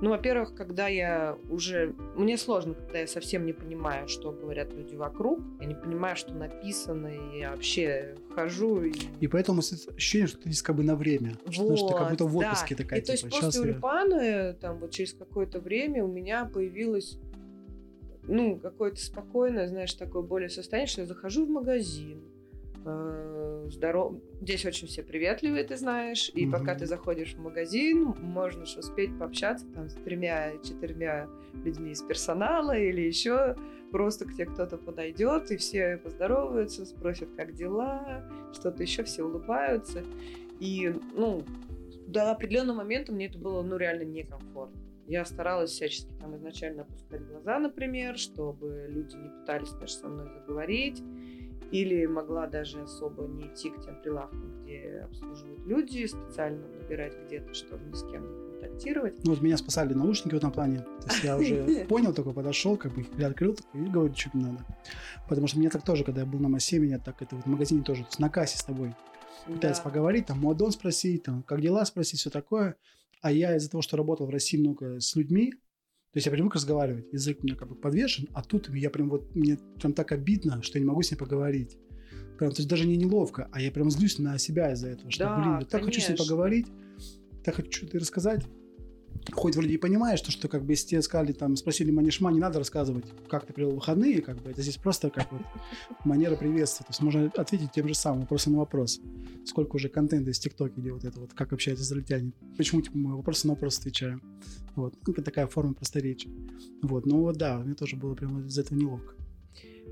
Ну, 0.00 0.10
во-первых, 0.10 0.54
когда 0.54 0.88
я 0.88 1.36
уже... 1.50 1.94
Мне 2.16 2.38
сложно, 2.38 2.72
когда 2.72 3.00
я 3.00 3.06
совсем 3.06 3.44
не 3.44 3.52
понимаю, 3.52 4.08
что 4.08 4.32
говорят 4.32 4.72
люди 4.72 4.94
вокруг. 4.94 5.40
Я 5.60 5.66
не 5.66 5.74
понимаю, 5.74 6.16
что 6.16 6.32
написано, 6.32 7.08
и 7.08 7.40
я 7.40 7.50
вообще 7.50 8.14
хожу 8.34 8.82
и... 8.82 8.94
И 9.20 9.28
поэтому 9.28 9.60
ощущение, 9.60 10.26
что 10.26 10.38
ты 10.38 10.48
здесь 10.48 10.62
как 10.62 10.76
бы 10.76 10.84
на 10.84 10.96
время. 10.96 11.36
Вот, 11.44 11.54
что, 11.54 11.76
что 11.76 11.88
ты 11.88 11.94
как 11.94 12.10
будто 12.10 12.24
в 12.24 12.36
отпуске 12.38 12.74
да. 12.76 12.82
такая, 12.82 13.00
и, 13.00 13.02
типа, 13.02 13.06
то 13.06 13.12
есть 13.12 13.24
типа, 13.24 13.46
после 13.46 13.72
Ульпана, 13.72 14.54
там, 14.54 14.78
вот 14.78 14.90
через 14.90 15.12
какое-то 15.12 15.60
время 15.60 16.02
у 16.02 16.08
меня 16.08 16.46
появилось 16.46 17.18
ну, 18.22 18.58
какое-то 18.58 19.00
спокойное, 19.00 19.68
знаешь, 19.68 19.92
такое 19.94 20.22
более 20.22 20.48
состояние, 20.48 20.88
что 20.88 21.02
я 21.02 21.06
захожу 21.06 21.44
в 21.44 21.50
магазин, 21.50 22.22
э, 22.84 23.68
здоров... 23.70 24.14
Здесь 24.40 24.64
очень 24.64 24.88
все 24.88 25.02
приветливые, 25.02 25.64
ты 25.64 25.76
знаешь, 25.76 26.30
и 26.34 26.46
mm 26.46 26.50
пока 26.50 26.74
ты 26.74 26.86
заходишь 26.86 27.34
в 27.34 27.40
магазин, 27.40 28.14
можно 28.20 28.62
успеть 28.62 29.16
пообщаться 29.18 29.66
там 29.74 29.88
с 29.88 29.94
тремя-четырьмя 29.94 31.28
людьми 31.64 31.92
из 31.92 32.02
персонала 32.02 32.76
или 32.76 33.00
еще 33.00 33.56
просто 33.90 34.24
к 34.24 34.34
тебе 34.34 34.46
кто-то 34.46 34.78
подойдет, 34.78 35.50
и 35.50 35.56
все 35.56 35.96
поздороваются, 35.98 36.86
спросят, 36.86 37.28
как 37.36 37.54
дела, 37.54 38.24
что-то 38.52 38.82
еще, 38.82 39.04
все 39.04 39.24
улыбаются. 39.24 40.04
И, 40.60 40.94
ну, 41.14 41.44
до 42.06 42.30
определенного 42.30 42.78
момента 42.78 43.12
мне 43.12 43.26
это 43.26 43.38
было, 43.38 43.62
ну, 43.62 43.76
реально 43.76 44.02
некомфортно. 44.02 44.80
Я 45.06 45.24
старалась 45.24 45.70
всячески 45.70 46.12
там 46.20 46.36
изначально 46.36 46.82
опускать 46.82 47.26
глаза, 47.26 47.58
например, 47.58 48.16
чтобы 48.16 48.86
люди 48.88 49.16
не 49.16 49.28
пытались 49.28 49.70
даже 49.72 49.94
со 49.94 50.06
мной 50.06 50.28
заговорить. 50.28 51.02
Или 51.70 52.06
могла 52.06 52.46
даже 52.46 52.82
особо 52.82 53.26
не 53.28 53.46
идти 53.46 53.70
к 53.70 53.80
тем 53.84 54.00
прилавкам, 54.02 54.62
где 54.62 55.02
обслуживают 55.04 55.64
люди, 55.66 56.06
специально 56.06 56.66
набирать 56.68 57.14
где-то, 57.26 57.54
чтобы 57.54 57.84
ни 57.84 57.94
с 57.94 58.02
кем 58.02 58.22
не 58.32 58.50
контактировать. 58.60 59.24
Ну 59.24 59.30
вот 59.30 59.40
меня 59.40 59.56
спасали 59.56 59.94
наушники 59.94 60.34
в 60.34 60.38
этом 60.38 60.52
плане. 60.52 60.78
То 60.78 61.08
есть 61.08 61.24
я 61.24 61.36
уже 61.36 61.84
понял, 61.88 62.12
только 62.12 62.32
подошел, 62.32 62.76
как 62.76 62.94
бы 62.94 63.02
их 63.02 63.10
приоткрыл 63.10 63.56
и 63.74 63.78
говорю, 63.78 64.14
что 64.14 64.30
мне 64.34 64.46
надо. 64.46 64.64
Потому 65.28 65.46
что 65.46 65.58
мне 65.58 65.70
так 65.70 65.84
тоже, 65.84 66.04
когда 66.04 66.22
я 66.22 66.26
был 66.26 66.38
на 66.38 66.48
массе, 66.48 66.78
меня 66.78 66.98
так 66.98 67.22
это 67.22 67.36
вот 67.36 67.44
в 67.44 67.48
магазине 67.48 67.82
тоже, 67.82 68.06
на 68.18 68.28
кассе 68.28 68.58
с 68.58 68.64
тобой 68.64 68.94
пытаются 69.46 69.82
поговорить, 69.82 70.26
там 70.26 70.38
модон 70.38 70.70
спросить, 70.72 71.24
там 71.24 71.42
как 71.42 71.60
дела 71.60 71.84
спросить, 71.84 72.20
все 72.20 72.30
такое. 72.30 72.76
А 73.22 73.32
я 73.32 73.56
из-за 73.56 73.70
того, 73.70 73.82
что 73.82 73.96
работал 73.96 74.26
в 74.26 74.30
России 74.30 74.58
много 74.58 75.00
с 75.00 75.14
людьми, 75.14 75.54
то 76.12 76.16
есть 76.16 76.26
я 76.26 76.32
привык 76.32 76.56
разговаривать, 76.56 77.12
язык 77.12 77.38
у 77.40 77.46
меня 77.46 77.54
как 77.54 77.68
бы 77.68 77.76
подвешен, 77.76 78.28
а 78.32 78.42
тут 78.42 78.68
я 78.70 78.90
прям 78.90 79.08
вот, 79.10 79.32
мне 79.36 79.58
прям 79.78 79.92
так 79.92 80.10
обидно, 80.10 80.60
что 80.62 80.78
я 80.78 80.82
не 80.82 80.88
могу 80.88 81.02
с 81.02 81.10
ней 81.12 81.16
поговорить. 81.16 81.78
Прям, 82.36 82.50
то 82.50 82.58
есть 82.58 82.68
даже 82.68 82.86
не 82.86 82.96
неловко, 82.96 83.48
а 83.52 83.60
я 83.60 83.70
прям 83.70 83.90
злюсь 83.90 84.18
на 84.18 84.36
себя 84.38 84.72
из-за 84.72 84.88
этого, 84.88 85.10
что, 85.10 85.24
да, 85.24 85.36
блин, 85.36 85.58
я 85.60 85.66
так 85.66 85.84
хочу 85.84 86.00
с 86.00 86.08
ней 86.08 86.16
поговорить, 86.16 86.66
так 87.44 87.54
хочу 87.54 87.70
что-то 87.70 88.00
рассказать, 88.00 88.44
хоть 89.32 89.56
вроде 89.56 89.74
и 89.74 89.76
понимаешь, 89.76 90.18
что, 90.18 90.30
что 90.30 90.48
как 90.48 90.64
бы 90.64 90.72
если 90.72 90.88
тебе 90.88 91.02
сказали, 91.02 91.32
там, 91.32 91.56
спросили 91.56 91.90
манишма, 91.90 92.30
не 92.30 92.40
надо 92.40 92.58
рассказывать, 92.58 93.04
как 93.28 93.46
ты 93.46 93.52
провел 93.52 93.72
выходные, 93.72 94.20
как 94.22 94.40
бы 94.42 94.50
это 94.50 94.62
здесь 94.62 94.76
просто 94.76 95.10
как 95.10 95.30
вот 95.32 95.42
манера 96.04 96.36
приветствия. 96.36 96.84
То 96.84 96.90
есть 96.90 97.00
можно 97.02 97.30
ответить 97.36 97.72
тем 97.72 97.88
же 97.88 97.94
самым 97.94 98.20
вопросом 98.22 98.54
на 98.54 98.60
вопрос. 98.60 99.00
Сколько 99.44 99.76
уже 99.76 99.88
контента 99.88 100.30
из 100.30 100.38
ТикТока, 100.38 100.72
где 100.76 100.92
вот 100.92 101.04
это 101.04 101.20
вот, 101.20 101.32
как 101.34 101.52
общаются 101.52 101.84
израильтяне. 101.84 102.32
Почему, 102.56 102.82
типа, 102.82 102.96
мы 102.96 103.16
вопросы 103.16 103.46
на 103.46 103.54
вопрос 103.54 103.78
отвечаем. 103.78 104.22
Вот. 104.74 104.94
Ну, 105.06 105.12
такая 105.14 105.46
форма 105.46 105.74
просторечия. 105.74 106.30
Вот. 106.82 107.06
Ну, 107.06 107.20
вот 107.20 107.36
да, 107.36 107.58
мне 107.58 107.74
тоже 107.74 107.96
было 107.96 108.14
прямо 108.14 108.40
из 108.40 108.58
этого 108.58 108.78
неловко. 108.78 109.14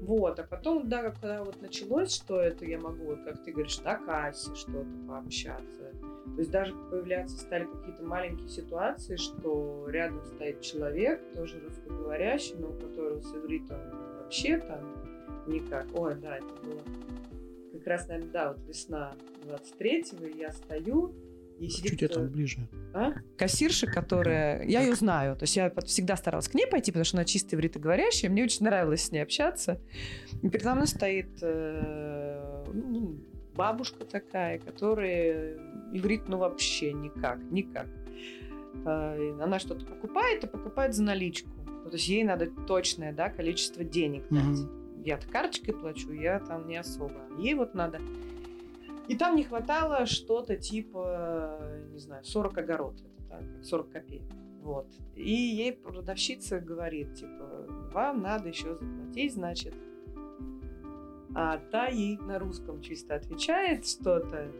Вот, 0.00 0.38
а 0.38 0.44
потом, 0.44 0.88
да, 0.88 1.10
когда 1.10 1.42
вот 1.42 1.60
началось, 1.60 2.14
что 2.14 2.40
это 2.40 2.64
я 2.64 2.78
могу, 2.78 3.06
вот 3.06 3.24
как 3.24 3.42
ты 3.42 3.52
говоришь, 3.52 3.80
на 3.80 3.96
кассе 3.96 4.54
что-то 4.54 4.86
пообщаться. 5.06 5.92
То 6.34 6.38
есть 6.38 6.50
даже 6.50 6.74
появляться 6.90 7.36
стали 7.36 7.64
какие-то 7.64 8.04
маленькие 8.04 8.48
ситуации, 8.48 9.16
что 9.16 9.88
рядом 9.88 10.24
стоит 10.24 10.60
человек, 10.60 11.20
тоже 11.34 11.60
русскоговорящий, 11.60 12.56
но 12.56 12.68
у 12.68 12.74
которого 12.74 13.20
с 13.20 13.34
ивритом 13.34 13.78
вообще 14.20 14.58
там 14.58 15.04
никак. 15.46 15.86
Ой, 15.94 16.14
да, 16.14 16.36
это 16.36 16.54
было 16.62 16.80
как 17.72 17.86
раз, 17.86 18.08
наверное, 18.08 18.32
да, 18.32 18.52
вот 18.52 18.66
весна 18.66 19.14
23-го, 19.44 20.26
и 20.26 20.38
я 20.38 20.52
стою, 20.52 21.14
и 21.58 21.68
сидит... 21.68 21.92
Чуть 21.92 22.02
это 22.04 22.20
ближе. 22.20 22.68
А? 22.94 23.14
Кассирша, 23.36 23.86
которая... 23.86 24.64
Я 24.64 24.82
ее 24.82 24.94
знаю. 24.94 25.36
То 25.36 25.44
есть 25.44 25.56
я 25.56 25.72
всегда 25.84 26.16
старалась 26.16 26.48
к 26.48 26.54
ней 26.54 26.66
пойти, 26.66 26.92
потому 26.92 27.04
что 27.04 27.16
она 27.16 27.24
чистая 27.24 27.56
ивритоговорящая. 27.56 28.30
Мне 28.30 28.44
очень 28.44 28.64
нравилось 28.64 29.04
с 29.04 29.12
ней 29.12 29.20
общаться. 29.20 29.80
И 30.42 30.48
передо 30.48 30.74
мной 30.74 30.86
стоит 30.86 31.30
э, 31.42 32.64
ну, 32.72 33.18
бабушка 33.54 34.04
такая, 34.04 34.58
которая 34.58 35.56
иврит 35.92 36.28
ну 36.28 36.38
вообще 36.38 36.92
никак, 36.92 37.38
никак. 37.50 37.86
Э, 38.84 39.38
она 39.40 39.58
что-то 39.58 39.84
покупает, 39.84 40.44
а 40.44 40.46
покупает 40.46 40.94
за 40.94 41.02
наличку. 41.02 41.50
Ну, 41.66 41.90
то 41.90 41.96
есть 41.96 42.08
ей 42.08 42.22
надо 42.24 42.46
точное 42.66 43.12
да, 43.12 43.30
количество 43.30 43.82
денег 43.82 44.24
дать. 44.30 44.60
Угу. 44.60 45.02
Я-то 45.04 45.26
карточкой 45.28 45.74
плачу, 45.74 46.12
я 46.12 46.38
там 46.38 46.68
не 46.68 46.76
особо. 46.76 47.20
Ей 47.38 47.54
вот 47.54 47.74
надо 47.74 48.00
и 49.08 49.16
там 49.16 49.36
не 49.36 49.44
хватало 49.44 50.06
что-то 50.06 50.56
типа, 50.56 51.58
не 51.90 51.98
знаю, 51.98 52.24
40 52.24 52.58
огород, 52.58 52.94
это 53.00 53.28
так, 53.28 53.42
40 53.64 53.90
копеек. 53.90 54.22
Вот. 54.60 54.86
И 55.14 55.32
ей 55.32 55.72
продавщица 55.72 56.60
говорит, 56.60 57.14
типа, 57.14 57.66
вам 57.92 58.20
надо 58.20 58.48
еще 58.48 58.74
заплатить, 58.74 59.32
значит. 59.32 59.74
А 61.34 61.58
та 61.70 61.86
ей 61.86 62.18
на 62.18 62.38
русском 62.38 62.82
чисто 62.82 63.14
отвечает 63.14 63.86
что-то. 63.86 64.52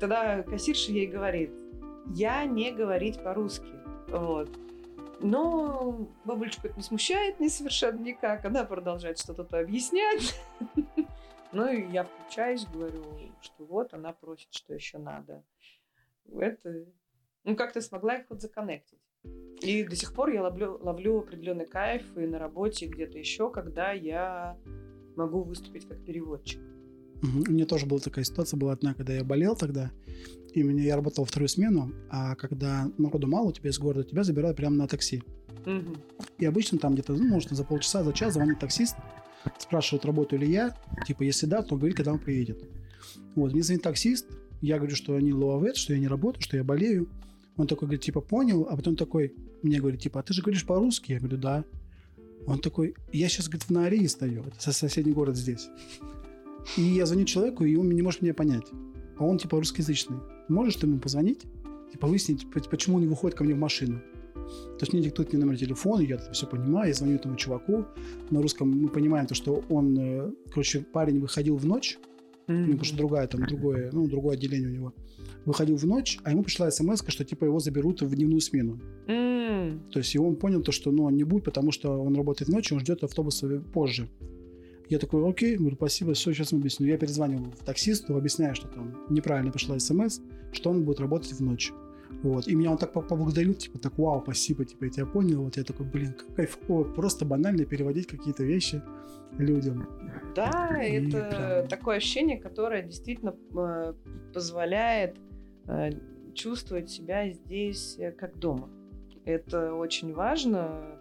Тогда 0.00 0.42
кассирша 0.42 0.92
ей 0.92 1.06
говорит, 1.06 1.52
я 2.14 2.44
не 2.46 2.72
говорить 2.72 3.22
по-русски. 3.22 3.72
Вот. 4.08 4.48
Но 5.20 6.08
бабулечку 6.24 6.68
это 6.68 6.76
не 6.76 6.82
смущает 6.82 7.38
ни 7.38 7.48
совершенно 7.48 8.00
никак. 8.00 8.44
Она 8.44 8.64
продолжает 8.64 9.18
что-то 9.18 9.58
объяснять. 9.58 10.40
Ну 11.52 11.70
и 11.70 11.90
я 11.92 12.04
включаюсь, 12.04 12.66
говорю, 12.66 13.04
что 13.40 13.64
вот 13.64 13.92
она 13.92 14.12
просит, 14.12 14.48
что 14.52 14.74
еще 14.74 14.98
надо. 14.98 15.44
Это, 16.34 16.86
ну 17.44 17.56
как-то 17.56 17.80
смогла 17.80 18.16
их 18.16 18.26
вот 18.30 18.40
законнектить. 18.40 18.98
И 19.60 19.84
до 19.84 19.94
сих 19.94 20.14
пор 20.14 20.30
я 20.30 20.42
ловлю, 20.42 20.78
ловлю 20.80 21.18
определенный 21.18 21.66
кайф 21.66 22.16
и 22.16 22.26
на 22.26 22.38
работе, 22.38 22.86
где-то 22.86 23.18
еще, 23.18 23.50
когда 23.50 23.92
я 23.92 24.58
могу 25.14 25.42
выступить 25.42 25.86
как 25.86 26.04
переводчик. 26.04 26.60
У 27.22 27.52
меня 27.52 27.66
тоже 27.66 27.86
была 27.86 28.00
такая 28.00 28.24
ситуация, 28.24 28.58
была 28.58 28.72
одна, 28.72 28.94
когда 28.94 29.12
я 29.12 29.22
болел 29.22 29.54
тогда, 29.54 29.92
и 30.52 30.62
меня, 30.64 30.82
я 30.82 30.96
работал 30.96 31.24
вторую 31.24 31.48
смену, 31.48 31.92
а 32.10 32.34
когда 32.34 32.90
народу 32.98 33.28
мало 33.28 33.48
у 33.48 33.52
тебя 33.52 33.70
из 33.70 33.78
города, 33.78 34.02
тебя 34.02 34.24
забирают 34.24 34.56
прямо 34.56 34.74
на 34.74 34.88
такси. 34.88 35.22
Угу. 35.64 35.94
И 36.38 36.44
обычно 36.44 36.78
там 36.78 36.94
где-то, 36.94 37.12
ну, 37.12 37.24
может, 37.28 37.50
за 37.50 37.64
полчаса, 37.64 38.02
за 38.02 38.12
час 38.12 38.34
звонит 38.34 38.58
таксист, 38.58 38.96
спрашивает, 39.58 40.04
работаю 40.04 40.40
ли 40.40 40.50
я. 40.50 40.76
Типа, 41.06 41.22
если 41.22 41.46
да, 41.46 41.62
то 41.62 41.76
говорит, 41.76 41.96
когда 41.96 42.12
он 42.12 42.18
приедет. 42.18 42.62
Вот, 43.34 43.52
мне 43.52 43.62
звонит 43.62 43.82
таксист, 43.82 44.26
я 44.60 44.78
говорю, 44.78 44.94
что 44.94 45.14
они 45.16 45.32
лововет, 45.32 45.76
что 45.76 45.92
я 45.92 45.98
не 45.98 46.08
работаю, 46.08 46.42
что 46.42 46.56
я 46.56 46.64
болею. 46.64 47.08
Он 47.56 47.66
такой 47.66 47.86
говорит, 47.86 48.02
типа, 48.02 48.20
понял, 48.20 48.66
а 48.70 48.76
потом 48.76 48.96
такой 48.96 49.34
мне 49.62 49.78
говорит, 49.78 50.00
типа, 50.00 50.20
а 50.20 50.22
ты 50.22 50.32
же 50.32 50.42
говоришь 50.42 50.64
по-русски? 50.64 51.12
Я 51.12 51.18
говорю, 51.18 51.36
да. 51.36 51.64
Он 52.46 52.58
такой, 52.58 52.94
я 53.12 53.28
сейчас, 53.28 53.46
говорит, 53.46 53.64
в 53.64 53.70
Наарии 53.70 54.06
стою, 54.06 54.44
это 54.44 54.72
соседний 54.72 55.12
город 55.12 55.36
здесь. 55.36 55.68
И 56.76 56.82
я 56.82 57.06
звоню 57.06 57.24
человеку, 57.24 57.64
и 57.64 57.76
он 57.76 57.90
не 57.90 58.02
может 58.02 58.22
меня 58.22 58.34
понять. 58.34 58.66
А 59.18 59.24
он, 59.24 59.38
типа, 59.38 59.58
русскоязычный. 59.58 60.18
Можешь 60.48 60.76
ты 60.76 60.86
ему 60.86 60.98
позвонить? 60.98 61.42
Типа, 61.92 62.06
выяснить, 62.06 62.46
почему 62.70 62.96
он 62.96 63.02
не 63.02 63.08
выходит 63.08 63.36
ко 63.36 63.44
мне 63.44 63.54
в 63.54 63.58
машину? 63.58 64.00
То 64.78 64.84
есть 64.84 64.92
мне 64.92 65.02
диктуют 65.02 65.32
мне 65.32 65.44
номер 65.44 65.58
телефона, 65.58 66.00
я 66.00 66.16
это 66.16 66.32
все 66.32 66.46
понимаю, 66.46 66.88
я 66.88 66.94
звоню 66.94 67.16
этому 67.16 67.36
чуваку. 67.36 67.84
На 68.30 68.42
русском 68.42 68.68
мы 68.68 68.88
понимаем 68.88 69.26
то, 69.26 69.34
что 69.34 69.62
он, 69.68 69.96
э, 69.98 70.32
короче, 70.50 70.80
парень 70.80 71.20
выходил 71.20 71.56
в 71.56 71.64
ночь, 71.64 71.98
mm-hmm. 72.48 72.54
ну, 72.54 72.66
потому 72.66 72.84
что 72.84 72.96
другая, 72.96 73.26
там, 73.26 73.46
другое, 73.46 73.90
ну, 73.92 74.08
другое 74.08 74.34
отделение 74.34 74.68
у 74.68 74.72
него. 74.72 74.94
Выходил 75.44 75.76
в 75.76 75.84
ночь, 75.84 76.18
а 76.24 76.30
ему 76.30 76.42
пришла 76.42 76.70
смс, 76.70 77.02
что 77.06 77.24
типа 77.24 77.44
его 77.44 77.58
заберут 77.58 78.02
в 78.02 78.14
дневную 78.14 78.40
смену. 78.40 78.80
Mm. 79.06 79.90
То 79.90 79.98
есть 79.98 80.14
и 80.14 80.18
он 80.18 80.36
понял 80.36 80.62
то, 80.62 80.72
что 80.72 80.90
ну, 80.90 81.04
он 81.04 81.16
не 81.16 81.24
будет, 81.24 81.44
потому 81.44 81.70
что 81.72 82.00
он 82.02 82.14
работает 82.16 82.50
ночью, 82.50 82.76
он 82.76 82.80
ждет 82.80 83.04
автобуса 83.04 83.62
позже. 83.72 84.08
Я 84.88 84.98
такой, 84.98 85.28
окей, 85.28 85.56
говорю, 85.56 85.76
спасибо, 85.76 86.12
все, 86.12 86.32
сейчас 86.32 86.52
объясню. 86.52 86.86
Я 86.86 86.98
перезваниваю 86.98 87.52
таксисту, 87.64 88.16
объясняю, 88.16 88.54
что 88.54 88.68
там 88.68 88.94
неправильно 89.08 89.50
пришла 89.50 89.78
смс, 89.78 90.20
что 90.52 90.70
он 90.70 90.84
будет 90.84 91.00
работать 91.00 91.32
в 91.32 91.40
ночь. 91.40 91.72
Вот. 92.22 92.46
И 92.46 92.54
меня 92.54 92.70
он 92.70 92.78
так 92.78 92.92
поблагодарил, 92.92 93.54
типа, 93.54 93.78
так, 93.78 93.98
вау, 93.98 94.22
спасибо, 94.22 94.64
типа, 94.64 94.84
я 94.84 94.90
тебя 94.90 95.06
понял. 95.06 95.42
Вот 95.42 95.56
я 95.56 95.64
такой, 95.64 95.86
блин, 95.86 96.12
как 96.12 96.34
кайфово, 96.34 96.84
просто 96.84 97.24
банально 97.24 97.64
переводить 97.64 98.06
какие-то 98.06 98.44
вещи 98.44 98.82
людям. 99.38 99.88
Да, 100.34 100.82
и 100.82 101.06
это 101.06 101.62
прям... 101.62 101.68
такое 101.68 101.96
ощущение, 101.96 102.38
которое 102.38 102.82
действительно 102.82 103.34
э, 103.56 103.94
позволяет 104.32 105.16
э, 105.66 105.90
чувствовать 106.34 106.90
себя 106.90 107.30
здесь 107.30 107.96
э, 107.98 108.12
как 108.12 108.38
дома. 108.38 108.68
Это 109.24 109.74
очень 109.74 110.12
важно. 110.12 110.98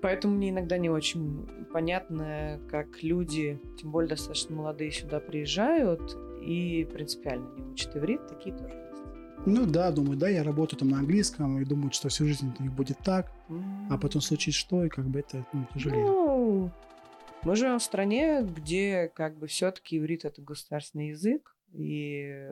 Поэтому 0.00 0.34
мне 0.34 0.50
иногда 0.50 0.78
не 0.78 0.90
очень 0.90 1.46
понятно, 1.72 2.60
как 2.68 3.02
люди, 3.02 3.60
тем 3.78 3.92
более 3.92 4.10
достаточно 4.10 4.56
молодые, 4.56 4.90
сюда 4.90 5.20
приезжают 5.20 6.16
и 6.44 6.86
принципиально 6.92 7.48
не 7.56 7.62
учат 7.72 7.96
иврит. 7.96 8.26
Такие 8.26 8.56
тоже 8.56 8.81
ну 9.46 9.66
да, 9.66 9.90
думаю, 9.90 10.16
да, 10.16 10.28
я 10.28 10.42
работаю 10.42 10.78
там 10.78 10.88
на 10.88 10.98
английском 10.98 11.60
и 11.60 11.64
думаю, 11.64 11.92
что 11.92 12.08
всю 12.08 12.26
жизнь 12.26 12.54
у 12.58 12.62
них 12.62 12.72
будет 12.72 12.98
так, 12.98 13.32
а 13.90 13.98
потом 13.98 14.22
случится 14.22 14.58
что, 14.58 14.84
и 14.84 14.88
как 14.88 15.06
бы 15.06 15.20
это 15.20 15.44
ну, 15.52 15.66
тяжелее. 15.74 16.04
Ну, 16.04 16.70
мы 17.42 17.56
живем 17.56 17.78
в 17.78 17.82
стране, 17.82 18.42
где 18.42 19.10
как 19.14 19.36
бы 19.36 19.46
все-таки 19.48 19.98
иврит 19.98 20.24
это 20.24 20.42
государственный 20.42 21.08
язык, 21.08 21.56
и 21.72 22.48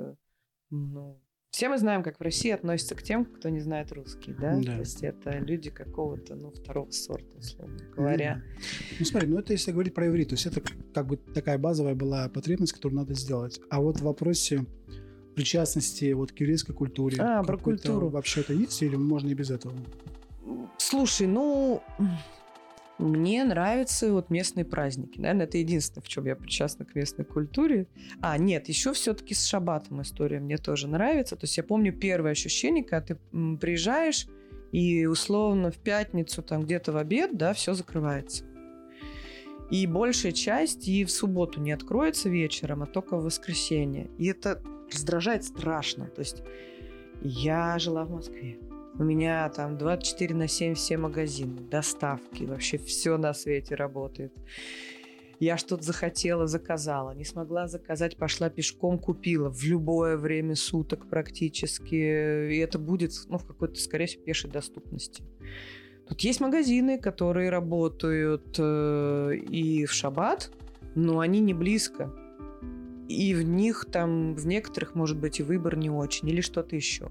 ну, 0.71 1.21
все 1.51 1.69
мы 1.69 1.79
знаем, 1.79 2.03
как 2.03 2.19
в 2.19 2.23
России 2.23 2.51
относятся 2.51 2.95
к 2.95 3.03
тем, 3.03 3.25
кто 3.25 3.49
не 3.49 3.61
знает 3.61 3.93
русский, 3.93 4.33
да? 4.33 4.57
Да. 4.57 4.73
То 4.75 4.79
есть 4.79 5.03
это 5.03 5.39
люди 5.39 5.71
какого-то, 5.71 6.37
ну, 6.37 6.51
второго 6.53 6.91
сорта, 6.91 7.37
условно 7.37 7.79
говоря. 7.95 8.43
Ну 8.99 9.05
смотри, 9.05 9.29
ну 9.29 9.39
это 9.39 9.53
если 9.53 9.73
говорить 9.73 9.95
про 9.95 10.07
иврит, 10.07 10.29
то 10.29 10.35
есть 10.35 10.47
это 10.47 10.61
как 10.95 11.07
бы 11.07 11.17
такая 11.17 11.59
базовая 11.59 11.95
была 11.95 12.29
потребность, 12.29 12.73
которую 12.73 12.99
надо 12.99 13.15
сделать. 13.15 13.61
А 13.69 13.81
вот 13.81 13.99
в 13.99 14.03
вопросе 14.03 14.65
причастности 15.35 16.13
вот 16.13 16.33
к 16.33 16.41
еврейской 16.41 16.73
культуре. 16.73 17.19
А, 17.21 17.43
про 17.43 17.57
культуру. 17.57 18.09
Вообще 18.09 18.41
это 18.41 18.53
есть 18.53 18.83
или 18.83 18.97
можно 18.97 19.29
и 19.29 19.35
без 19.35 19.51
этого? 19.51 19.75
Слушай, 20.79 21.27
ну, 21.27 21.83
мне 23.01 23.45
нравятся 23.45 24.13
вот 24.13 24.31
местные 24.31 24.65
праздники. 24.65 25.19
Наверное, 25.19 25.47
это 25.47 25.59
единственное, 25.59 26.03
в 26.03 26.09
чем 26.09 26.27
я 26.27 26.37
причастна 26.37 26.85
к 26.85 26.95
местной 26.95 27.25
культуре. 27.25 27.87
А, 28.21 28.37
нет, 28.37 28.69
еще 28.69 28.93
все-таки 28.93 29.35
с 29.35 29.47
шаббатом 29.47 30.03
история 30.03 30.39
мне 30.39 30.59
тоже 30.59 30.87
нравится. 30.87 31.37
То 31.37 31.45
есть 31.45 31.57
я 31.57 31.63
помню 31.63 31.93
первое 31.93 32.33
ощущение, 32.33 32.85
когда 32.85 33.15
ты 33.15 33.57
приезжаешь, 33.57 34.27
и 34.73 35.07
условно 35.07 35.71
в 35.71 35.79
пятницу, 35.79 36.43
там 36.43 36.63
где-то 36.63 36.93
в 36.93 36.97
обед, 36.97 37.37
да, 37.37 37.55
все 37.55 37.75
закрывается. 37.75 38.45
И 39.71 39.87
большая 39.87 40.33
часть 40.33 40.89
и 40.89 41.05
в 41.05 41.11
субботу 41.11 41.61
не 41.61 41.73
откроется 41.73 42.29
вечером, 42.29 42.83
а 42.83 42.87
только 42.87 43.17
в 43.17 43.25
воскресенье. 43.25 44.11
И 44.19 44.27
это 44.27 44.61
раздражает 44.93 45.45
страшно. 45.45 46.07
То 46.07 46.21
есть 46.21 46.43
я 47.23 47.79
жила 47.79 48.05
в 48.05 48.11
Москве. 48.11 48.59
У 48.99 49.05
меня 49.05 49.49
там 49.49 49.79
24 49.79 50.35
на 50.35 50.49
7 50.49 50.75
все 50.75 50.99
магазины, 50.99 51.61
доставки, 51.61 52.45
вообще 52.45 52.77
все 52.77 53.17
на 53.17 53.33
свете 53.33 53.75
работает. 53.75 54.33
Я 55.39 55.57
что-то 55.57 55.83
захотела, 55.85 56.47
заказала. 56.47 57.13
Не 57.13 57.25
смогла 57.25 57.67
заказать, 57.67 58.19
пошла 58.19 58.51
пешком, 58.51 58.99
купила. 58.99 59.49
В 59.49 59.63
любое 59.65 60.19
время 60.19 60.55
суток 60.55 61.09
практически. 61.09 61.95
И 61.95 62.59
это 62.59 62.79
будет 62.79 63.13
ну, 63.29 63.39
в 63.39 63.47
какой-то, 63.47 63.81
скорее 63.81 64.07
всего, 64.07 64.23
пешей 64.23 64.51
доступности. 64.51 65.25
Тут 66.07 66.21
есть 66.21 66.41
магазины, 66.41 66.99
которые 66.99 67.49
работают 67.49 68.55
э, 68.59 69.37
и 69.49 69.87
в 69.87 69.93
шаббат, 69.93 70.51
но 70.95 71.21
они 71.21 71.41
не 71.41 71.55
близко. 71.55 72.13
И 73.11 73.35
в 73.35 73.43
них 73.43 73.87
там, 73.91 74.35
в 74.35 74.47
некоторых, 74.47 74.95
может 74.95 75.19
быть, 75.19 75.41
и 75.41 75.43
выбор 75.43 75.77
не 75.77 75.91
очень, 75.91 76.29
или 76.29 76.41
что-то 76.41 76.77
еще. 76.77 77.11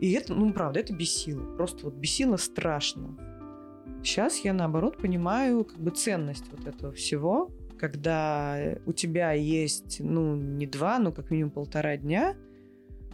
И 0.00 0.12
это, 0.12 0.32
ну, 0.32 0.52
правда, 0.54 0.80
это 0.80 0.94
бесило. 0.94 1.44
Просто 1.56 1.84
вот 1.84 1.94
бесило 1.94 2.38
страшно. 2.38 3.14
Сейчас 4.02 4.38
я, 4.38 4.54
наоборот, 4.54 4.96
понимаю 4.96 5.64
как 5.64 5.78
бы 5.78 5.90
ценность 5.90 6.44
вот 6.50 6.66
этого 6.66 6.92
всего, 6.92 7.50
когда 7.78 8.58
у 8.86 8.94
тебя 8.94 9.32
есть, 9.32 10.00
ну, 10.00 10.34
не 10.34 10.66
два, 10.66 10.98
но 10.98 11.12
как 11.12 11.30
минимум 11.30 11.50
полтора 11.50 11.98
дня, 11.98 12.34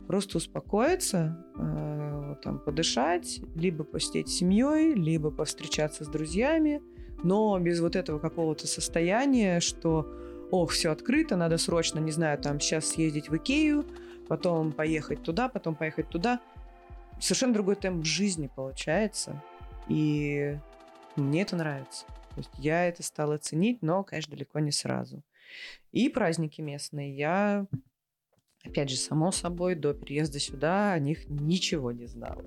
просто 0.06 0.38
успокоиться, 0.38 1.44
э, 1.56 2.36
там, 2.44 2.60
подышать, 2.60 3.40
либо 3.56 3.82
посидеть 3.82 4.28
с 4.28 4.34
семьей, 4.34 4.94
либо 4.94 5.32
повстречаться 5.32 6.04
с 6.04 6.08
друзьями, 6.08 6.80
но 7.24 7.58
без 7.58 7.80
вот 7.80 7.96
этого 7.96 8.20
какого-то 8.20 8.68
состояния, 8.68 9.58
что, 9.58 10.12
ох, 10.50 10.72
все 10.72 10.90
открыто, 10.90 11.36
надо 11.36 11.58
срочно, 11.58 11.98
не 11.98 12.10
знаю, 12.10 12.38
там, 12.38 12.60
сейчас 12.60 12.86
съездить 12.86 13.28
в 13.28 13.36
Икею, 13.36 13.86
потом 14.28 14.72
поехать 14.72 15.22
туда, 15.22 15.48
потом 15.48 15.74
поехать 15.74 16.08
туда. 16.08 16.40
Совершенно 17.20 17.54
другой 17.54 17.76
темп 17.76 18.04
жизни 18.04 18.50
получается. 18.54 19.42
И 19.88 20.56
мне 21.16 21.42
это 21.42 21.56
нравится. 21.56 22.06
То 22.06 22.38
есть 22.38 22.50
я 22.58 22.86
это 22.86 23.02
стала 23.02 23.38
ценить, 23.38 23.82
но, 23.82 24.04
конечно, 24.04 24.34
далеко 24.34 24.60
не 24.60 24.70
сразу. 24.70 25.22
И 25.92 26.08
праздники 26.08 26.60
местные. 26.60 27.14
Я, 27.16 27.66
опять 28.64 28.90
же, 28.90 28.96
само 28.96 29.32
собой, 29.32 29.74
до 29.74 29.94
переезда 29.94 30.38
сюда 30.38 30.92
о 30.92 30.98
них 30.98 31.28
ничего 31.28 31.92
не 31.92 32.06
знала. 32.06 32.44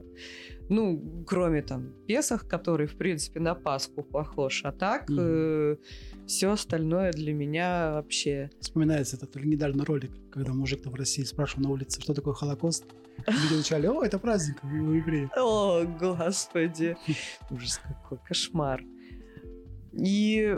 Ну, 0.69 1.23
кроме 1.27 1.61
там 1.61 1.93
Песах, 2.07 2.47
который, 2.47 2.87
в 2.87 2.95
принципе, 2.97 3.39
на 3.39 3.55
Пасху 3.55 4.03
похож. 4.03 4.61
А 4.63 4.71
так, 4.71 5.09
Мгм. 5.09 5.19
э, 5.19 5.75
все 6.25 6.51
остальное 6.51 7.11
для 7.11 7.33
меня 7.33 7.91
вообще... 7.93 8.49
Вспоминается 8.59 9.17
этот 9.17 9.35
недавно 9.35 9.83
ролик, 9.85 10.11
когда 10.31 10.53
мужик 10.53 10.85
в 10.85 10.95
России 10.95 11.23
спрашивал 11.23 11.63
на 11.63 11.69
улице, 11.71 11.99
что 12.01 12.13
такое 12.13 12.33
Холокост. 12.33 12.85
Люди 13.27 13.55
начали, 13.57 13.87
о, 13.87 14.01
это 14.03 14.17
праздник 14.19 14.63
у 14.63 14.67
евреев. 14.67 15.29
О, 15.37 15.83
господи. 15.99 16.95
Ужас 17.51 17.79
какой, 17.83 18.17
кошмар. 18.27 18.83
И 19.91 20.57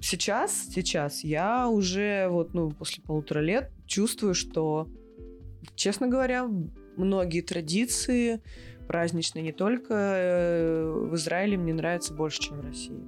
сейчас, 0.00 0.66
сейчас 0.70 1.24
я 1.24 1.68
уже 1.68 2.28
вот, 2.28 2.54
ну, 2.54 2.70
после 2.70 3.02
полутора 3.02 3.40
лет 3.40 3.72
чувствую, 3.86 4.34
что, 4.34 4.88
честно 5.74 6.08
говоря, 6.08 6.48
многие 6.96 7.40
традиции 7.40 8.40
праздничные 8.88 9.42
не 9.42 9.52
только 9.52 9.94
э, 9.94 10.90
в 11.10 11.14
Израиле 11.16 11.56
мне 11.56 11.74
нравятся 11.74 12.14
больше, 12.14 12.40
чем 12.40 12.58
в 12.60 12.64
России. 12.64 13.00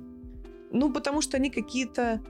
Ну, 0.72 0.92
потому 0.92 1.20
что 1.22 1.36
они 1.36 1.50
какие-то 1.50 2.20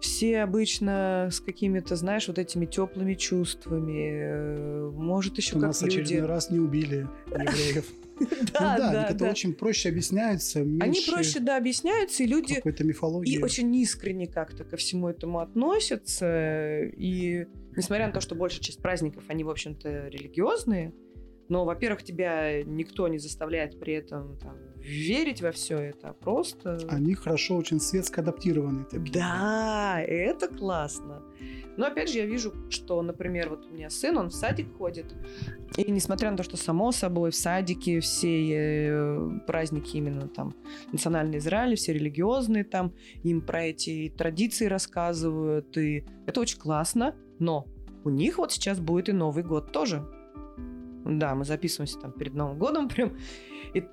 все 0.00 0.40
обычно 0.42 1.28
с 1.32 1.40
какими-то, 1.40 1.96
знаешь, 1.96 2.28
вот 2.28 2.38
этими 2.38 2.66
теплыми 2.66 3.14
чувствами. 3.14 4.10
э, 4.12 4.90
Может, 4.94 5.38
еще 5.38 5.56
У 5.56 5.60
как 5.60 5.68
нас 5.68 5.82
люди. 5.82 6.00
очередной 6.00 6.28
раз 6.28 6.50
не 6.50 6.58
убили 6.60 7.08
евреев. 7.26 7.86
Ну 8.30 8.36
Да, 8.52 8.76
да, 8.76 8.76
да, 8.76 8.88
они 8.88 9.08
как-то 9.08 9.24
да. 9.24 9.30
очень 9.30 9.54
проще 9.54 9.88
объясняются, 9.88 10.60
Они 10.60 11.00
проще, 11.06 11.40
да, 11.40 11.56
объясняются, 11.56 12.22
и 12.22 12.26
люди 12.26 12.54
какой-то 12.56 12.84
мифологии. 12.84 13.34
и 13.34 13.42
очень 13.42 13.74
искренне 13.76 14.26
как-то 14.26 14.64
ко 14.64 14.76
всему 14.76 15.08
этому 15.08 15.40
относятся. 15.40 16.82
И 16.96 17.46
несмотря 17.76 18.06
на 18.06 18.12
то, 18.12 18.20
что 18.20 18.34
большая 18.34 18.62
часть 18.62 18.80
праздников, 18.80 19.24
они, 19.28 19.44
в 19.44 19.50
общем-то, 19.50 20.08
религиозные, 20.08 20.92
но, 21.48 21.64
во-первых, 21.64 22.02
тебя 22.02 22.62
никто 22.62 23.08
не 23.08 23.18
заставляет 23.18 23.78
при 23.80 23.94
этом 23.94 24.36
там, 24.38 24.56
верить 24.76 25.40
во 25.40 25.50
все 25.50 25.78
это, 25.78 26.10
а 26.10 26.12
просто... 26.12 26.78
Они 26.88 27.14
хорошо, 27.14 27.56
очень 27.56 27.80
светско 27.80 28.20
адаптированы. 28.20 28.84
такие. 28.84 29.12
Да, 29.12 30.00
это 30.02 30.48
классно. 30.48 31.22
Но 31.78 31.86
опять 31.86 32.10
же, 32.10 32.18
я 32.18 32.26
вижу, 32.26 32.52
что, 32.70 33.00
например, 33.02 33.50
вот 33.50 33.66
у 33.66 33.70
меня 33.70 33.88
сын, 33.88 34.18
он 34.18 34.30
в 34.30 34.34
садик 34.34 34.76
ходит. 34.76 35.14
И 35.76 35.88
несмотря 35.92 36.32
на 36.32 36.36
то, 36.36 36.42
что 36.42 36.56
само 36.56 36.90
собой 36.90 37.30
в 37.30 37.36
садике 37.36 38.00
все 38.00 38.48
э, 38.50 39.30
праздники 39.46 39.96
именно 39.96 40.26
там 40.26 40.56
национальный 40.90 41.38
Израиль, 41.38 41.76
все 41.76 41.92
религиозные 41.92 42.64
там, 42.64 42.92
им 43.22 43.40
про 43.40 43.66
эти 43.66 44.12
традиции 44.18 44.66
рассказывают, 44.66 45.78
и 45.78 46.04
это 46.26 46.40
очень 46.40 46.58
классно, 46.58 47.14
но 47.38 47.68
у 48.02 48.10
них 48.10 48.38
вот 48.38 48.50
сейчас 48.50 48.80
будет 48.80 49.08
и 49.08 49.12
Новый 49.12 49.44
год 49.44 49.70
тоже. 49.70 50.04
Да, 51.04 51.36
мы 51.36 51.44
записываемся 51.44 52.00
там 52.00 52.10
перед 52.10 52.34
Новым 52.34 52.58
годом 52.58 52.88
прям. 52.94 53.16
И 53.72 53.84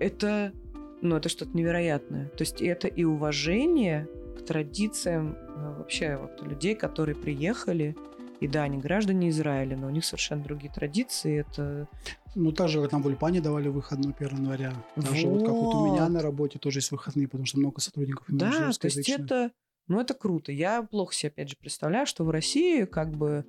это, 0.00 0.54
ну, 1.02 1.16
это 1.16 1.28
что-то 1.28 1.54
невероятное. 1.54 2.30
То 2.30 2.40
есть 2.40 2.62
это 2.62 2.88
и 2.88 3.04
уважение 3.04 4.08
к 4.38 4.46
традициям 4.46 5.36
вообще 5.54 6.16
вот 6.16 6.42
людей, 6.42 6.74
которые 6.74 7.16
приехали. 7.16 7.96
И 8.40 8.48
да, 8.48 8.64
они 8.64 8.78
граждане 8.78 9.30
Израиля, 9.30 9.76
но 9.76 9.86
у 9.86 9.90
них 9.90 10.04
совершенно 10.04 10.42
другие 10.42 10.72
традиции. 10.72 11.40
Это 11.40 11.88
Ну, 12.34 12.52
так 12.52 12.68
же, 12.68 12.82
как 12.82 12.92
нам 12.92 13.02
в 13.02 13.06
Ульпане 13.06 13.40
давали 13.40 13.68
выходной 13.68 14.12
1 14.12 14.38
января. 14.38 14.74
Так 14.96 15.14
же, 15.14 15.28
вот 15.28 15.46
как 15.46 15.54
вот 15.54 15.74
у 15.74 15.86
меня 15.86 16.02
Вот. 16.02 16.10
на 16.10 16.20
работе 16.20 16.58
тоже 16.58 16.80
есть 16.80 16.90
выходные, 16.90 17.28
потому 17.28 17.46
что 17.46 17.58
много 17.58 17.80
сотрудников 17.80 18.28
именно 18.28 18.50
Да, 18.50 18.70
то 18.72 18.86
есть 18.86 19.08
это, 19.08 19.52
ну 19.86 20.00
это 20.00 20.14
круто. 20.14 20.52
Я 20.52 20.82
плохо 20.82 21.14
себе, 21.14 21.28
опять 21.30 21.48
же, 21.48 21.56
представляю, 21.58 22.06
что 22.06 22.24
в 22.24 22.30
России 22.30 22.84
как 22.84 23.12
бы 23.16 23.46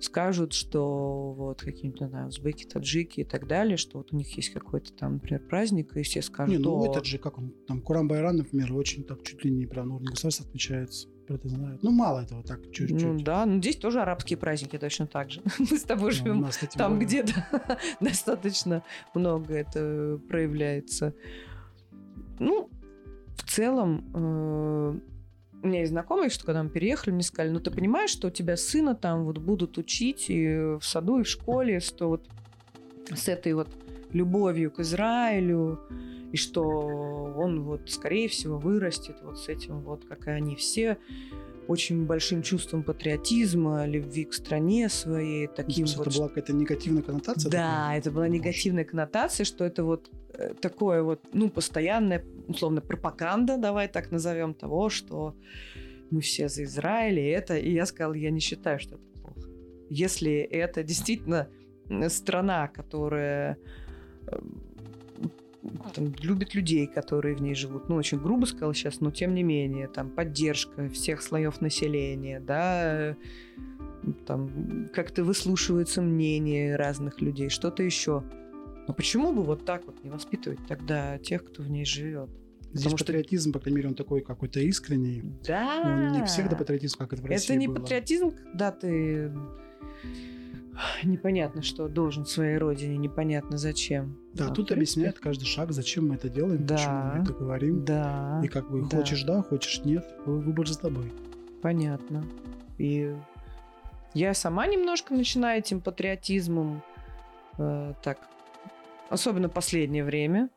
скажут, 0.00 0.52
что 0.52 1.32
вот 1.32 1.62
какие-нибудь, 1.62 2.00
не 2.00 2.08
знаю, 2.08 2.28
узбеки, 2.28 2.64
таджики 2.64 3.20
и 3.20 3.24
так 3.24 3.46
далее, 3.46 3.76
что 3.76 3.98
вот 3.98 4.12
у 4.12 4.16
них 4.16 4.36
есть 4.36 4.50
какой-то 4.50 4.92
там, 4.92 5.14
например, 5.14 5.40
праздник, 5.48 5.96
и 5.96 6.02
все 6.02 6.22
скажут, 6.22 6.54
Не, 6.56 6.62
ну 6.62 6.80
«О, 6.82 6.90
этот 6.90 7.06
же, 7.06 7.18
как 7.18 7.38
он, 7.38 7.54
там, 7.66 7.80
Курам 7.80 8.08
Байран, 8.08 8.36
например, 8.36 8.72
очень 8.74 9.04
так 9.04 9.22
чуть 9.22 9.44
ли 9.44 9.50
не 9.50 9.66
прям 9.66 9.88
на 9.88 9.94
уровне 9.94 10.10
государства 10.10 10.46
отмечается. 10.46 11.08
Про 11.26 11.34
это 11.36 11.48
знают. 11.48 11.82
Ну, 11.82 11.90
мало 11.92 12.20
этого, 12.20 12.42
так, 12.42 12.60
чуть-чуть. 12.72 13.02
Ну 13.02 13.18
да, 13.20 13.46
ну 13.46 13.58
здесь 13.58 13.76
тоже 13.76 14.00
арабские 14.00 14.36
праздники 14.36 14.76
точно 14.76 15.06
так 15.06 15.30
же. 15.30 15.40
Мы 15.58 15.78
с 15.78 15.82
тобой 15.84 16.10
Ну, 16.10 16.16
живем 16.16 16.40
нас, 16.40 16.54
кстати, 16.56 16.76
там, 16.76 16.94
более. 16.94 17.06
где 17.06 17.22
да, 17.22 17.78
достаточно 18.00 18.82
много 19.14 19.54
это 19.54 20.18
проявляется. 20.28 21.14
Ну, 22.38 22.68
в 23.36 23.48
целом, 23.48 24.04
э, 24.14 24.98
у 25.62 25.66
меня 25.66 25.80
есть 25.80 25.92
знакомые, 25.92 26.28
что 26.30 26.44
когда 26.44 26.62
мы 26.62 26.70
переехали, 26.70 27.12
мне 27.14 27.22
сказали, 27.22 27.52
ну 27.52 27.60
ты 27.60 27.70
понимаешь, 27.70 28.10
что 28.10 28.28
у 28.28 28.30
тебя 28.30 28.56
сына 28.56 28.94
там 28.96 29.24
вот 29.24 29.38
будут 29.38 29.78
учить 29.78 30.26
и 30.28 30.76
в 30.78 30.82
саду, 30.82 31.20
и 31.20 31.22
в 31.22 31.28
школе, 31.28 31.78
что 31.80 32.08
вот 32.08 32.28
с 33.14 33.28
этой 33.28 33.54
вот 33.54 33.68
любовью 34.12 34.70
к 34.72 34.80
Израилю, 34.80 35.80
и 36.32 36.36
что 36.36 36.62
он 37.36 37.62
вот, 37.62 37.90
скорее 37.90 38.28
всего, 38.28 38.58
вырастет 38.58 39.16
вот 39.22 39.38
с 39.38 39.48
этим 39.48 39.80
вот, 39.80 40.04
как 40.04 40.26
и 40.26 40.30
они 40.30 40.56
все, 40.56 40.96
очень 41.68 42.06
большим 42.06 42.42
чувством 42.42 42.82
патриотизма, 42.82 43.86
любви 43.86 44.24
к 44.24 44.34
стране 44.34 44.88
своей, 44.88 45.46
Ну, 45.46 45.52
таким 45.54 45.86
смысле, 45.86 45.98
вот... 45.98 46.06
это 46.08 46.18
была 46.18 46.28
какая-то 46.28 46.52
негативная 46.54 47.02
коннотация? 47.02 47.50
Да, 47.50 47.58
такая? 47.58 47.98
это 47.98 48.10
была 48.10 48.26
Боже. 48.26 48.38
негативная 48.38 48.84
коннотация, 48.84 49.44
что 49.44 49.64
это 49.64 49.84
вот 49.84 50.10
э, 50.34 50.54
такое 50.60 51.02
вот, 51.02 51.20
ну, 51.32 51.50
постоянная, 51.50 52.24
условно, 52.48 52.80
пропаганда, 52.80 53.58
давай 53.58 53.88
так 53.88 54.10
назовем, 54.10 54.54
того, 54.54 54.88
что 54.88 55.36
мы 56.10 56.20
все 56.20 56.48
за 56.48 56.64
Израиль, 56.64 57.20
и 57.20 57.26
это... 57.26 57.56
И 57.56 57.72
я 57.72 57.86
сказала, 57.86 58.14
я 58.14 58.30
не 58.30 58.40
считаю, 58.40 58.78
что 58.80 58.96
это 58.96 59.04
плохо. 59.20 59.48
если 59.88 60.32
это 60.32 60.82
действительно 60.82 61.48
страна, 62.08 62.68
которая 62.68 63.56
э, 64.26 64.38
там, 65.94 66.14
любит 66.20 66.54
людей, 66.54 66.86
которые 66.86 67.36
в 67.36 67.42
ней 67.42 67.54
живут. 67.54 67.88
Ну, 67.88 67.96
очень 67.96 68.18
грубо 68.18 68.46
сказал 68.46 68.74
сейчас, 68.74 69.00
но 69.00 69.10
тем 69.10 69.34
не 69.34 69.42
менее, 69.42 69.88
там, 69.88 70.10
поддержка 70.10 70.88
всех 70.88 71.22
слоев 71.22 71.60
населения, 71.60 72.40
да, 72.40 73.16
там, 74.26 74.88
как-то 74.92 75.24
выслушивается 75.24 76.02
мнение 76.02 76.76
разных 76.76 77.20
людей, 77.20 77.48
что-то 77.48 77.82
еще. 77.82 78.24
Но 78.88 78.94
почему 78.94 79.32
бы 79.32 79.42
вот 79.42 79.64
так 79.64 79.86
вот 79.86 80.02
не 80.02 80.10
воспитывать 80.10 80.58
тогда 80.66 81.18
тех, 81.18 81.44
кто 81.44 81.62
в 81.62 81.70
ней 81.70 81.84
живет? 81.84 82.30
Здесь 82.72 82.84
Потому 82.84 82.96
патриотизм, 82.98 83.50
что... 83.50 83.58
по 83.58 83.62
крайней 83.62 83.76
мере, 83.76 83.88
он 83.90 83.94
такой 83.94 84.22
какой-то 84.22 84.60
искренний. 84.60 85.22
Да. 85.46 85.82
Он 85.84 86.12
не 86.12 86.24
всегда 86.24 86.56
патриотизм, 86.56 86.98
как 86.98 87.12
это 87.12 87.22
в 87.22 87.26
России 87.26 87.44
Это 87.44 87.54
не 87.56 87.68
было. 87.68 87.76
патриотизм, 87.76 88.30
когда 88.30 88.72
ты 88.72 89.30
непонятно 91.04 91.62
что 91.62 91.88
должен 91.88 92.24
своей 92.24 92.58
родине, 92.58 92.96
непонятно 92.96 93.56
зачем. 93.56 94.18
Да, 94.34 94.46
а 94.46 94.48
тут 94.48 94.68
принципе... 94.68 94.74
объясняет 94.74 95.18
каждый 95.18 95.44
шаг, 95.44 95.72
зачем 95.72 96.08
мы 96.08 96.14
это 96.16 96.28
делаем, 96.28 96.66
да, 96.66 96.76
почему 96.76 96.94
мы 96.94 97.22
это 97.22 97.32
говорим. 97.32 97.84
Да. 97.84 98.40
И 98.44 98.48
как 98.48 98.70
бы 98.70 98.82
да. 98.88 98.96
хочешь 98.98 99.22
да, 99.24 99.42
хочешь 99.42 99.84
нет, 99.84 100.04
выбор 100.26 100.68
за 100.68 100.78
тобой. 100.78 101.12
Понятно. 101.60 102.24
И 102.78 103.14
я 104.14 104.34
сама 104.34 104.66
немножко 104.66 105.14
начинаю 105.14 105.60
этим 105.60 105.80
патриотизмом 105.80 106.82
э, 107.58 107.94
так, 108.02 108.18
особенно 109.08 109.48
последнее 109.48 110.04
время, 110.04 110.50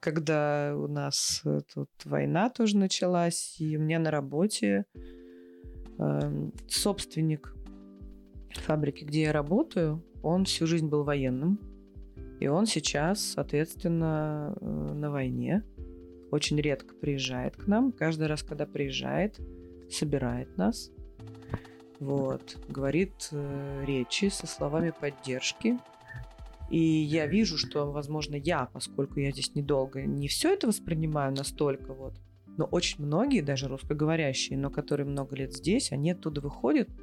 когда 0.00 0.74
у 0.76 0.86
нас 0.86 1.42
э, 1.44 1.60
тут 1.74 1.90
война 2.04 2.50
тоже 2.50 2.76
началась, 2.76 3.56
и 3.58 3.76
у 3.76 3.80
меня 3.80 3.98
на 3.98 4.10
работе 4.10 4.86
э, 5.98 6.50
собственник 6.68 7.54
фабрики, 8.58 9.04
где 9.04 9.22
я 9.22 9.32
работаю, 9.32 10.02
он 10.22 10.44
всю 10.44 10.66
жизнь 10.66 10.88
был 10.88 11.04
военным. 11.04 11.60
И 12.40 12.48
он 12.48 12.66
сейчас, 12.66 13.20
соответственно, 13.20 14.56
э, 14.60 14.64
на 14.66 15.10
войне. 15.10 15.62
Очень 16.30 16.60
редко 16.60 16.94
приезжает 16.94 17.56
к 17.56 17.66
нам. 17.66 17.92
Каждый 17.92 18.26
раз, 18.26 18.42
когда 18.42 18.66
приезжает, 18.66 19.38
собирает 19.90 20.56
нас. 20.56 20.90
Вот. 22.00 22.56
Говорит 22.68 23.28
э, 23.30 23.84
речи 23.86 24.30
со 24.30 24.46
словами 24.46 24.92
поддержки. 24.98 25.78
И 26.70 26.78
я 26.78 27.26
вижу, 27.26 27.56
что, 27.56 27.92
возможно, 27.92 28.34
я, 28.34 28.66
поскольку 28.72 29.20
я 29.20 29.30
здесь 29.30 29.54
недолго, 29.54 30.02
не 30.02 30.28
все 30.28 30.54
это 30.54 30.66
воспринимаю 30.66 31.32
настолько 31.32 31.92
вот. 31.92 32.14
Но 32.56 32.64
очень 32.64 33.04
многие, 33.04 33.42
даже 33.42 33.68
русскоговорящие, 33.68 34.58
но 34.58 34.70
которые 34.70 35.06
много 35.06 35.36
лет 35.36 35.52
здесь, 35.52 35.92
они 35.92 36.12
оттуда 36.12 36.40
выходят– 36.40 36.88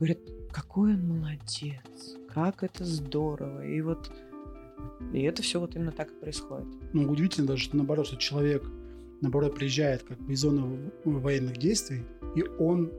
говорят, 0.00 0.18
какой 0.50 0.94
он 0.94 1.06
молодец, 1.06 2.16
как 2.32 2.64
это 2.64 2.84
здорово. 2.84 3.64
И 3.64 3.80
вот 3.80 4.10
и 5.12 5.22
это 5.22 5.42
все 5.42 5.60
вот 5.60 5.76
именно 5.76 5.92
так 5.92 6.10
и 6.10 6.14
происходит. 6.14 6.66
Ну, 6.92 7.10
удивительно 7.10 7.46
даже, 7.46 7.64
что 7.64 7.76
наоборот, 7.76 8.06
что 8.06 8.16
человек, 8.16 8.64
наоборот, 9.20 9.54
приезжает 9.54 10.02
как 10.02 10.18
бы 10.18 10.32
из 10.32 10.40
зоны 10.40 10.90
военных 11.04 11.58
действий, 11.58 12.02
и 12.36 12.42
он, 12.58 12.92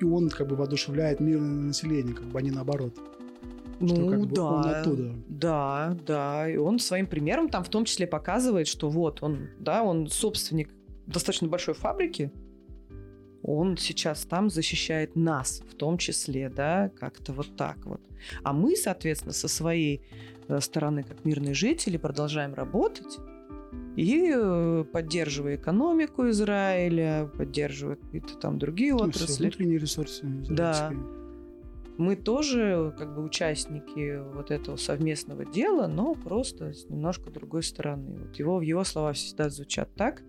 и 0.00 0.04
он 0.04 0.30
как 0.30 0.48
бы 0.48 0.56
воодушевляет 0.56 1.20
мирное 1.20 1.66
население, 1.66 2.14
как 2.14 2.26
бы, 2.26 2.42
не 2.42 2.50
наоборот. 2.50 2.98
Ну, 3.80 3.88
что 3.88 4.08
как 4.08 4.20
бы 4.20 4.26
да, 4.26 4.44
он 4.44 4.66
оттуда. 4.66 5.14
Да, 5.28 5.98
да. 6.06 6.48
И 6.48 6.56
он 6.56 6.78
своим 6.78 7.06
примером 7.06 7.48
там 7.48 7.64
в 7.64 7.68
том 7.68 7.84
числе 7.84 8.06
показывает, 8.06 8.68
что 8.68 8.88
вот 8.88 9.22
он, 9.22 9.48
да, 9.58 9.82
он 9.82 10.06
собственник 10.06 10.70
достаточно 11.06 11.48
большой 11.48 11.74
фабрики, 11.74 12.32
он 13.44 13.76
сейчас 13.76 14.24
там 14.24 14.48
защищает 14.48 15.16
нас, 15.16 15.62
в 15.70 15.74
том 15.74 15.98
числе, 15.98 16.48
да, 16.48 16.90
как-то 16.98 17.34
вот 17.34 17.54
так 17.56 17.76
вот. 17.84 18.00
А 18.42 18.54
мы, 18.54 18.74
соответственно, 18.74 19.34
со 19.34 19.48
своей 19.48 20.00
э, 20.48 20.60
стороны, 20.60 21.02
как 21.02 21.26
мирные 21.26 21.52
жители, 21.52 21.98
продолжаем 21.98 22.54
работать 22.54 23.18
и 23.96 24.32
э, 24.34 24.84
поддерживая 24.90 25.56
экономику 25.56 26.28
Израиля, 26.30 27.30
поддерживая 27.36 27.96
какие-то 27.96 28.38
там 28.38 28.58
другие 28.58 28.94
ну, 28.94 29.04
отрасли. 29.04 29.42
внутренние 29.42 29.78
ресурсы 29.78 30.24
израильские. 30.24 30.56
Да. 30.56 30.92
Мы 31.98 32.16
тоже 32.16 32.94
как 32.98 33.14
бы 33.14 33.22
участники 33.22 34.20
вот 34.34 34.50
этого 34.50 34.76
совместного 34.76 35.44
дела, 35.44 35.86
но 35.86 36.14
просто 36.14 36.72
с 36.72 36.88
немножко 36.88 37.30
другой 37.30 37.62
стороны. 37.62 38.18
Вот 38.18 38.36
его, 38.36 38.62
его 38.62 38.84
слова 38.84 39.12
всегда 39.12 39.50
звучат 39.50 39.94
так, 39.94 40.22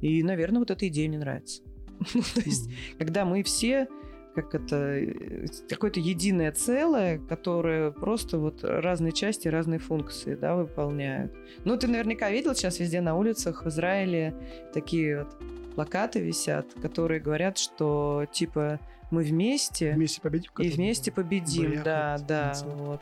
и, 0.00 0.22
наверное, 0.22 0.60
вот 0.60 0.70
эта 0.70 0.88
идея 0.88 1.08
мне 1.08 1.18
нравится. 1.18 1.62
Ну, 2.14 2.22
то 2.22 2.40
есть, 2.40 2.68
mm-hmm. 2.68 2.98
когда 2.98 3.24
мы 3.24 3.42
все 3.42 3.88
как 4.34 4.54
это, 4.54 4.76
э, 4.76 5.46
какое-то 5.68 6.00
единое 6.00 6.50
целое, 6.52 7.18
которое 7.18 7.92
просто 7.92 8.38
вот 8.38 8.64
разные 8.64 9.12
части, 9.12 9.48
разные 9.48 9.78
функции, 9.78 10.34
да, 10.34 10.56
выполняют. 10.56 11.32
Ну, 11.64 11.76
ты 11.76 11.86
наверняка 11.86 12.30
видел 12.30 12.54
сейчас 12.54 12.80
везде 12.80 13.00
на 13.00 13.16
улицах 13.16 13.64
в 13.64 13.68
Израиле 13.68 14.34
такие 14.72 15.24
вот 15.24 15.36
плакаты 15.74 16.20
висят, 16.20 16.66
которые 16.82 17.20
говорят, 17.20 17.58
что 17.58 18.26
типа 18.32 18.80
мы 19.10 19.22
вместе, 19.22 19.92
вместе 19.92 20.20
победим, 20.20 20.50
и 20.58 20.68
вместе 20.68 21.12
победим, 21.12 21.82
да, 21.82 22.18
да, 22.18 22.52
вот. 22.64 23.00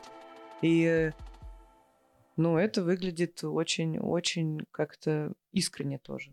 И 0.60 1.12
ну, 2.36 2.56
это 2.56 2.82
выглядит 2.82 3.42
очень-очень 3.44 4.66
как-то 4.70 5.32
искренне 5.52 5.98
тоже. 5.98 6.32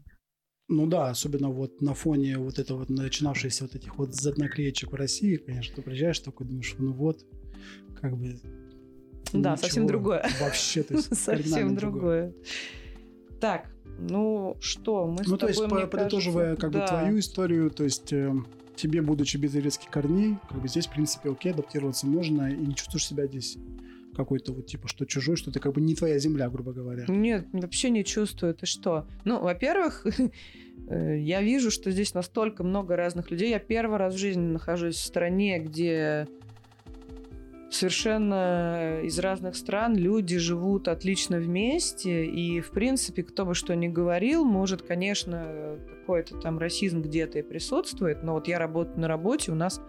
Ну 0.69 0.85
да, 0.85 1.09
особенно 1.09 1.49
вот 1.49 1.81
на 1.81 1.95
фоне 1.95 2.37
вот 2.37 2.59
этого 2.59 2.79
вот 2.79 2.89
начинавшихся 2.89 3.63
вот 3.63 3.75
этих 3.75 3.97
вот 3.97 4.13
наклеечек 4.37 4.91
в 4.91 4.95
России, 4.95 5.37
конечно, 5.37 5.75
ты 5.75 5.81
приезжаешь 5.81 6.19
такой, 6.19 6.45
думаешь, 6.45 6.75
ну 6.77 6.93
вот, 6.93 7.25
как 7.99 8.15
бы... 8.15 8.39
Да, 9.33 9.57
совсем 9.57 9.87
другое. 9.87 10.29
Вообще, 10.39 10.83
то 10.83 10.93
есть 10.93 11.15
Совсем 11.17 11.75
другое. 11.75 12.33
Так, 13.41 13.71
ну 13.97 14.57
что, 14.59 15.07
мы 15.07 15.23
Ну, 15.25 15.37
то 15.37 15.47
есть, 15.47 15.59
подытоживая 15.59 16.55
как 16.55 16.71
бы 16.71 16.85
твою 16.87 17.17
историю, 17.17 17.71
то 17.71 17.83
есть 17.83 18.13
э, 18.13 18.31
тебе, 18.75 19.01
будучи 19.01 19.37
без 19.37 19.55
еврейских 19.55 19.89
корней, 19.89 20.37
как 20.47 20.61
бы 20.61 20.67
здесь, 20.67 20.85
в 20.85 20.91
принципе, 20.91 21.31
окей, 21.31 21.51
адаптироваться 21.51 22.05
можно, 22.05 22.47
и 22.51 22.55
не 22.55 22.75
чувствуешь 22.75 23.07
себя 23.07 23.25
здесь 23.25 23.57
какой-то 24.19 24.51
вот 24.51 24.67
типа, 24.67 24.87
что 24.89 25.05
чужой, 25.05 25.37
что 25.37 25.49
ты 25.49 25.59
как 25.59 25.73
бы 25.73 25.81
не 25.81 25.95
твоя 25.95 26.19
земля, 26.19 26.49
грубо 26.49 26.73
говоря. 26.73 27.05
Нет, 27.07 27.47
вообще 27.53 27.89
не 27.89 28.03
чувствую. 28.03 28.53
Ты 28.53 28.65
что? 28.65 29.07
Ну, 29.23 29.41
во-первых, 29.41 30.05
э, 30.89 31.19
я 31.19 31.41
вижу, 31.41 31.71
что 31.71 31.89
здесь 31.89 32.13
настолько 32.13 32.63
много 32.63 32.97
разных 32.97 33.31
людей. 33.31 33.49
Я 33.49 33.59
первый 33.59 33.97
раз 33.97 34.15
в 34.15 34.17
жизни 34.17 34.41
нахожусь 34.41 34.97
в 34.97 35.05
стране, 35.05 35.59
где 35.59 36.27
совершенно 37.71 38.99
из 39.03 39.17
разных 39.19 39.55
стран 39.55 39.95
люди 39.95 40.37
живут 40.37 40.89
отлично 40.89 41.37
вместе, 41.37 42.25
и, 42.25 42.59
в 42.59 42.71
принципе, 42.71 43.23
кто 43.23 43.45
бы 43.45 43.53
что 43.53 43.73
ни 43.75 43.87
говорил, 43.87 44.43
может, 44.43 44.81
конечно, 44.81 45.77
какой-то 45.87 46.39
там 46.39 46.59
расизм 46.59 47.01
где-то 47.01 47.39
и 47.39 47.41
присутствует, 47.41 48.23
но 48.23 48.33
вот 48.33 48.47
я 48.47 48.59
работаю 48.59 48.99
на 48.99 49.07
работе, 49.07 49.51
у 49.51 49.55
нас 49.55 49.79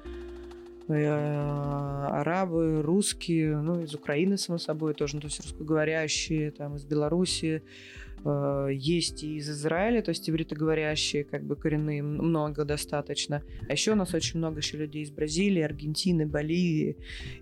арабы, 0.91 2.83
русские, 2.83 3.57
ну, 3.59 3.83
из 3.83 3.95
Украины, 3.95 4.37
само 4.37 4.59
собой, 4.59 4.95
тоже, 4.95 5.17
ну, 5.17 5.21
то 5.21 5.27
есть 5.29 5.41
русскоговорящие, 5.41 6.51
там, 6.51 6.77
из 6.77 6.85
Беларуси, 6.85 7.63
э, 8.25 8.69
есть 8.73 9.23
и 9.23 9.37
из 9.37 9.49
Израиля, 9.49 10.03
то 10.03 10.11
есть 10.11 10.29
ивритоговорящие, 10.29 11.25
как 11.25 11.45
бы 11.45 11.57
коренные, 11.57 12.03
много 12.03 12.65
достаточно. 12.65 13.43
А 13.69 13.73
еще 13.73 13.93
у 13.93 13.95
нас 13.95 14.15
очень 14.15 14.39
много 14.39 14.59
еще 14.59 14.77
людей 14.77 15.03
из 15.03 15.11
Бразилии, 15.11 15.63
Аргентины, 15.63 16.27
Боливии, 16.27 16.97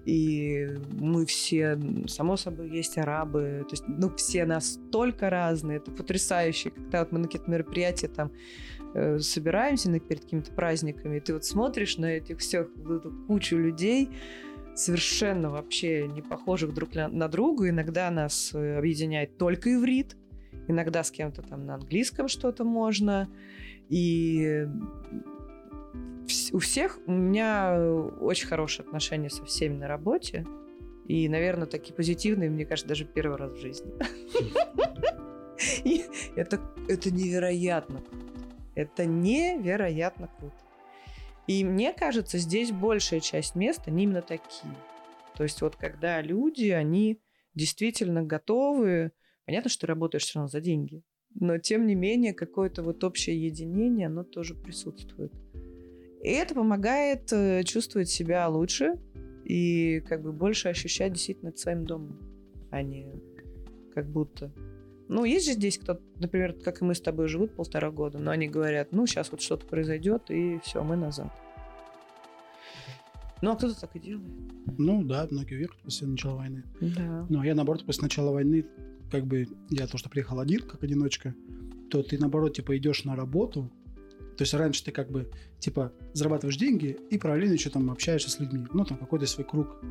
и 0.04 0.68
мы 0.98 1.26
все, 1.26 1.78
само 2.06 2.36
собой, 2.36 2.70
есть 2.70 2.98
арабы, 2.98 3.64
то 3.68 3.74
есть, 3.74 3.84
ну, 3.88 4.14
все 4.16 4.44
настолько 4.44 5.30
разные, 5.30 5.78
это 5.78 5.90
потрясающе, 5.90 6.70
когда 6.70 7.00
вот 7.00 7.12
мы 7.12 7.18
на 7.18 7.24
какие-то 7.24 7.50
мероприятия 7.50 8.08
там 8.08 8.30
Э, 8.94 9.18
собираемся 9.18 9.90
на, 9.90 10.00
перед 10.00 10.22
какими-то 10.22 10.52
праздниками, 10.52 11.18
и 11.18 11.20
ты 11.20 11.34
вот 11.34 11.44
смотришь 11.44 11.98
на 11.98 12.06
этих 12.06 12.38
всех 12.38 12.68
эту 12.76 13.12
кучу 13.26 13.56
людей, 13.56 14.08
совершенно 14.74 15.50
вообще 15.50 16.06
не 16.08 16.22
похожих 16.22 16.72
друг 16.72 16.94
на 16.94 17.28
друга. 17.28 17.68
Иногда 17.68 18.10
нас 18.10 18.52
э, 18.54 18.78
объединяет 18.78 19.36
только 19.36 19.74
иврит, 19.74 20.16
иногда 20.68 21.04
с 21.04 21.10
кем-то 21.10 21.42
там 21.42 21.66
на 21.66 21.74
английском 21.74 22.28
что-то 22.28 22.64
можно. 22.64 23.28
И 23.88 24.66
у 26.52 26.58
всех 26.58 26.98
у 27.06 27.12
меня 27.12 27.78
очень 28.20 28.46
хорошие 28.46 28.84
отношения 28.84 29.30
со 29.30 29.44
всеми 29.44 29.76
на 29.76 29.88
работе. 29.88 30.46
И, 31.06 31.28
наверное, 31.28 31.66
такие 31.66 31.94
позитивные, 31.94 32.50
мне 32.50 32.66
кажется, 32.66 32.88
даже 32.88 33.04
первый 33.04 33.38
раз 33.38 33.52
в 33.52 33.60
жизни. 33.60 33.92
Это, 36.36 36.60
это 36.86 37.10
невероятно 37.10 38.00
это 38.78 39.06
невероятно 39.06 40.30
круто. 40.38 40.56
И 41.48 41.64
мне 41.64 41.92
кажется, 41.92 42.38
здесь 42.38 42.70
большая 42.70 43.18
часть 43.18 43.56
мест, 43.56 43.82
они 43.86 44.04
именно 44.04 44.22
такие. 44.22 44.74
То 45.36 45.42
есть 45.42 45.60
вот 45.62 45.74
когда 45.74 46.22
люди, 46.22 46.68
они 46.68 47.20
действительно 47.54 48.22
готовы, 48.22 49.10
понятно, 49.46 49.68
что 49.68 49.80
ты 49.80 49.86
работаешь 49.88 50.24
все 50.24 50.38
равно 50.38 50.48
за 50.48 50.60
деньги, 50.60 51.02
но 51.34 51.58
тем 51.58 51.86
не 51.86 51.96
менее 51.96 52.34
какое-то 52.34 52.84
вот 52.84 53.02
общее 53.02 53.44
единение, 53.44 54.06
оно 54.06 54.22
тоже 54.22 54.54
присутствует. 54.54 55.32
И 56.22 56.28
это 56.28 56.54
помогает 56.54 57.32
э, 57.32 57.64
чувствовать 57.64 58.08
себя 58.08 58.48
лучше 58.48 58.94
и 59.44 60.00
как 60.08 60.22
бы 60.22 60.32
больше 60.32 60.68
ощущать 60.68 61.14
действительно 61.14 61.56
своим 61.56 61.84
домом, 61.84 62.20
а 62.70 62.82
не 62.82 63.10
как 63.92 64.08
будто 64.08 64.52
ну, 65.08 65.24
есть 65.24 65.46
же 65.46 65.52
здесь 65.52 65.78
кто-то, 65.78 66.02
например, 66.16 66.52
как 66.52 66.82
и 66.82 66.84
мы 66.84 66.94
с 66.94 67.00
тобой 67.00 67.28
живут 67.28 67.54
полтора 67.54 67.90
года, 67.90 68.18
но 68.18 68.30
они 68.30 68.48
говорят, 68.48 68.92
ну, 68.92 69.06
сейчас 69.06 69.30
вот 69.30 69.40
что-то 69.40 69.66
произойдет, 69.66 70.30
и 70.30 70.60
все, 70.62 70.82
мы 70.82 70.96
назад. 70.96 71.32
Ну, 73.40 73.52
а 73.52 73.56
кто-то 73.56 73.80
так 73.80 73.94
и 73.96 74.00
делает. 74.00 74.28
Ну, 74.78 75.02
да, 75.04 75.26
многие 75.30 75.56
уехали 75.56 75.78
после 75.84 76.08
начала 76.08 76.36
войны. 76.36 76.64
Да. 76.80 77.26
Ну, 77.28 77.40
а 77.40 77.46
я, 77.46 77.54
наоборот, 77.54 77.86
после 77.86 78.02
начала 78.02 78.32
войны, 78.32 78.66
как 79.10 79.26
бы, 79.26 79.46
я 79.70 79.86
то, 79.86 79.96
что 79.96 80.10
приехал 80.10 80.40
один, 80.40 80.62
как 80.62 80.82
одиночка, 80.82 81.34
то 81.90 82.02
ты, 82.02 82.18
наоборот, 82.18 82.54
типа, 82.54 82.76
идешь 82.76 83.04
на 83.04 83.16
работу, 83.16 83.70
то 84.36 84.42
есть 84.42 84.54
раньше 84.54 84.84
ты 84.84 84.92
как 84.92 85.10
бы, 85.10 85.30
типа, 85.58 85.92
зарабатываешь 86.12 86.56
деньги 86.56 86.96
и 87.10 87.18
параллельно 87.18 87.54
еще 87.54 87.70
там 87.70 87.90
общаешься 87.90 88.30
с 88.30 88.38
людьми. 88.38 88.66
Ну, 88.72 88.84
там 88.84 88.98
какой-то 88.98 89.26
свой 89.26 89.46
круг 89.46 89.82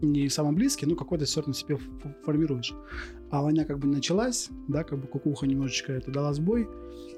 не 0.00 0.28
самый 0.28 0.52
близкий, 0.52 0.86
но 0.86 0.94
какой-то 0.94 1.24
все 1.24 1.40
равно 1.40 1.54
себе 1.54 1.78
формируешь. 2.24 2.74
А 3.30 3.42
война 3.42 3.64
как 3.64 3.78
бы 3.78 3.88
началась, 3.88 4.48
да, 4.68 4.84
как 4.84 5.00
бы 5.00 5.06
кукуха 5.06 5.46
немножечко 5.46 5.92
это 5.92 6.10
дала 6.10 6.32
сбой, 6.32 6.68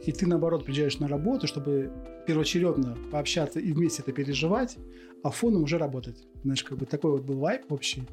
и 0.04 0.12
ты, 0.12 0.26
наоборот, 0.26 0.64
приезжаешь 0.64 0.98
на 0.98 1.08
работу, 1.08 1.46
чтобы 1.46 1.92
первоочередно 2.26 2.96
пообщаться 3.10 3.60
и 3.60 3.72
вместе 3.72 4.02
это 4.02 4.12
переживать, 4.12 4.76
а 5.22 5.30
фоном 5.30 5.64
уже 5.64 5.78
работать. 5.78 6.26
Знаешь, 6.44 6.62
как 6.62 6.78
бы 6.78 6.86
такой 6.86 7.12
вот 7.12 7.22
был 7.22 7.38
вайп 7.38 7.70
общий. 7.72 8.04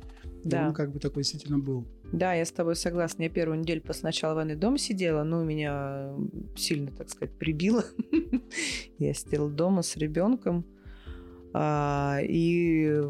Да. 0.43 0.67
он 0.67 0.73
как 0.73 0.91
бы 0.91 0.99
такой 0.99 1.23
действительно 1.23 1.57
был. 1.57 1.85
Да, 2.11 2.33
я 2.33 2.45
с 2.45 2.51
тобой 2.51 2.75
согласна. 2.75 3.23
Я 3.23 3.29
первую 3.29 3.59
неделю 3.59 3.81
после 3.81 4.03
начала 4.03 4.35
войны 4.35 4.55
дома 4.55 4.77
сидела, 4.77 5.23
но 5.23 5.43
меня 5.43 6.13
сильно, 6.55 6.91
так 6.91 7.09
сказать, 7.09 7.35
прибило. 7.35 7.83
я 8.99 9.13
сидела 9.13 9.49
дома 9.49 9.81
с 9.81 9.97
ребенком. 9.97 10.65
А, 11.53 12.19
и 12.21 13.03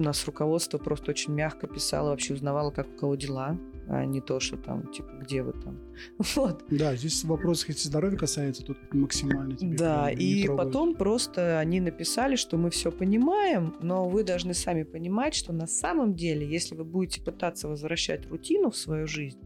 у 0.00 0.02
нас 0.02 0.24
руководство 0.24 0.78
просто 0.78 1.10
очень 1.10 1.34
мягко 1.34 1.66
писало, 1.66 2.08
вообще 2.08 2.34
узнавало, 2.34 2.70
как 2.70 2.88
у 2.88 2.96
кого 2.96 3.14
дела, 3.16 3.58
а 3.86 4.04
не 4.06 4.20
то, 4.20 4.40
что 4.40 4.56
там, 4.56 4.90
типа, 4.90 5.10
где 5.20 5.42
вы 5.42 5.52
там. 5.52 5.78
Вот. 6.36 6.64
Да, 6.70 6.96
здесь 6.96 7.22
вопрос, 7.24 7.66
если 7.68 7.88
здоровья 7.88 8.16
касается, 8.16 8.64
тут 8.64 8.78
максимально 8.94 9.56
тебе 9.56 9.76
Да, 9.76 10.10
и 10.10 10.48
потом 10.48 10.94
просто 10.94 11.58
они 11.58 11.80
написали, 11.80 12.36
что 12.36 12.56
мы 12.56 12.70
все 12.70 12.90
понимаем, 12.90 13.76
но 13.82 14.08
вы 14.08 14.24
должны 14.24 14.54
сами 14.54 14.84
понимать, 14.84 15.34
что 15.34 15.52
на 15.52 15.66
самом 15.66 16.14
деле, 16.14 16.48
если 16.48 16.74
вы 16.74 16.84
будете 16.84 17.20
пытаться 17.22 17.68
возвращать 17.68 18.26
рутину 18.30 18.70
в 18.70 18.76
свою 18.76 19.06
жизнь, 19.06 19.40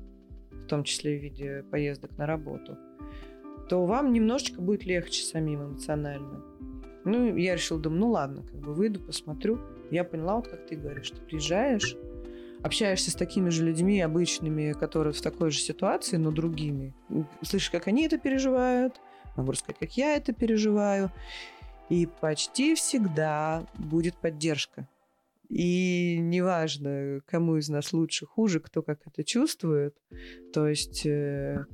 в 0.53 0.67
том 0.67 0.85
числе 0.85 1.19
в 1.19 1.23
виде 1.23 1.65
поездок 1.71 2.17
на 2.17 2.27
работу, 2.27 2.79
то 3.69 3.85
вам 3.87 4.13
немножечко 4.13 4.61
будет 4.61 4.85
легче 4.85 5.25
самим 5.25 5.65
эмоционально. 5.65 6.43
Ну, 7.05 7.37
я 7.37 7.55
решила, 7.55 7.81
думаю, 7.81 8.01
ну 8.01 8.11
ладно, 8.11 8.43
как 8.43 8.61
бы 8.61 8.73
выйду, 8.73 9.01
посмотрю. 9.01 9.59
Я 9.95 10.03
поняла, 10.03 10.35
вот 10.35 10.49
как 10.49 10.67
ты 10.67 10.75
говоришь, 10.75 11.13
ты 11.13 11.21
приезжаешь, 11.21 11.97
общаешься 12.65 13.13
с 13.13 13.15
такими 13.15 13.49
же 13.51 13.65
людьми 13.65 14.01
обычными, 14.01 14.73
которые 14.73 15.13
в 15.13 15.21
такой 15.21 15.53
же 15.53 15.61
ситуации, 15.61 16.17
но 16.17 16.33
другими. 16.33 16.93
Слышишь, 17.43 17.71
как 17.71 17.87
они 17.87 18.05
это 18.05 18.19
переживают, 18.19 19.01
могу 19.37 19.53
рассказать, 19.53 19.79
как 19.79 19.97
я 19.97 20.17
это 20.17 20.33
переживаю. 20.33 21.13
И 21.91 22.09
почти 22.21 22.75
всегда 22.75 23.69
будет 23.79 24.17
поддержка. 24.17 24.89
И 25.49 26.19
неважно, 26.19 27.21
кому 27.25 27.59
из 27.59 27.69
нас 27.69 27.93
лучше, 27.93 28.27
хуже, 28.27 28.59
кто 28.59 28.83
как 28.83 28.99
это 29.07 29.23
чувствует. 29.23 29.97
То 30.53 30.67
есть 30.67 31.07
э, 31.07 31.67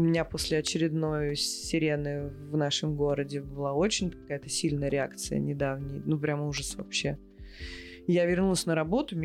меня 0.00 0.24
после 0.24 0.58
очередной 0.58 1.36
сирены 1.36 2.28
в 2.28 2.56
нашем 2.56 2.96
городе 2.96 3.40
была 3.40 3.72
очень 3.72 4.10
какая-то 4.10 4.48
сильная 4.48 4.88
реакция 4.88 5.38
недавняя. 5.38 6.02
Ну, 6.04 6.18
прям 6.18 6.42
ужас 6.42 6.74
вообще. 6.76 7.18
Я 8.06 8.26
вернулась 8.26 8.66
на 8.66 8.74
работу, 8.74 9.16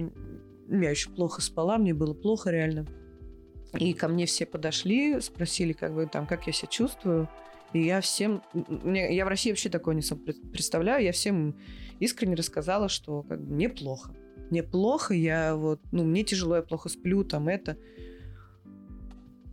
я 0.69 0.89
еще 0.89 1.09
плохо 1.09 1.41
спала, 1.41 1.77
мне 1.77 1.93
было 1.93 2.13
плохо 2.13 2.51
реально. 2.51 2.85
И 3.79 3.93
ко 3.93 4.07
мне 4.07 4.25
все 4.25 4.45
подошли, 4.45 5.19
спросили, 5.21 5.73
как 5.73 5.93
бы 5.93 6.07
там, 6.07 6.27
как 6.27 6.47
я 6.47 6.53
себя 6.53 6.67
чувствую. 6.69 7.29
И 7.73 7.81
я 7.81 7.99
всем, 8.01 8.41
я 8.85 9.25
в 9.25 9.27
России 9.27 9.49
вообще 9.49 9.69
такое 9.69 9.95
не 9.95 10.01
представляю, 10.51 11.03
я 11.03 11.11
всем 11.11 11.59
искренне 11.99 12.35
рассказала, 12.35 12.87
что 12.89 13.23
как 13.23 13.41
бы 13.41 13.53
мне 13.53 13.69
плохо. 13.69 14.15
Мне 14.49 14.63
плохо, 14.63 15.13
я 15.13 15.55
вот, 15.55 15.81
ну, 15.91 16.03
мне 16.03 16.23
тяжело, 16.23 16.55
я 16.55 16.61
плохо 16.61 16.89
сплю, 16.89 17.23
там 17.23 17.47
это 17.47 17.77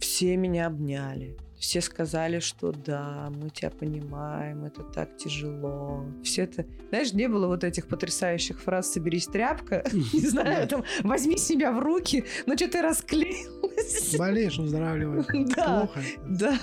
все 0.03 0.37
меня 0.37 0.67
обняли. 0.67 1.37
Все 1.57 1.81
сказали, 1.81 2.41
что 2.41 2.73
да, 2.73 3.31
мы 3.31 3.51
тебя 3.51 3.71
понимаем, 3.71 4.65
это 4.65 4.83
так 4.83 5.17
тяжело. 5.17 6.05
Все 6.25 6.43
это... 6.43 6.67
Знаешь, 6.89 7.13
не 7.13 7.29
было 7.29 7.47
вот 7.47 7.63
этих 7.63 7.87
потрясающих 7.87 8.61
фраз 8.61 8.93
«соберись, 8.93 9.29
тряпка», 9.29 9.85
не 10.13 10.27
знаю, 10.27 10.67
там 10.67 10.83
«возьми 11.05 11.39
себя 11.39 11.71
в 11.71 11.79
руки», 11.79 12.25
ну 12.47 12.57
что 12.57 12.69
ты 12.69 12.83
расклеилась. 12.83 14.17
Болеешь, 14.19 14.59
выздоравливай. 14.59 15.25
Да, 15.57 15.89
да. 16.29 16.59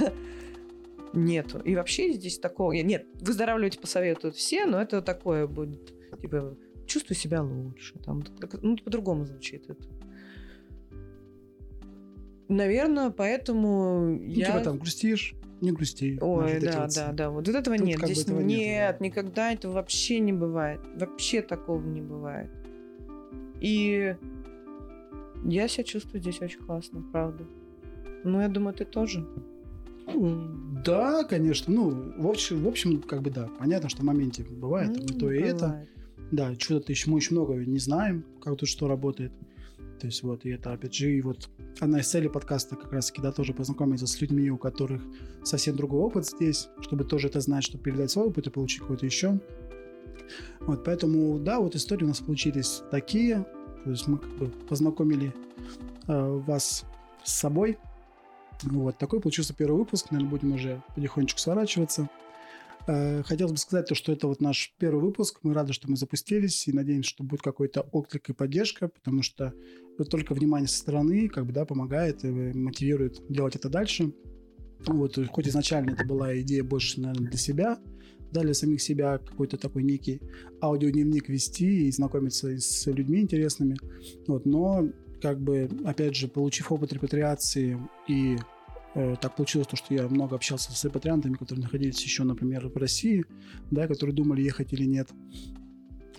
Нету. 1.14 1.60
И 1.60 1.76
вообще 1.76 2.12
здесь 2.12 2.38
такого... 2.38 2.74
Нет, 2.74 3.08
выздоравливать 3.22 3.80
посоветуют 3.80 4.36
все, 4.36 4.66
но 4.66 4.82
это 4.82 5.02
такое 5.02 5.48
будет, 5.48 5.94
типа, 6.22 6.58
чувствую 6.88 7.16
себя 7.16 7.42
лучше. 7.42 7.98
Там, 8.00 8.22
ну, 8.62 8.76
по-другому 8.76 9.26
звучит 9.26 9.70
это. 9.70 9.99
Наверное, 12.50 13.12
поэтому 13.12 14.18
ну, 14.18 14.24
я... 14.24 14.47
Типа 14.47 14.60
там 14.62 14.78
грустишь, 14.80 15.36
не 15.62 15.72
грусти. 15.72 16.18
Ой, 16.20 16.60
да, 16.60 16.88
да, 16.93 17.12
да. 17.12 17.30
Вот 17.30 17.47
этого 17.47 17.78
Тут 17.78 17.86
нет. 17.86 18.00
Здесь 18.04 18.24
этого 18.24 18.41
нет, 18.41 18.60
нет, 18.60 19.02
никогда 19.02 19.52
этого 19.52 19.74
вообще 19.74 20.20
не 20.20 20.34
бывает. 20.34 20.80
Вообще 20.95 21.41
такого 21.41 21.82
не 21.86 22.02
бывает. 22.02 22.50
И 23.62 24.16
я 25.45 25.68
себя 25.68 25.84
чувствую 25.84 26.22
здесь 26.22 26.41
очень 26.41 26.60
классно, 26.60 27.04
правда. 27.12 27.45
Ну, 28.24 28.41
я 28.41 28.47
думаю, 28.47 28.74
ты 28.74 28.86
тоже. 28.86 29.26
Да, 30.86 31.24
конечно. 31.24 31.74
Ну, 31.74 32.14
в 32.18 32.28
общем, 32.28 32.64
в 32.64 32.68
общем, 32.68 33.02
как 33.02 33.22
бы 33.22 33.30
да. 33.30 33.47
Понятно, 33.60 33.89
что 33.89 34.02
в 34.02 34.06
моменте 34.06 34.43
бывает 34.43 34.89
mm, 34.89 35.20
то 35.20 35.32
и 35.32 35.39
это. 35.39 35.88
Да, 36.32 36.54
что-то 36.58 36.91
еще 36.91 37.10
мы 37.10 37.18
очень 37.18 37.36
много 37.36 37.54
не 37.54 37.80
знаем, 37.80 38.24
как 38.41 38.58
тут 38.58 38.70
что 38.70 38.88
работает. 38.88 39.32
То 40.00 40.08
есть 40.08 40.24
вот, 40.24 40.45
и 40.45 40.50
это, 40.50 40.72
опять 40.72 40.93
же, 40.93 41.12
и 41.12 41.22
вот 41.22 41.50
одна 41.80 42.00
из 42.00 42.08
целей 42.08 42.30
подкаста 42.30 42.76
как 42.76 42.91
раз-таки, 42.93 43.22
да, 43.22 43.32
тоже 43.32 43.54
познакомиться 43.54 44.08
с 44.08 44.22
людьми, 44.22 44.50
у 44.50 44.58
которых 44.58 45.02
совсем 45.43 45.76
другой 45.76 46.00
опыт 46.00 46.26
здесь, 46.26 46.70
чтобы 46.82 47.04
тоже 47.04 47.28
это 47.28 47.41
знать, 47.41 47.64
чтобы 47.64 47.84
передать 47.84 48.12
свой 48.12 48.28
опыт 48.28 48.47
и 48.47 48.50
получить 48.50 48.80
какой-то 48.80 49.06
еще. 49.06 49.39
Вот, 50.62 50.84
поэтому, 50.84 51.39
да, 51.39 51.60
вот 51.60 51.76
истории 51.76 52.06
у 52.06 52.08
нас 52.08 52.20
получились 52.20 52.82
такие. 52.91 53.45
То 53.84 53.91
есть 53.91 54.08
мы 54.08 54.18
как 54.18 54.30
бы 54.38 54.47
познакомили 54.68 55.34
э, 56.08 56.41
вас 56.47 56.86
с 57.24 57.34
собой. 57.34 57.78
Вот, 58.64 58.97
такой 58.97 59.20
получился 59.20 59.54
первый 59.54 59.80
выпуск. 59.80 60.12
Наверное, 60.12 60.30
будем 60.30 60.54
уже 60.54 60.82
потихонечку 60.95 61.39
сворачиваться. 61.39 62.10
Э, 62.88 63.24
хотелось 63.24 63.52
бы 63.52 63.58
сказать 63.58 63.88
то, 63.88 63.96
что 63.96 64.12
это 64.12 64.28
вот 64.28 64.42
наш 64.42 64.74
первый 64.78 65.02
выпуск. 65.02 65.40
Мы 65.44 65.54
рады, 65.54 65.74
что 65.74 65.90
мы 65.90 65.98
запустились 65.98 66.68
и 66.68 66.74
надеемся, 66.74 67.10
что 67.10 67.24
будет 67.24 67.42
какой-то 67.42 67.82
отклик 67.92 68.30
и 68.30 68.34
поддержка, 68.34 68.88
потому 68.88 69.22
что 69.22 69.54
вот 69.98 70.10
только 70.10 70.34
внимание 70.34 70.68
со 70.68 70.78
стороны 70.78 71.28
как 71.28 71.46
бы, 71.46 71.54
да, 71.54 71.66
помогает 71.66 72.24
и 72.24 72.28
мотивирует 72.30 73.22
делать 73.30 73.56
это 73.56 73.70
дальше. 73.70 74.14
Вот, 74.86 75.20
хоть 75.30 75.48
изначально 75.48 75.92
это 75.92 76.06
была 76.06 76.40
идея 76.40 76.64
больше, 76.64 77.02
наверное, 77.02 77.30
для 77.30 77.38
себя, 77.38 77.80
да, 78.32 78.54
самих 78.54 78.82
себя 78.82 79.18
какой-то 79.18 79.58
такой 79.58 79.84
некий 79.84 80.22
аудиодневник 80.62 81.28
вести 81.28 81.88
и 81.88 81.92
знакомиться 81.92 82.58
с 82.58 82.86
людьми 82.88 83.20
интересными. 83.20 83.76
Вот, 84.28 84.46
но 84.46 84.88
как 85.22 85.42
бы, 85.42 85.70
опять 85.84 86.16
же, 86.16 86.30
получив 86.30 86.72
опыт 86.72 86.94
репатриации 86.94 87.78
и 88.08 88.38
Э, 88.38 88.59
так 89.22 89.36
получилось, 89.36 89.68
то, 89.68 89.76
что 89.76 89.93
я 89.93 90.08
много 90.08 90.36
общался 90.36 90.72
с 90.72 90.86
репатриантами, 90.86 91.34
которые 91.34 91.64
находились 91.64 92.04
еще, 92.04 92.24
например, 92.24 92.68
в 92.68 92.78
России, 92.78 93.26
да, 93.72 93.88
которые 93.88 94.16
думали, 94.16 94.41
ехать 94.41 94.74
или 94.74 94.86
нет. 94.86 95.10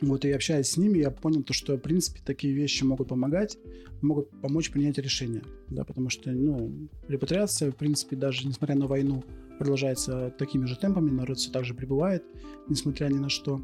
Вот, 0.00 0.24
и 0.24 0.32
общаясь 0.32 0.70
с 0.70 0.76
ними, 0.78 0.98
я 0.98 1.10
понял 1.10 1.42
то, 1.42 1.52
что, 1.52 1.76
в 1.76 1.80
принципе, 1.80 2.20
такие 2.24 2.54
вещи 2.54 2.84
могут 2.84 3.08
помогать, 3.08 3.58
могут 4.00 4.30
помочь 4.40 4.70
принять 4.70 4.96
решение, 4.96 5.42
да, 5.68 5.84
потому 5.84 6.08
что, 6.08 6.30
ну, 6.30 6.88
репатриация, 7.06 7.70
в 7.70 7.76
принципе, 7.76 8.16
даже 8.16 8.46
несмотря 8.46 8.76
на 8.76 8.86
войну, 8.86 9.22
продолжается 9.58 10.34
такими 10.38 10.64
же 10.64 10.76
темпами, 10.78 11.10
народ 11.10 11.36
все 11.36 11.50
так 11.50 11.66
же 11.66 11.74
прибывает, 11.74 12.24
несмотря 12.68 13.08
ни 13.08 13.18
на 13.18 13.28
что. 13.28 13.60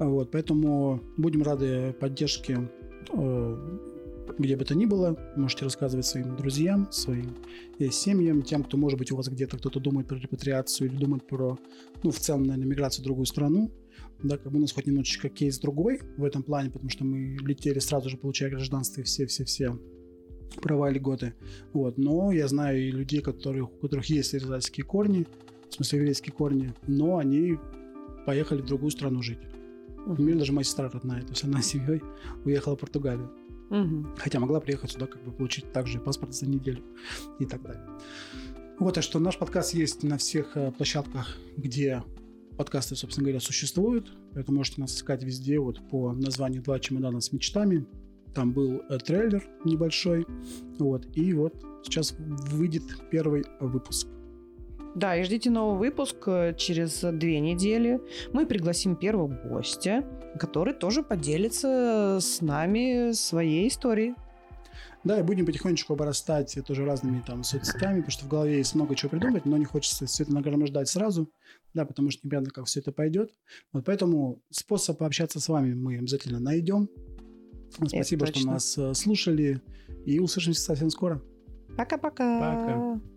Вот, 0.00 0.32
поэтому 0.32 1.00
будем 1.16 1.42
рады 1.42 1.94
поддержке 2.00 2.68
э, 3.12 3.78
где 4.38 4.56
бы 4.56 4.64
то 4.64 4.74
ни 4.74 4.86
было, 4.86 5.16
можете 5.36 5.64
рассказывать 5.64 6.06
своим 6.06 6.36
друзьям, 6.36 6.90
своим 6.90 7.36
э, 7.78 7.90
семьям, 7.90 8.42
тем, 8.42 8.64
кто, 8.64 8.76
может 8.76 8.98
быть, 8.98 9.12
у 9.12 9.16
вас 9.16 9.28
где-то 9.28 9.58
кто-то 9.58 9.80
думает 9.80 10.08
про 10.08 10.16
репатриацию 10.16 10.88
или 10.88 10.96
думает 10.96 11.26
про, 11.26 11.58
ну, 12.02 12.10
в 12.10 12.18
целом, 12.18 12.42
наверное, 12.44 12.66
миграцию 12.70 13.02
в 13.02 13.04
другую 13.04 13.26
страну. 13.26 13.70
Да, 14.22 14.38
как 14.38 14.50
бы 14.50 14.58
у 14.58 14.60
нас 14.60 14.72
хоть 14.72 14.86
немножечко 14.86 15.28
кейс 15.28 15.58
другой 15.58 16.00
в 16.16 16.24
этом 16.24 16.42
плане, 16.42 16.70
потому 16.70 16.88
что 16.88 17.04
мы 17.04 17.36
летели 17.42 17.78
сразу 17.78 18.08
же, 18.08 18.16
получая 18.16 18.50
гражданство 18.50 19.00
и 19.02 19.04
все-все-все 19.04 19.78
права 20.62 20.90
и 20.90 20.94
льготы. 20.94 21.34
Вот. 21.72 21.98
Но 21.98 22.32
я 22.32 22.48
знаю 22.48 22.80
и 22.80 22.90
людей, 22.90 23.20
которых, 23.20 23.72
у 23.72 23.76
которых 23.76 24.06
есть 24.06 24.34
израильские 24.34 24.84
корни, 24.84 25.26
в 25.68 25.74
смысле 25.74 25.98
еврейские 26.00 26.32
корни, 26.32 26.72
но 26.86 27.18
они 27.18 27.58
поехали 28.24 28.62
в 28.62 28.66
другую 28.66 28.90
страну 28.90 29.22
жить. 29.22 29.38
У 30.06 30.22
меня 30.22 30.36
даже 30.36 30.52
моя 30.52 30.64
сестра 30.64 30.88
родная, 30.88 31.22
то 31.22 31.30
есть 31.30 31.44
она 31.44 31.60
с 31.60 31.66
семьей 31.66 32.00
уехала 32.44 32.76
в 32.76 32.80
Португалию. 32.80 33.30
Мгм. 33.70 34.14
Хотя 34.16 34.40
могла 34.40 34.60
приехать 34.60 34.92
сюда, 34.92 35.06
как 35.06 35.22
бы 35.24 35.32
получить 35.32 35.72
также 35.72 35.98
паспорт 36.00 36.34
за 36.34 36.46
неделю 36.46 36.84
и 37.38 37.46
так 37.46 37.62
далее. 37.62 37.84
Вот, 38.78 38.94
так 38.94 39.04
что 39.04 39.18
наш 39.18 39.38
подкаст 39.38 39.74
есть 39.74 40.02
на 40.02 40.18
всех 40.18 40.56
э, 40.56 40.70
площадках, 40.70 41.36
где 41.56 42.02
подкасты, 42.56 42.94
собственно 42.94 43.24
говоря, 43.24 43.40
существуют. 43.40 44.12
Поэтому 44.34 44.58
можете 44.58 44.80
нас 44.80 44.94
искать 44.94 45.22
везде 45.22 45.58
вот 45.58 45.80
по 45.88 46.12
названию 46.12 46.62
«Два 46.62 46.78
чемодана 46.78 47.20
с 47.20 47.32
мечтами». 47.32 47.86
Там 48.34 48.52
был 48.52 48.82
э, 48.88 48.98
трейлер 48.98 49.42
небольшой. 49.64 50.26
Вот. 50.78 51.06
И 51.16 51.32
вот 51.32 51.54
сейчас 51.84 52.14
выйдет 52.18 52.82
первый 53.10 53.44
выпуск. 53.60 54.08
Да, 54.96 55.14
и 55.14 55.24
ждите 55.24 55.50
новый 55.50 55.78
выпуск 55.78 56.16
э, 56.26 56.54
через 56.56 57.02
две 57.02 57.38
недели. 57.38 58.00
Мы 58.32 58.46
пригласим 58.46 58.96
первого 58.96 59.28
гостя, 59.28 60.02
который 60.40 60.72
тоже 60.72 61.02
поделится 61.02 62.16
с 62.18 62.40
нами 62.40 63.12
своей 63.12 63.68
историей. 63.68 64.14
Да, 65.04 65.20
и 65.20 65.22
будем 65.22 65.44
потихонечку 65.44 65.92
обрастать 65.92 66.58
тоже 66.66 66.86
разными 66.86 67.22
там 67.26 67.44
соцсетями, 67.44 67.96
потому 67.96 68.10
что 68.10 68.24
в 68.24 68.28
голове 68.28 68.56
есть 68.56 68.74
много 68.74 68.96
чего 68.96 69.10
придумать, 69.10 69.44
но 69.44 69.58
не 69.58 69.66
хочется 69.66 70.06
все 70.06 70.22
это 70.22 70.32
нагромождать 70.32 70.88
сразу, 70.88 71.30
да, 71.74 71.84
потому 71.84 72.10
что 72.10 72.26
непонятно, 72.26 72.50
как 72.50 72.64
все 72.64 72.80
это 72.80 72.90
пойдет. 72.90 73.34
Вот 73.74 73.84
поэтому 73.84 74.40
способ 74.50 74.96
пообщаться 74.96 75.40
с 75.40 75.48
вами 75.50 75.74
мы 75.74 75.98
обязательно 75.98 76.40
найдем. 76.40 76.88
Спасибо, 77.86 78.24
что 78.24 78.46
нас 78.46 78.78
э, 78.78 78.94
слушали, 78.94 79.60
и 80.06 80.20
услышимся 80.20 80.62
совсем 80.62 80.88
скоро. 80.88 81.22
Пока-пока. 81.76 82.40
Пока. 82.40 83.15